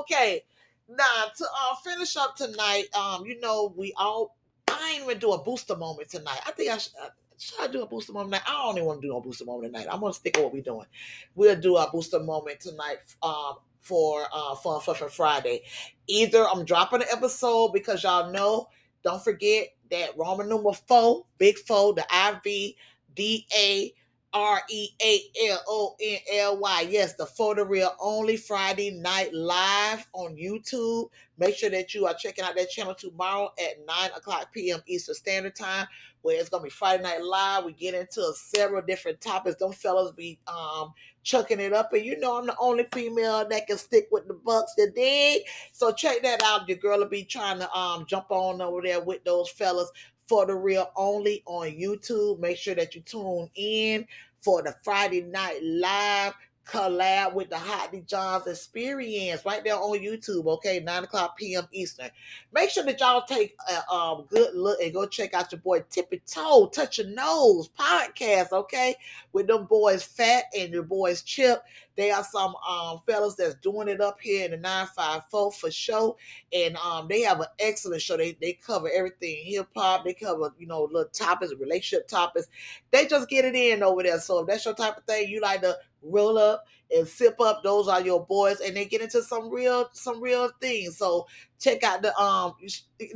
[0.00, 0.42] Okay.
[0.88, 4.36] Now to uh, finish up tonight, um, you know, we all
[4.68, 6.40] I ain't even do a booster moment tonight.
[6.46, 6.92] I think I should.
[7.38, 8.44] Should I do a booster moment tonight?
[8.48, 9.88] I don't even want to do a booster moment tonight.
[9.90, 10.86] I'm gonna stick with what we're doing.
[11.34, 15.62] We'll do a booster moment tonight um, for uh, Fun Fluffing Friday.
[16.08, 18.68] Either I'm dropping an episode because y'all know.
[19.04, 22.76] Don't forget that Roman number four, big four, the I V
[23.14, 23.94] D A
[24.32, 26.86] R E A L O N L Y.
[26.90, 31.08] Yes, the photo real only Friday night live on YouTube.
[31.38, 34.80] Make sure that you are checking out that channel tomorrow at 9 o'clock p.m.
[34.86, 35.86] Eastern Standard Time,
[36.22, 37.64] where it's gonna be Friday Night Live.
[37.64, 39.56] We get into several different topics.
[39.56, 40.92] Them fellas be um
[41.22, 44.34] chucking it up, and you know I'm the only female that can stick with the
[44.34, 45.42] bucks the dig.
[45.72, 46.68] So check that out.
[46.68, 49.90] Your girl will be trying to um jump on over there with those fellas
[50.28, 52.38] for the real only on YouTube.
[52.38, 54.06] Make sure that you tune in
[54.42, 56.34] for the Friday night live
[56.68, 61.66] collab with the Hot D Johns experience right there on YouTube, okay, 9 o'clock p.m.
[61.72, 62.10] Eastern.
[62.52, 65.82] Make sure that y'all take a um, good look and go check out your boy
[65.88, 68.94] Tippy Toe, Touch Your Nose podcast, okay,
[69.32, 71.62] with them boys Fat and your boys Chip.
[71.98, 76.16] They are some um, fellas that's doing it up here in the 954 for show.
[76.52, 78.16] And um, they have an excellent show.
[78.16, 80.04] They, they cover everything hip hop.
[80.04, 82.46] They cover, you know, little topics, relationship topics.
[82.92, 84.20] They just get it in over there.
[84.20, 87.64] So if that's your type of thing, you like to roll up and sip up,
[87.64, 88.60] those are your boys.
[88.60, 90.98] And they get into some real, some real things.
[90.98, 91.26] So
[91.58, 92.54] check out the um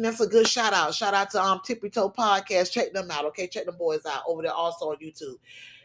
[0.00, 0.92] that's a good shout out.
[0.92, 2.72] Shout out to um Tippy Toe Podcast.
[2.72, 3.46] Check them out, okay?
[3.46, 5.36] Check them boys out over there also on YouTube.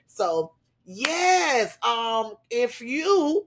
[0.07, 0.53] So
[0.89, 1.77] Yes.
[1.85, 3.45] Um, if you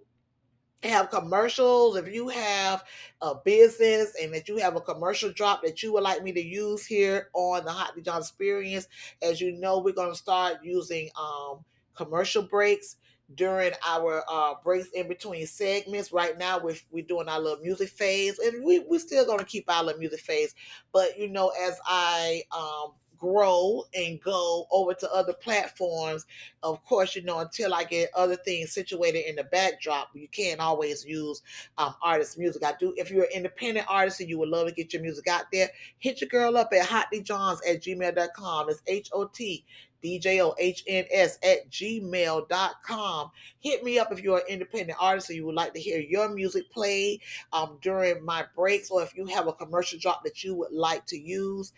[0.82, 2.84] have commercials, if you have
[3.22, 6.42] a business and that you have a commercial drop that you would like me to
[6.42, 8.88] use here on the Hot D John Experience,
[9.22, 11.64] as you know, we're going to start using um,
[11.94, 12.96] commercial breaks
[13.34, 16.12] during our uh, breaks in between segments.
[16.12, 19.46] Right now, we're, we're doing our little music phase, and we, we're still going to
[19.46, 20.54] keep our little music phase.
[20.92, 26.26] But, you know, as I um, grow and go over to other platforms.
[26.62, 30.60] Of course, you know, until I get other things situated in the backdrop, you can't
[30.60, 31.42] always use
[31.78, 32.64] um, artist music.
[32.64, 35.28] I do, if you're an independent artist and you would love to get your music
[35.28, 35.68] out there,
[35.98, 38.70] hit your girl up at hotdjohns at gmail.com.
[38.70, 39.64] It's H O T
[40.02, 43.30] D-J-O-H-N-S at gmail.com.
[43.60, 46.28] Hit me up if you're an independent artist and you would like to hear your
[46.28, 47.20] music played
[47.52, 51.04] um, during my breaks or if you have a commercial drop that you would like
[51.06, 51.72] to use.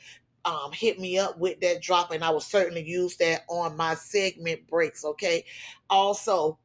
[0.44, 3.94] Um, hit me up with that drop and I will certainly use that on my
[3.94, 5.04] segment breaks.
[5.04, 5.44] Okay.
[5.88, 6.58] Also,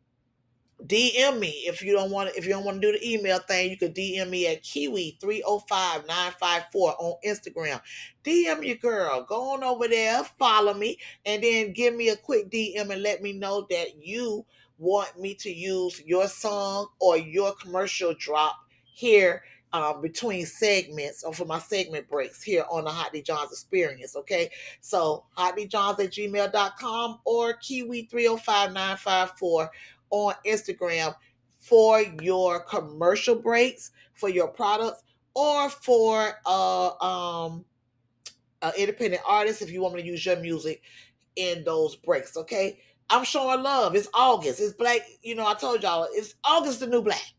[0.85, 3.71] DM me if you don't want if you don't want to do the email thing,
[3.71, 7.81] you can DM me at Kiwi305954 on Instagram.
[8.23, 9.23] DM your girl.
[9.23, 13.23] Go on over there, follow me, and then give me a quick DM and let
[13.23, 14.45] me know that you
[14.77, 19.41] want me to use your song or your commercial drop here
[19.77, 24.15] um, between segments or for my segment breaks here on the Hot D Johns experience.
[24.15, 24.49] Okay.
[24.81, 29.69] So hotdjohns at gmail.com or Kiwi305954
[30.09, 31.13] on Instagram
[31.57, 37.65] for your commercial breaks for your products or for uh um
[38.77, 40.81] independent artists if you want me to use your music
[41.35, 42.79] in those breaks okay
[43.09, 46.87] i'm showing love it's august it's black you know i told y'all it's august the
[46.87, 47.33] new black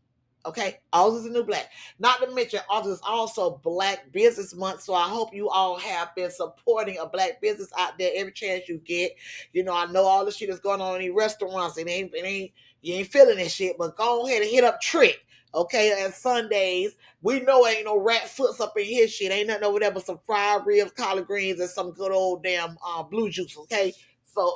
[0.49, 1.69] Okay, August is new black.
[1.99, 4.81] Not to mention, August is also Black Business Month.
[4.81, 8.67] So I hope you all have been supporting a black business out there every chance
[8.67, 9.11] you get.
[9.53, 11.77] You know, I know all the shit that's going on in these restaurants.
[11.77, 12.51] It ain't, it ain't,
[12.81, 15.23] you ain't feeling this shit, but go ahead and hit up Trick.
[15.53, 19.31] Okay, and Sundays, we know ain't no rat foots up in his shit.
[19.31, 22.75] Ain't nothing over there but some fried ribs, collard greens, and some good old damn
[22.83, 23.55] uh, blue juice.
[23.55, 23.93] Okay,
[24.23, 24.55] so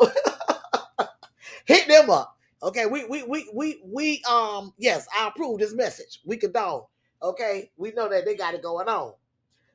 [1.65, 2.35] hit them up.
[2.63, 6.21] Okay, we we we we we um yes, I approve this message.
[6.25, 6.83] We condone.
[7.21, 9.13] Okay, we know that they got it going on.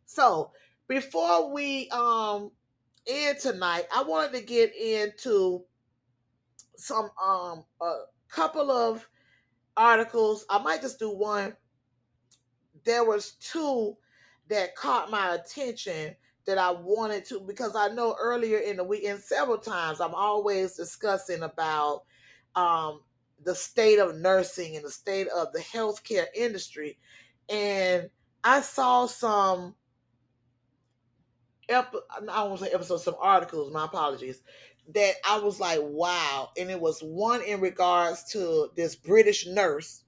[0.06, 0.52] So
[0.88, 2.50] before we um
[3.06, 5.64] end tonight, I wanted to get into
[6.76, 7.94] some um a
[8.30, 9.06] couple of
[9.76, 10.46] articles.
[10.48, 11.54] I might just do one.
[12.86, 13.98] There was two
[14.48, 16.16] that caught my attention
[16.46, 20.14] that I wanted to because I know earlier in the week and several times I'm
[20.14, 22.04] always discussing about
[22.58, 23.00] um,
[23.44, 26.98] the state of nursing and the state of the healthcare industry.
[27.48, 28.10] And
[28.42, 29.74] I saw some,
[31.68, 31.94] ep-
[32.30, 34.42] I won't say episodes, some articles, my apologies,
[34.92, 36.50] that I was like, wow.
[36.58, 40.02] And it was one in regards to this British nurse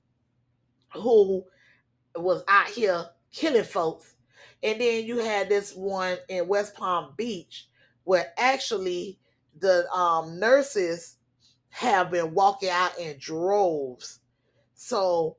[0.92, 1.44] who
[2.16, 4.16] was out here killing folks.
[4.62, 7.68] And then you had this one in West Palm Beach
[8.04, 9.18] where actually
[9.58, 11.16] the um, nurses
[11.70, 14.20] have been walking out in droves.
[14.74, 15.36] So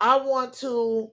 [0.00, 1.10] I want to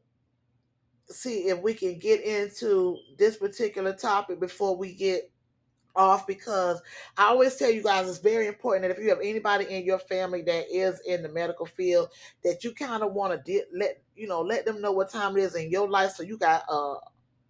[1.09, 5.31] see if we can get into this particular topic before we get
[5.95, 6.81] off because
[7.17, 9.99] I always tell you guys it's very important that if you have anybody in your
[9.99, 12.09] family that is in the medical field
[12.43, 15.41] that you kind of want to let you know let them know what time it
[15.41, 16.95] is in your life so you got uh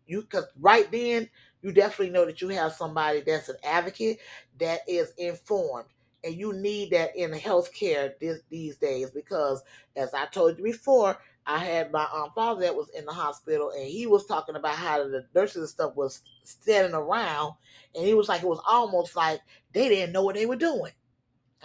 [0.07, 1.29] you because right then
[1.61, 4.19] you definitely know that you have somebody that's an advocate
[4.57, 5.85] that is informed
[6.23, 9.63] and you need that in healthcare this, these days because
[9.95, 13.71] as i told you before i had my um, father that was in the hospital
[13.71, 17.53] and he was talking about how the nurses and stuff was standing around
[17.95, 19.41] and he was like it was almost like
[19.73, 20.91] they didn't know what they were doing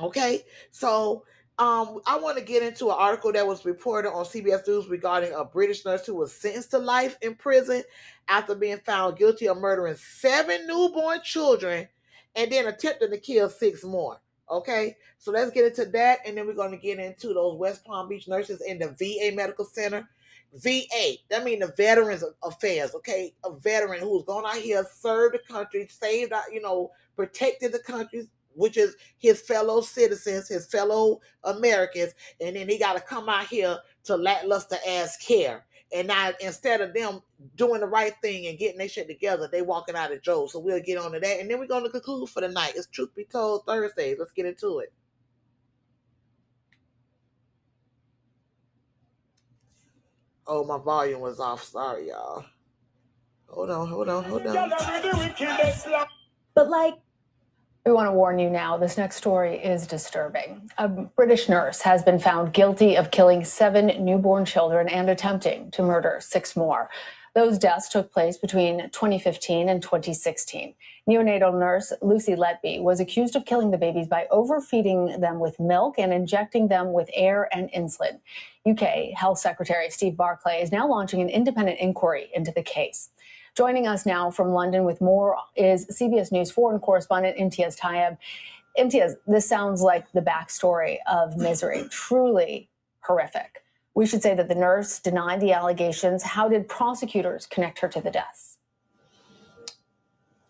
[0.00, 1.24] okay so
[1.56, 5.32] um, I want to get into an article that was reported on CBS News regarding
[5.32, 7.84] a British nurse who was sentenced to life in prison
[8.26, 11.86] after being found guilty of murdering seven newborn children
[12.34, 14.20] and then attempting to kill six more.
[14.50, 17.84] Okay, so let's get into that, and then we're going to get into those West
[17.84, 20.08] Palm Beach nurses in the VA Medical Center.
[20.52, 23.34] VA, that means the Veterans Affairs, okay?
[23.44, 28.28] A veteran who's gone out here, served the country, saved, you know, protected the country,
[28.54, 33.46] which is his fellow citizens, his fellow Americans, and then he got to come out
[33.46, 35.64] here to lackluster ass care.
[35.94, 37.22] And now instead of them
[37.54, 40.48] doing the right thing and getting their shit together, they walking out of jail.
[40.48, 41.40] So we'll get on to that.
[41.40, 42.72] And then we're going to conclude for the night.
[42.74, 44.16] It's Truth Be Told Thursday.
[44.18, 44.92] Let's get into it.
[50.46, 51.62] Oh, my volume was off.
[51.62, 52.44] Sorry, y'all.
[53.48, 54.70] Hold on, hold on, hold on.
[56.54, 56.94] But like,
[57.84, 60.70] we want to warn you now this next story is disturbing.
[60.78, 65.82] A British nurse has been found guilty of killing seven newborn children and attempting to
[65.82, 66.88] murder six more.
[67.34, 70.72] Those deaths took place between 2015 and 2016.
[71.06, 75.96] Neonatal nurse Lucy Letby was accused of killing the babies by overfeeding them with milk
[75.98, 78.20] and injecting them with air and insulin.
[78.66, 83.10] UK Health Secretary Steve Barclay is now launching an independent inquiry into the case.
[83.54, 88.18] Joining us now from London with more is CBS News foreign correspondent Imtiaz Tyab.
[88.76, 92.68] Imtiaz, this sounds like the backstory of misery, truly
[93.02, 93.62] horrific.
[93.94, 96.24] We should say that the nurse denied the allegations.
[96.24, 98.53] How did prosecutors connect her to the deaths?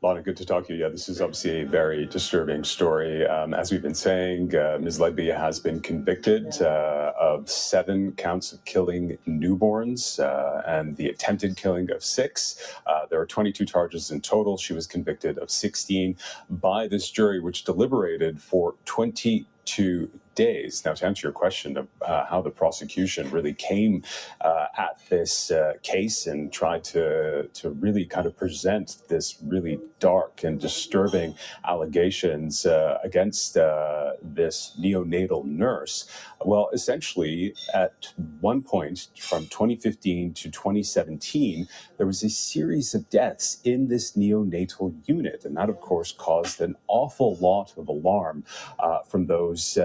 [0.04, 0.80] Lana, good to talk to you.
[0.80, 3.26] Yeah, this is obviously a very disturbing story.
[3.26, 4.98] Um, as we've been saying, uh, Ms.
[4.98, 11.56] Letby has been convicted uh, of seven counts of killing newborns uh, and the attempted
[11.56, 12.76] killing of six.
[12.86, 14.58] Uh, there are 22 charges in total.
[14.58, 16.18] She was convicted of 16
[16.50, 20.84] by this jury, which deliberated for 22 days.
[20.84, 24.02] Now, to answer your question of uh, how the prosecution really came
[24.40, 29.78] uh, at this uh, case and tried to to really kind of present this really
[30.00, 31.34] dark and disturbing
[31.66, 36.06] allegations uh, against uh, this neonatal nurse.
[36.44, 41.66] Well, essentially, at one point from 2015 to 2017,
[41.96, 46.60] there was a series of deaths in this neonatal unit, and that, of course, caused
[46.60, 48.44] an awful lot of alarm
[48.78, 49.78] uh, from those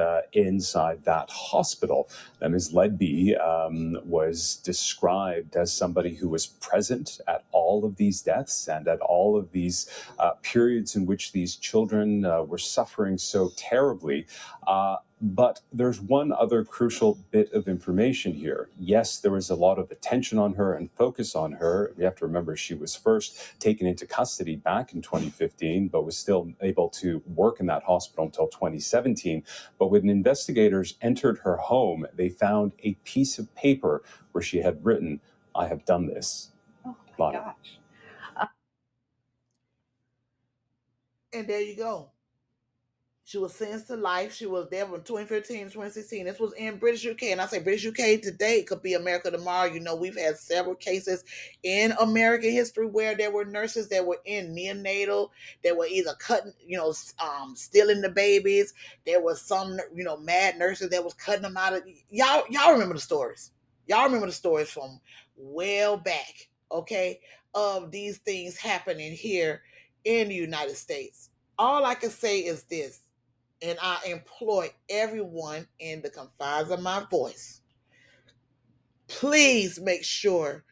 [0.47, 2.09] inside that hospital.
[2.41, 2.73] Now, Ms.
[2.73, 8.87] Letby um, was described as somebody who was present at all of these deaths and
[8.87, 9.89] at all of these
[10.19, 14.25] uh, periods in which these children uh, were suffering so terribly.
[14.67, 18.69] Uh, but there's one other crucial bit of information here.
[18.79, 21.93] Yes, there was a lot of attention on her and focus on her.
[21.97, 26.17] We have to remember she was first taken into custody back in 2015, but was
[26.17, 29.43] still able to work in that hospital until 2017.
[29.79, 34.85] But when investigators entered her home, they found a piece of paper where she had
[34.85, 35.21] written,
[35.55, 36.51] I have done this.
[36.85, 37.79] Oh my gosh.
[38.37, 38.47] Uh
[41.33, 42.11] and there you go.
[43.29, 44.33] She was sentenced to life.
[44.33, 46.25] She was there from 2015 to 2016.
[46.25, 47.25] This was in British UK.
[47.25, 49.71] And I say British UK today could be America tomorrow.
[49.71, 51.23] You know, we've had several cases
[51.61, 55.29] in American history where there were nurses that were in neonatal,
[55.63, 56.91] that were either cutting, you know,
[57.23, 58.73] um, stealing the babies.
[59.05, 62.71] There was some, you know, mad nurses that was cutting them out of y'all, y'all
[62.71, 63.51] remember the stories.
[63.85, 64.99] Y'all remember the stories from
[65.37, 67.19] well back, okay,
[67.53, 69.61] of these things happening here
[70.03, 71.29] in the United States.
[71.59, 73.01] All I can say is this
[73.61, 77.61] and I employ everyone in the confines of my voice.
[79.07, 80.63] Please make sure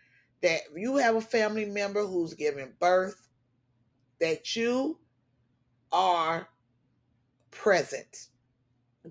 [0.41, 3.27] that you have a family member who's giving birth,
[4.19, 4.99] that you
[5.91, 6.47] are
[7.51, 8.29] present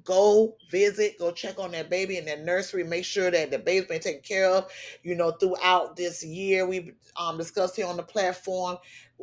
[0.05, 3.89] go visit, go check on that baby in that nursery, make sure that the baby's
[3.89, 4.71] been taken care of.
[5.03, 8.79] You know, throughout this year, we um, discussed here on the platform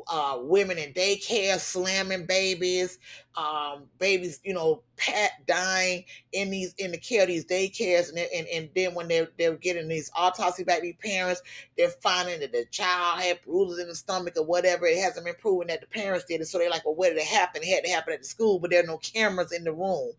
[0.08, 2.98] uh, women in daycare slamming babies,
[3.36, 8.18] um, babies, you know, pat dying in these in the care of these daycares, and
[8.18, 11.42] and, and then when they're they're getting these autopsy back these parents,
[11.78, 14.86] they're finding that the child had bruises in the stomach or whatever.
[14.86, 17.20] It hasn't been proven that the parents did it, so they're like, well, where did
[17.20, 17.62] it happen?
[17.64, 20.12] It had to happen at the school, but there are no cameras in the room.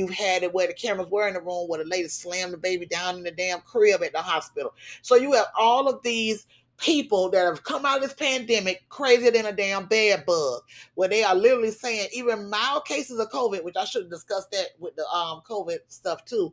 [0.00, 2.56] You've had it where the cameras were in the room where the lady slammed the
[2.56, 4.72] baby down in the damn crib at the hospital.
[5.02, 6.46] So you have all of these
[6.78, 10.62] people that have come out of this pandemic crazier than a damn bed bug,
[10.94, 14.50] where they are literally saying even mild cases of COVID, which I should have discussed
[14.52, 16.50] that with the um COVID stuff too.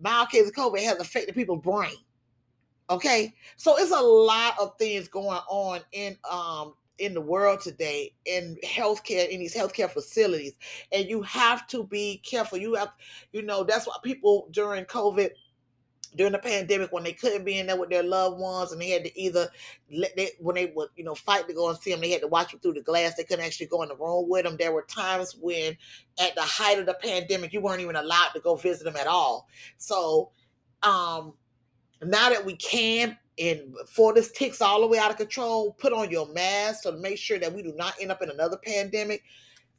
[0.00, 1.94] Mild cases of COVID has affected people's brain.
[2.90, 8.12] Okay, so it's a lot of things going on in um in the world today
[8.24, 10.52] in healthcare in these healthcare facilities,
[10.92, 12.58] and you have to be careful.
[12.58, 12.92] You have,
[13.32, 15.30] you know, that's why people during COVID
[16.16, 18.88] during the pandemic when they couldn't be in there with their loved ones and they
[18.90, 19.48] had to either
[19.92, 22.22] let they when they would you know fight to go and see them they had
[22.22, 23.14] to watch them through the glass.
[23.14, 25.76] They couldn't actually go in the room with them there were times when
[26.18, 29.06] at the height of the pandemic you weren't even allowed to go visit them at
[29.06, 29.48] all.
[29.76, 30.30] So
[30.82, 31.34] um
[32.02, 35.92] now that we can and before this ticks all the way out of control put
[35.92, 39.22] on your mask to make sure that we do not end up in another pandemic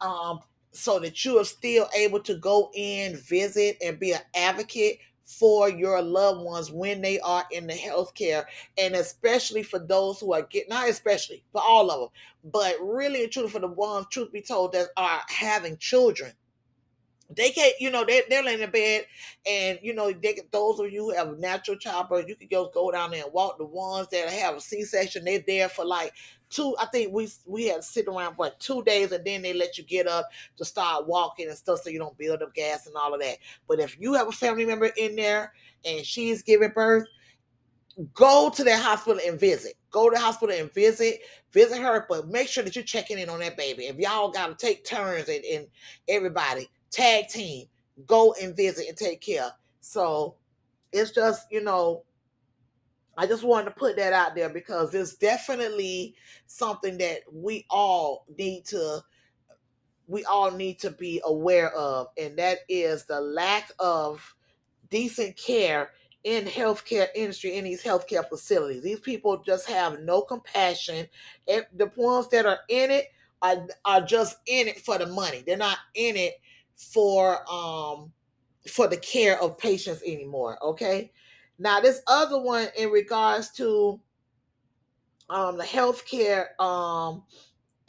[0.01, 0.39] um
[0.71, 4.99] so that you are still able to go in visit and be an advocate
[5.29, 8.45] for your loved ones when they are in the healthcare,
[8.79, 12.09] and especially for those who are getting, not especially for all of them,
[12.51, 16.31] but really and truly for the ones, truth be told, that are having children
[17.35, 19.05] they can't, you know, they, they're laying in bed
[19.47, 22.91] and, you know, they those of you who have natural childbirth, you can just go
[22.91, 23.57] down there and walk.
[23.57, 26.13] The ones that have a C-section, they're there for like
[26.49, 29.43] two, I think we we had to sit around for like two days and then
[29.43, 30.27] they let you get up
[30.57, 33.37] to start walking and stuff so you don't build up gas and all of that.
[33.67, 35.53] But if you have a family member in there
[35.85, 37.07] and she's giving birth,
[38.15, 39.73] go to that hospital and visit.
[39.91, 41.19] Go to the hospital and visit,
[41.51, 43.85] visit her, but make sure that you're checking in on that baby.
[43.85, 45.67] If y'all gotta take turns and, and
[46.07, 47.67] everybody tag team,
[48.05, 49.51] go and visit and take care.
[49.81, 50.35] So
[50.91, 52.03] it's just, you know,
[53.17, 56.15] I just wanted to put that out there because it's definitely
[56.47, 59.01] something that we all need to
[60.07, 64.33] we all need to be aware of, and that is the lack of
[64.89, 65.91] decent care
[66.23, 68.83] in healthcare industry in these healthcare facilities.
[68.83, 71.07] These people just have no compassion.
[71.47, 73.05] And the ones that are in it
[73.41, 75.43] are, are just in it for the money.
[75.45, 76.41] They're not in it
[76.79, 78.11] for um
[78.67, 80.57] for the care of patients anymore.
[80.63, 81.11] Okay.
[81.57, 83.99] Now this other one in regards to
[85.29, 87.23] um the healthcare um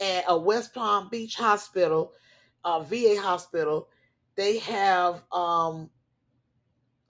[0.01, 2.13] at a West Palm Beach hospital,
[2.65, 3.87] uh, VA hospital,
[4.35, 5.89] they have um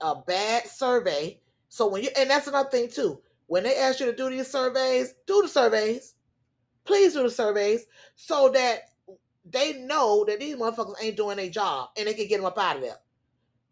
[0.00, 1.40] a bad survey.
[1.68, 3.20] So when you and that's another thing too.
[3.48, 6.14] When they ask you to do these surveys, do the surveys.
[6.84, 7.84] Please do the surveys
[8.14, 8.91] so that
[9.44, 12.58] they know that these motherfuckers ain't doing their job and they can get them up
[12.58, 12.96] out of there.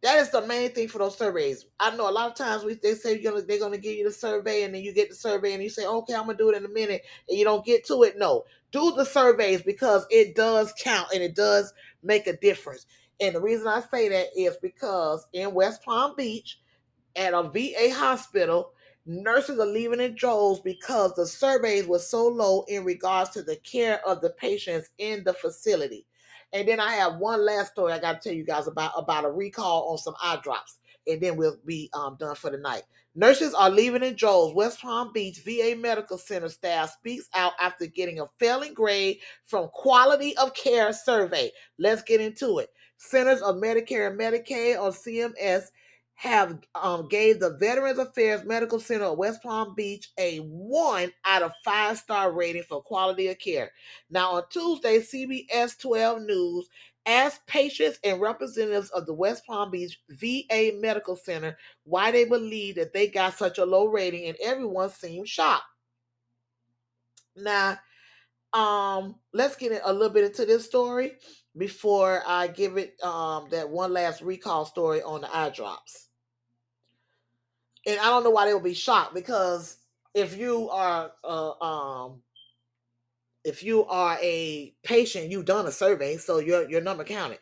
[0.02, 1.66] That is the main thing for those surveys.
[1.78, 4.04] I know a lot of times we they say gonna, they're going to give you
[4.04, 6.42] the survey and then you get the survey and you say, okay, I'm going to
[6.42, 8.16] do it in a minute and you don't get to it.
[8.16, 12.86] No, do the surveys because it does count and it does make a difference.
[13.20, 16.58] And the reason I say that is because in West Palm Beach,
[17.16, 18.72] at a VA hospital,
[19.10, 23.56] nurses are leaving in droves because the surveys were so low in regards to the
[23.56, 26.06] care of the patients in the facility.
[26.52, 29.24] And then I have one last story I got to tell you guys about about
[29.24, 32.82] a recall on some eye drops, and then we'll be um, done for the night.
[33.16, 34.54] Nurses are leaving in droves.
[34.54, 39.68] West Palm Beach VA Medical Center staff speaks out after getting a failing grade from
[39.72, 41.50] Quality of Care survey.
[41.78, 42.68] Let's get into it.
[42.98, 45.70] Centers of Medicare and Medicaid or CMS
[46.20, 51.40] have um, gave the Veterans Affairs Medical Center of West Palm Beach a one out
[51.40, 53.72] of five star rating for quality of care.
[54.10, 56.68] Now on Tuesday, CBS 12 News
[57.06, 62.74] asked patients and representatives of the West Palm Beach VA Medical Center why they believe
[62.74, 65.64] that they got such a low rating, and everyone seemed shocked.
[67.34, 67.78] Now,
[68.52, 71.12] um, let's get a little bit into this story
[71.56, 76.09] before I give it um that one last recall story on the eye drops
[77.86, 79.76] and I don't know why they would be shocked because
[80.14, 82.22] if you are uh, um
[83.44, 87.38] if you are a patient, you've done a survey, so your your number counted.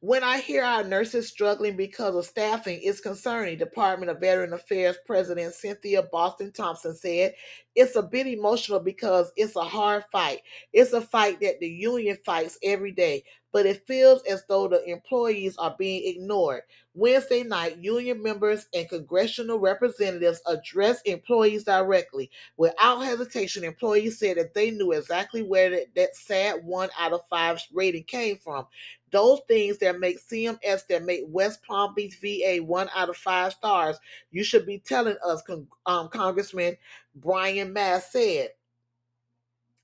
[0.00, 3.58] When I hear our nurses struggling because of staffing, it's concerning.
[3.58, 7.34] Department of Veteran Affairs President Cynthia Boston Thompson said,
[7.74, 10.42] It's a bit emotional because it's a hard fight.
[10.72, 14.84] It's a fight that the union fights every day, but it feels as though the
[14.88, 16.62] employees are being ignored.
[16.94, 22.30] Wednesday night, union members and congressional representatives addressed employees directly.
[22.56, 27.20] Without hesitation, employees said that they knew exactly where that, that sad one out of
[27.30, 28.66] five rating came from.
[29.10, 33.52] Those things that make CMS, that make West Palm Beach VA one out of five
[33.52, 33.98] stars,
[34.30, 35.42] you should be telling us,
[35.86, 36.76] um, Congressman
[37.14, 38.50] Brian Mast said.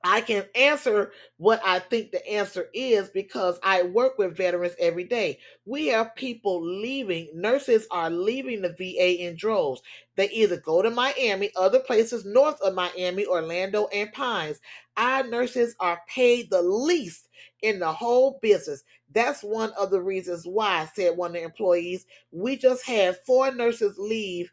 [0.06, 5.04] I can answer what I think the answer is because I work with veterans every
[5.04, 5.38] day.
[5.64, 9.80] We have people leaving, nurses are leaving the VA in droves.
[10.16, 14.60] They either go to Miami, other places north of Miami, Orlando, and Pines.
[14.98, 17.30] Our nurses are paid the least
[17.62, 18.84] in the whole business.
[19.14, 22.04] That's one of the reasons why, said one of the employees.
[22.32, 24.50] We just had four nurses leave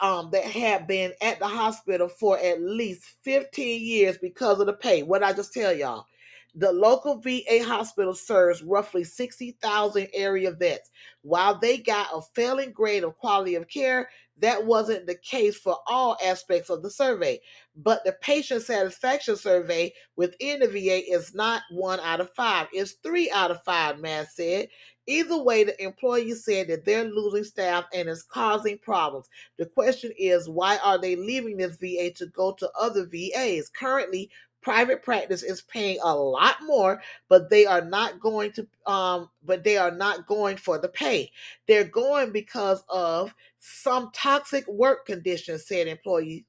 [0.00, 4.72] um, that had been at the hospital for at least 15 years because of the
[4.72, 5.02] pay.
[5.02, 6.06] What I just tell y'all?
[6.54, 10.90] The local VA hospital serves roughly 60,000 area vets.
[11.20, 14.08] While they got a failing grade of quality of care,
[14.38, 17.40] that wasn't the case for all aspects of the survey.
[17.76, 22.92] But the patient satisfaction survey within the VA is not one out of five, it's
[23.02, 24.68] three out of five, Mast said.
[25.08, 29.28] Either way, the employee said that they're losing staff and it's causing problems.
[29.56, 33.68] The question is, why are they leaving this VA to go to other VAs?
[33.68, 34.28] Currently,
[34.66, 39.62] private practice is paying a lot more but they are not going to um but
[39.62, 41.30] they are not going for the pay.
[41.68, 46.42] They're going because of some toxic work conditions said employees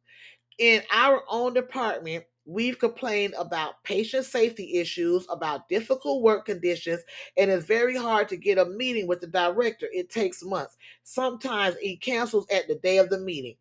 [0.58, 7.02] in our own department we've complained about patient safety issues about difficult work conditions
[7.38, 9.88] and it's very hard to get a meeting with the director.
[9.94, 10.76] It takes months.
[11.04, 13.58] Sometimes he cancels at the day of the meeting.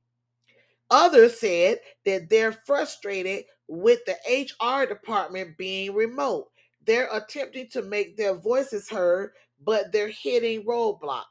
[0.90, 6.48] Others said that they're frustrated with the HR department being remote.
[6.84, 9.32] They're attempting to make their voices heard,
[9.64, 11.24] but they're hitting roadblocks.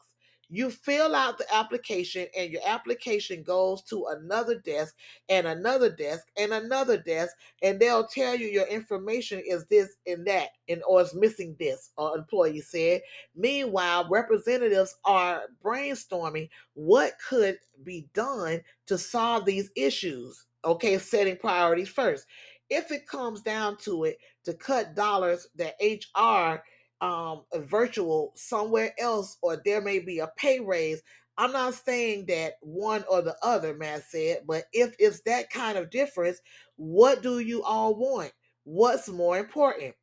[0.50, 4.96] You fill out the application, and your application goes to another desk,
[5.28, 10.26] and another desk, and another desk, and they'll tell you your information is this and
[10.28, 13.02] that, and or is missing this, or employee said.
[13.36, 20.46] Meanwhile, representatives are brainstorming what could be done to solve these issues.
[20.66, 22.26] Okay, setting priorities first.
[22.70, 26.64] If it comes down to it, to cut dollars that HR
[27.02, 31.02] um virtual somewhere else, or there may be a pay raise.
[31.38, 35.78] I'm not saying that one or the other, Mast said, but if it's that kind
[35.78, 36.40] of difference,
[36.78, 38.32] what do you all want?
[38.64, 39.96] What's more important?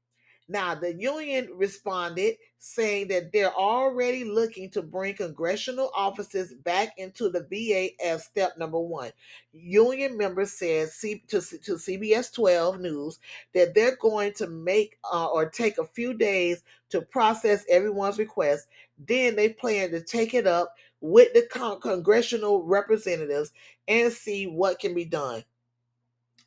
[0.48, 7.28] Now, the union responded saying that they're already looking to bring congressional offices back into
[7.28, 9.10] the VA as step number one.
[9.52, 13.18] Union members said to, to CBS 12 News
[13.54, 18.68] that they're going to make uh, or take a few days to process everyone's request.
[18.98, 23.52] Then they plan to take it up with the con- congressional representatives
[23.88, 25.44] and see what can be done.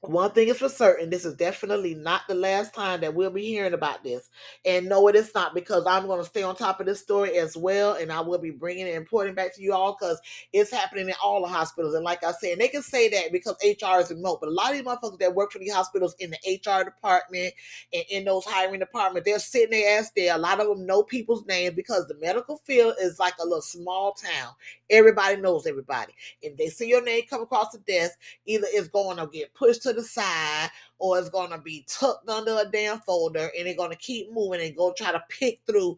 [0.07, 3.45] One thing is for certain, this is definitely not the last time that we'll be
[3.45, 4.30] hearing about this.
[4.65, 7.38] And no, it is not because I'm going to stay on top of this story
[7.38, 7.94] as well.
[7.94, 10.19] And I will be bringing it and reporting back to you all because
[10.53, 11.95] it's happening in all the hospitals.
[11.95, 14.40] And like I said, they can say that because HR is remote.
[14.41, 17.53] But a lot of these motherfuckers that work for these hospitals in the HR department
[17.94, 20.36] and in those hiring departments, they're sitting their ass there.
[20.36, 23.61] A lot of them know people's names because the medical field is like a little
[23.61, 24.53] small town.
[24.90, 26.14] Everybody knows everybody.
[26.44, 29.84] And they see your name come across the desk, either it's going to get pushed
[29.84, 33.76] to the side or it's going to be tucked under a damn folder and they're
[33.76, 35.97] going to keep moving and go try to pick through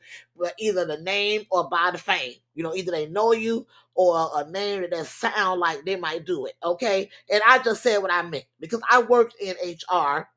[0.60, 2.36] either the name or by the fame.
[2.56, 6.46] You know, either they know you or a name that sound like they might do
[6.46, 6.54] it.
[6.64, 7.10] Okay.
[7.32, 10.28] And I just said what I meant because I worked in HR,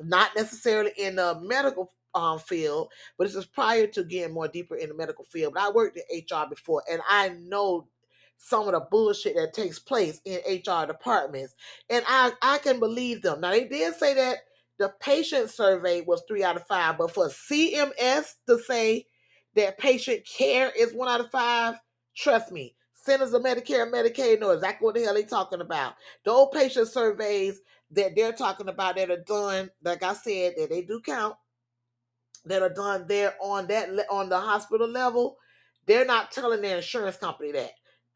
[0.00, 4.76] not necessarily in the medical um, field, but this is prior to getting more deeper
[4.76, 5.54] in the medical field.
[5.54, 7.88] But I worked in HR before and I know
[8.38, 11.54] some of the bullshit that takes place in HR departments.
[11.90, 13.40] And I, I can believe them.
[13.40, 14.38] Now, they did say that
[14.78, 19.06] the patient survey was three out of five, but for CMS to say
[19.56, 21.74] that patient care is one out of five,
[22.16, 25.94] trust me, Centers of Medicare and Medicaid know exactly what the hell they're talking about.
[26.24, 27.60] Those patient surveys
[27.92, 31.34] that they're talking about that are done, like I said, that they do count,
[32.44, 35.36] that are done there on that on the hospital level,
[35.86, 37.70] they're not telling their insurance company that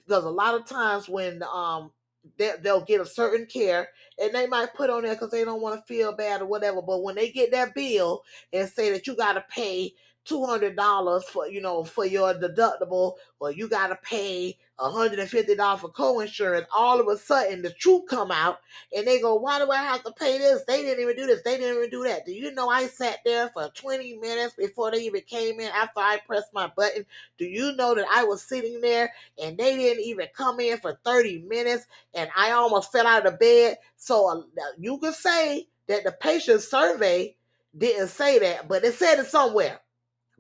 [0.07, 1.91] because a lot of times when um
[2.39, 3.89] they, they'll get a certain care
[4.21, 6.81] and they might put on there because they don't want to feel bad or whatever
[6.81, 8.23] but when they get that bill
[8.53, 9.93] and say that you got to pay
[10.29, 16.67] $200 for you know for your deductible or you got to pay $150 for co-insurance.
[16.75, 18.61] All of a sudden the truth come out
[18.97, 20.63] and they go why do i have to pay this?
[20.67, 21.43] They didn't even do this.
[21.43, 22.25] They didn't even do that.
[22.25, 26.01] Do you know i sat there for 20 minutes before they even came in after
[26.01, 27.05] i pressed my button?
[27.39, 29.13] Do you know that i was sitting there
[29.43, 33.41] and they didn't even come in for 30 minutes and i almost fell out of
[33.41, 33.79] bed?
[33.97, 34.43] So uh,
[34.79, 37.35] you could say that the patient survey
[37.77, 39.81] didn't say that but it said it somewhere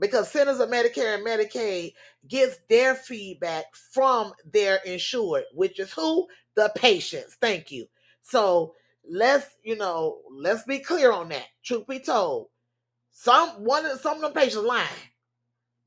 [0.02, 1.94] because Centers of Medicare and Medicaid
[2.28, 6.28] gets their feedback from their insured, which is who?
[6.56, 7.36] The patients.
[7.40, 7.86] Thank you.
[8.22, 8.74] So
[9.08, 11.46] let's, you know, let's be clear on that.
[11.64, 12.48] Truth be told,
[13.12, 14.88] some one of some of them patients lying.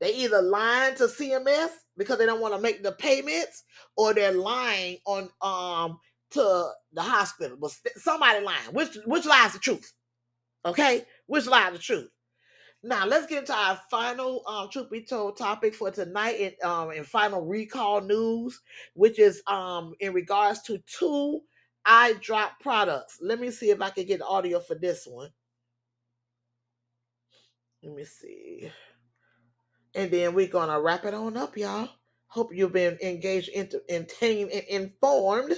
[0.00, 3.64] They either lying to CMS because they don't want to make the payments,
[3.96, 5.98] or they're lying on um
[6.32, 7.58] to the hospital.
[7.60, 8.72] But somebody lying.
[8.72, 9.92] Which which lies the truth?
[10.66, 12.08] Okay, which lies the truth?
[12.86, 16.92] Now let's get into our final um, truth be told topic for tonight and um
[16.92, 18.60] in final recall news,
[18.94, 21.40] which is um in regards to two
[21.84, 23.18] eye drop products.
[23.20, 25.30] Let me see if I can get audio for this one.
[27.82, 28.70] Let me see.
[29.96, 31.88] And then we're gonna wrap it on up, y'all.
[32.28, 35.54] Hope you've been engaged, into, entertained, and informed.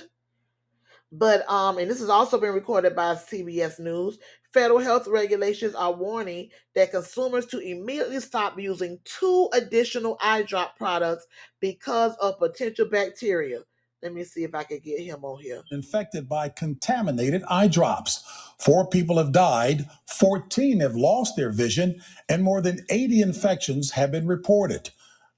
[1.13, 4.19] But um, and this has also been recorded by CBS News.
[4.53, 10.77] Federal health regulations are warning that consumers to immediately stop using two additional eye drop
[10.79, 11.27] products
[11.61, 13.61] because of potential bacteria.
[14.03, 15.63] Let me see if I can get him on here.
[15.73, 18.23] Infected by contaminated eye drops.
[18.59, 24.13] Four people have died, 14 have lost their vision, and more than 80 infections have
[24.13, 24.91] been reported.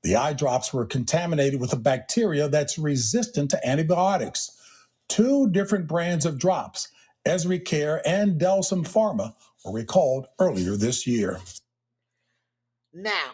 [0.03, 4.57] The eye drops were contaminated with a bacteria that's resistant to antibiotics
[5.11, 6.89] two different brands of drops,
[7.27, 9.35] EzriCare and Delsam Pharma,
[9.65, 11.39] were recalled earlier this year.
[12.93, 13.33] Now,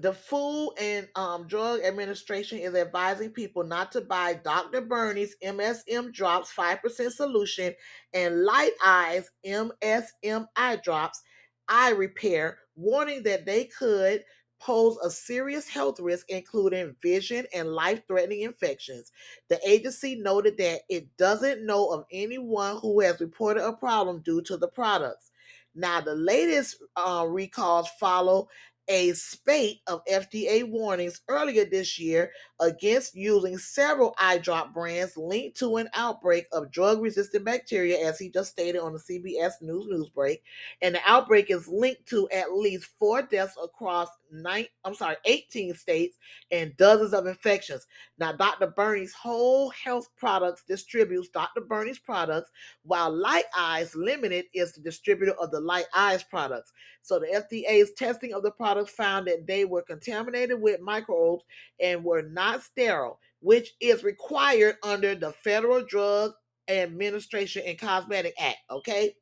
[0.00, 4.82] the Food and um, Drug Administration is advising people not to buy Dr.
[4.82, 7.74] Bernie's MSM drops 5% solution
[8.14, 11.20] and Light Eyes MSM eye drops
[11.68, 14.22] eye repair, warning that they could
[14.60, 19.12] pose a serious health risk, including vision and life threatening infections.
[19.48, 24.42] The agency noted that it doesn't know of anyone who has reported a problem due
[24.42, 25.30] to the products.
[25.74, 28.48] Now, the latest uh, recalls follow
[28.88, 35.58] a spate of FDA warnings earlier this year against using several eye drop brands linked
[35.58, 39.86] to an outbreak of drug resistant bacteria, as he just stated on the CBS News
[39.88, 40.42] news break.
[40.80, 45.74] And the outbreak is linked to at least four deaths across nine, I'm sorry, 18
[45.74, 46.16] states
[46.50, 47.86] and dozens of infections.
[48.18, 48.68] Now, Dr.
[48.68, 51.62] Bernie's Whole Health Products distributes Dr.
[51.62, 52.50] Bernie's products,
[52.82, 56.72] while Light Eyes Limited is the distributor of the LightEyez products.
[57.02, 61.44] So the FDA's testing of the products found that they were contaminated with microbes
[61.80, 66.32] and were not sterile, which is required under the Federal Drug
[66.68, 68.58] Administration and Cosmetic Act.
[68.70, 69.14] Okay.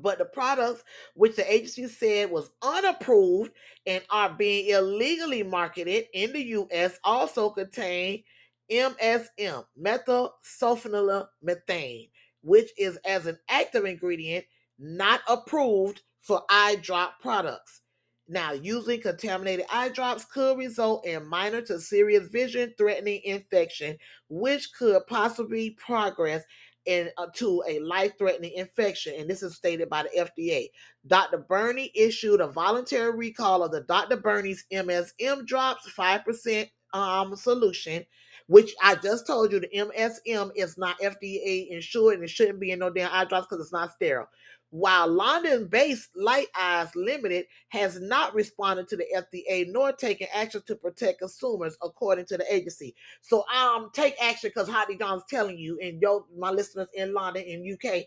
[0.00, 3.52] But the products which the agency said was unapproved
[3.86, 6.98] and are being illegally marketed in the U.S.
[7.04, 8.22] also contain
[8.70, 12.10] MSM, methylsulfonylmethane,
[12.42, 14.44] which is as an active ingredient
[14.78, 17.80] not approved for eye drop products.
[18.28, 23.98] Now, using contaminated eye drops could result in minor to serious vision threatening infection,
[24.28, 26.44] which could possibly progress
[26.86, 29.14] into a life threatening infection.
[29.18, 30.68] And this is stated by the FDA.
[31.06, 31.38] Dr.
[31.38, 34.16] Bernie issued a voluntary recall of the Dr.
[34.16, 38.04] Bernie's MSM drops 5% um, solution,
[38.46, 42.72] which I just told you the MSM is not FDA insured and it shouldn't be
[42.72, 44.28] in no damn eye drops because it's not sterile
[44.72, 50.62] while London based Light Eyes Limited has not responded to the FDA nor taken action
[50.66, 52.94] to protect consumers, according to the agency.
[53.20, 57.12] So, um, take action because Hot D John's telling you, and yo, my listeners in
[57.12, 58.04] London and UK,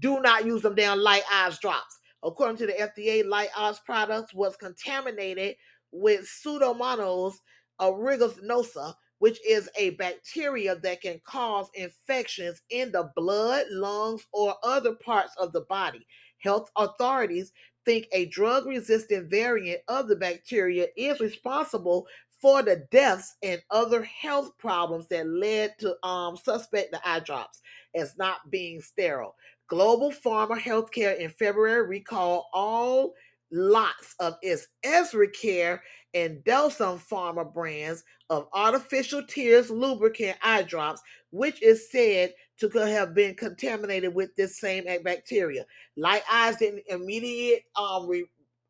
[0.00, 2.00] do not use them down Light Eyes drops.
[2.24, 5.54] According to the FDA, LightEyez products was contaminated
[5.92, 7.34] with Pseudomonas
[7.80, 14.94] aeruginosa, which is a bacteria that can cause infections in the blood, lungs, or other
[14.94, 16.06] parts of the body.
[16.38, 17.52] Health authorities
[17.84, 22.06] think a drug resistant variant of the bacteria is responsible
[22.40, 27.60] for the deaths and other health problems that led to um, suspect the eye drops
[27.94, 29.34] as not being sterile.
[29.68, 33.12] Global Pharma Healthcare in February recalled all
[33.52, 35.82] lots of its Care
[36.14, 41.00] and Delsam Pharma brands of artificial tears lubricant eye drops,
[41.30, 45.64] which is said to have been contaminated with this same bacteria.
[45.98, 48.26] LightEyez didn't immediate um, re,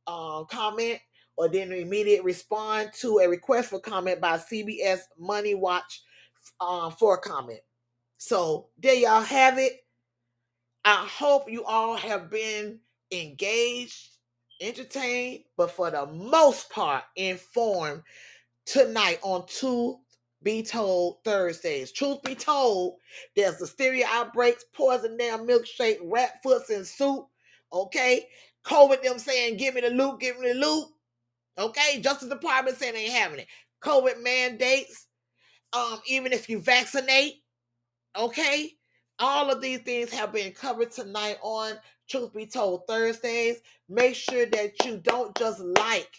[0.07, 0.99] uh, comment
[1.37, 6.03] or didn't immediate respond to a request for comment by CBS Money Watch
[6.61, 7.61] uh, for comment.
[8.19, 9.85] So there y'all have it.
[10.85, 12.79] I hope you all have been
[13.11, 14.10] engaged
[14.61, 18.03] entertained, but for the most part, informed
[18.67, 19.97] tonight on Truth
[20.43, 21.93] Be Told Thursdays.
[21.93, 22.97] Truth be told,
[23.35, 27.27] there's listeria outbreaks, poison damn milkshake, rat foots and soup.
[27.73, 28.27] Okay.
[28.65, 30.87] COVID them saying, give me the loot, give me the loot.
[31.59, 32.01] Okay.
[32.01, 33.47] Justice Department saying they ain't having it.
[33.83, 35.07] COVID mandates.
[35.73, 37.35] Um, even if you vaccinate,
[38.19, 38.73] okay.
[39.21, 41.75] All of these things have been covered tonight on
[42.11, 43.61] Truth Be Told Thursdays.
[43.89, 46.11] Make sure that you don't just like,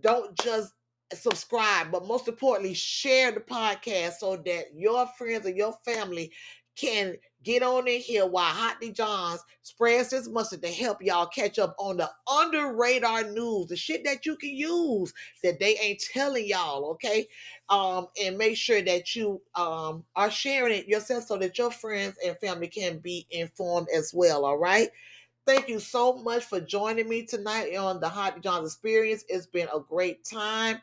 [0.00, 0.72] don't just
[1.12, 6.32] subscribe, but most importantly, share the podcast so that your friends and your family
[6.76, 11.26] can get on in here while Hot D Johns spreads this mustard to help y'all
[11.26, 15.78] catch up on the under radar news, the shit that you can use that they
[15.78, 17.26] ain't telling y'all, okay?
[17.70, 22.16] Um, and make sure that you um are sharing it yourself so that your friends
[22.24, 24.90] and family can be informed as well, all right?
[25.46, 29.24] Thank you so much for joining me tonight on the Hot D Johns Experience.
[29.28, 30.80] It's been a great time.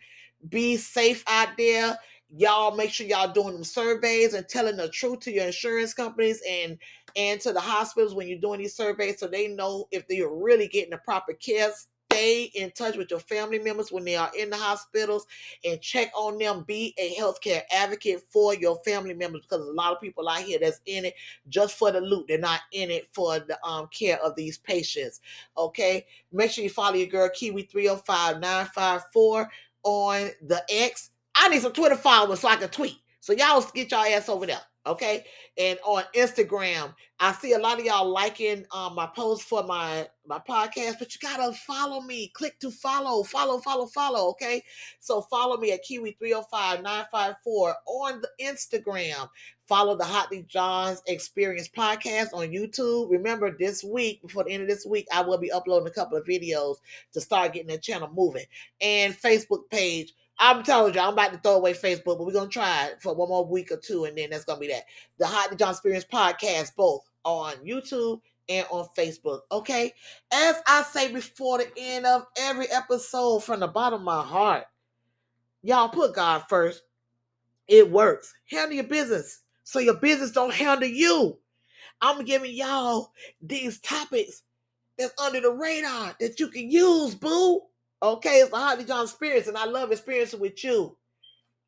[0.47, 1.97] Be safe out there.
[2.37, 6.41] Y'all make sure y'all doing them surveys and telling the truth to your insurance companies
[6.49, 6.77] and
[7.17, 10.69] and to the hospitals when you're doing these surveys so they know if they're really
[10.69, 11.69] getting the proper care
[12.13, 15.25] stay in touch with your family members when they are in the hospitals
[15.65, 16.63] and check on them.
[16.67, 20.59] Be a healthcare advocate for your family members because a lot of people out here
[20.59, 21.15] that's in it
[21.49, 22.25] just for the loot.
[22.27, 25.21] They're not in it for the um, care of these patients.
[25.57, 26.05] Okay.
[26.31, 29.49] Make sure you follow your girl Kiwi 305954
[29.83, 31.11] on the X.
[31.35, 32.97] I need some Twitter followers so I can tweet.
[33.19, 34.61] So y'all get y'all ass over there.
[34.85, 35.23] Okay.
[35.57, 40.07] And on Instagram, I see a lot of y'all liking um, my posts for my
[40.25, 42.29] my podcast, but you gotta follow me.
[42.33, 44.29] Click to follow, follow, follow, follow.
[44.31, 44.61] Okay.
[44.99, 49.29] So follow me at Kiwi305954 on the Instagram.
[49.67, 53.09] Follow the Hot D Johns Experience podcast on YouTube.
[53.09, 56.17] Remember, this week, before the end of this week, I will be uploading a couple
[56.17, 56.75] of videos
[57.13, 58.45] to start getting the channel moving.
[58.81, 60.13] And Facebook page
[60.45, 63.15] I'm telling you, I'm about to throw away Facebook, but we're gonna try it for
[63.15, 64.83] one more week or two, and then that's gonna be that.
[65.17, 69.39] The Hot D John Experience podcast, both on YouTube and on Facebook.
[69.53, 69.93] Okay.
[70.33, 74.65] As I say before the end of every episode from the bottom of my heart,
[75.61, 76.83] y'all put God first.
[77.69, 78.33] It works.
[78.49, 81.37] Handle your business so your business don't handle you.
[82.01, 84.43] I'm giving y'all these topics
[84.99, 87.61] that's under the radar that you can use, boo.
[88.03, 90.97] Okay, it's the Hot D John Spirits, and I love experiencing with you.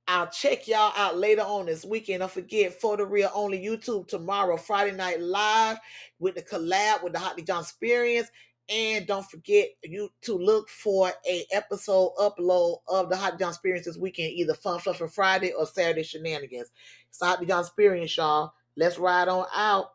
[0.06, 2.20] I'll check y'all out later on this weekend.
[2.20, 5.80] Don't forget, for the real only YouTube tomorrow, Friday night live
[6.20, 8.28] with the collab with the Hot D John Experience.
[8.68, 13.52] And don't forget you to look for a episode upload of the Hot D John
[13.52, 16.70] Experience this weekend, either Fun Fluff for Friday or Saturday Shenanigans.
[17.07, 18.52] It's the Hot D John Experience, y'all.
[18.76, 19.94] Let's ride on out.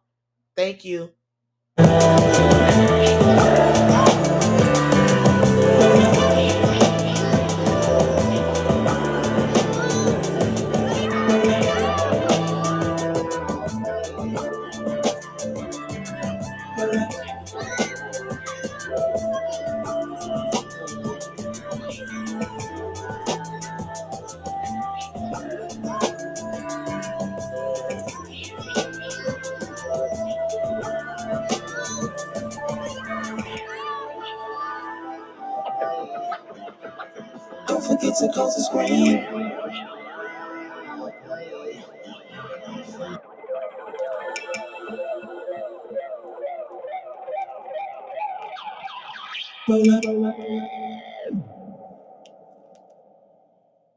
[0.57, 1.11] Thank you.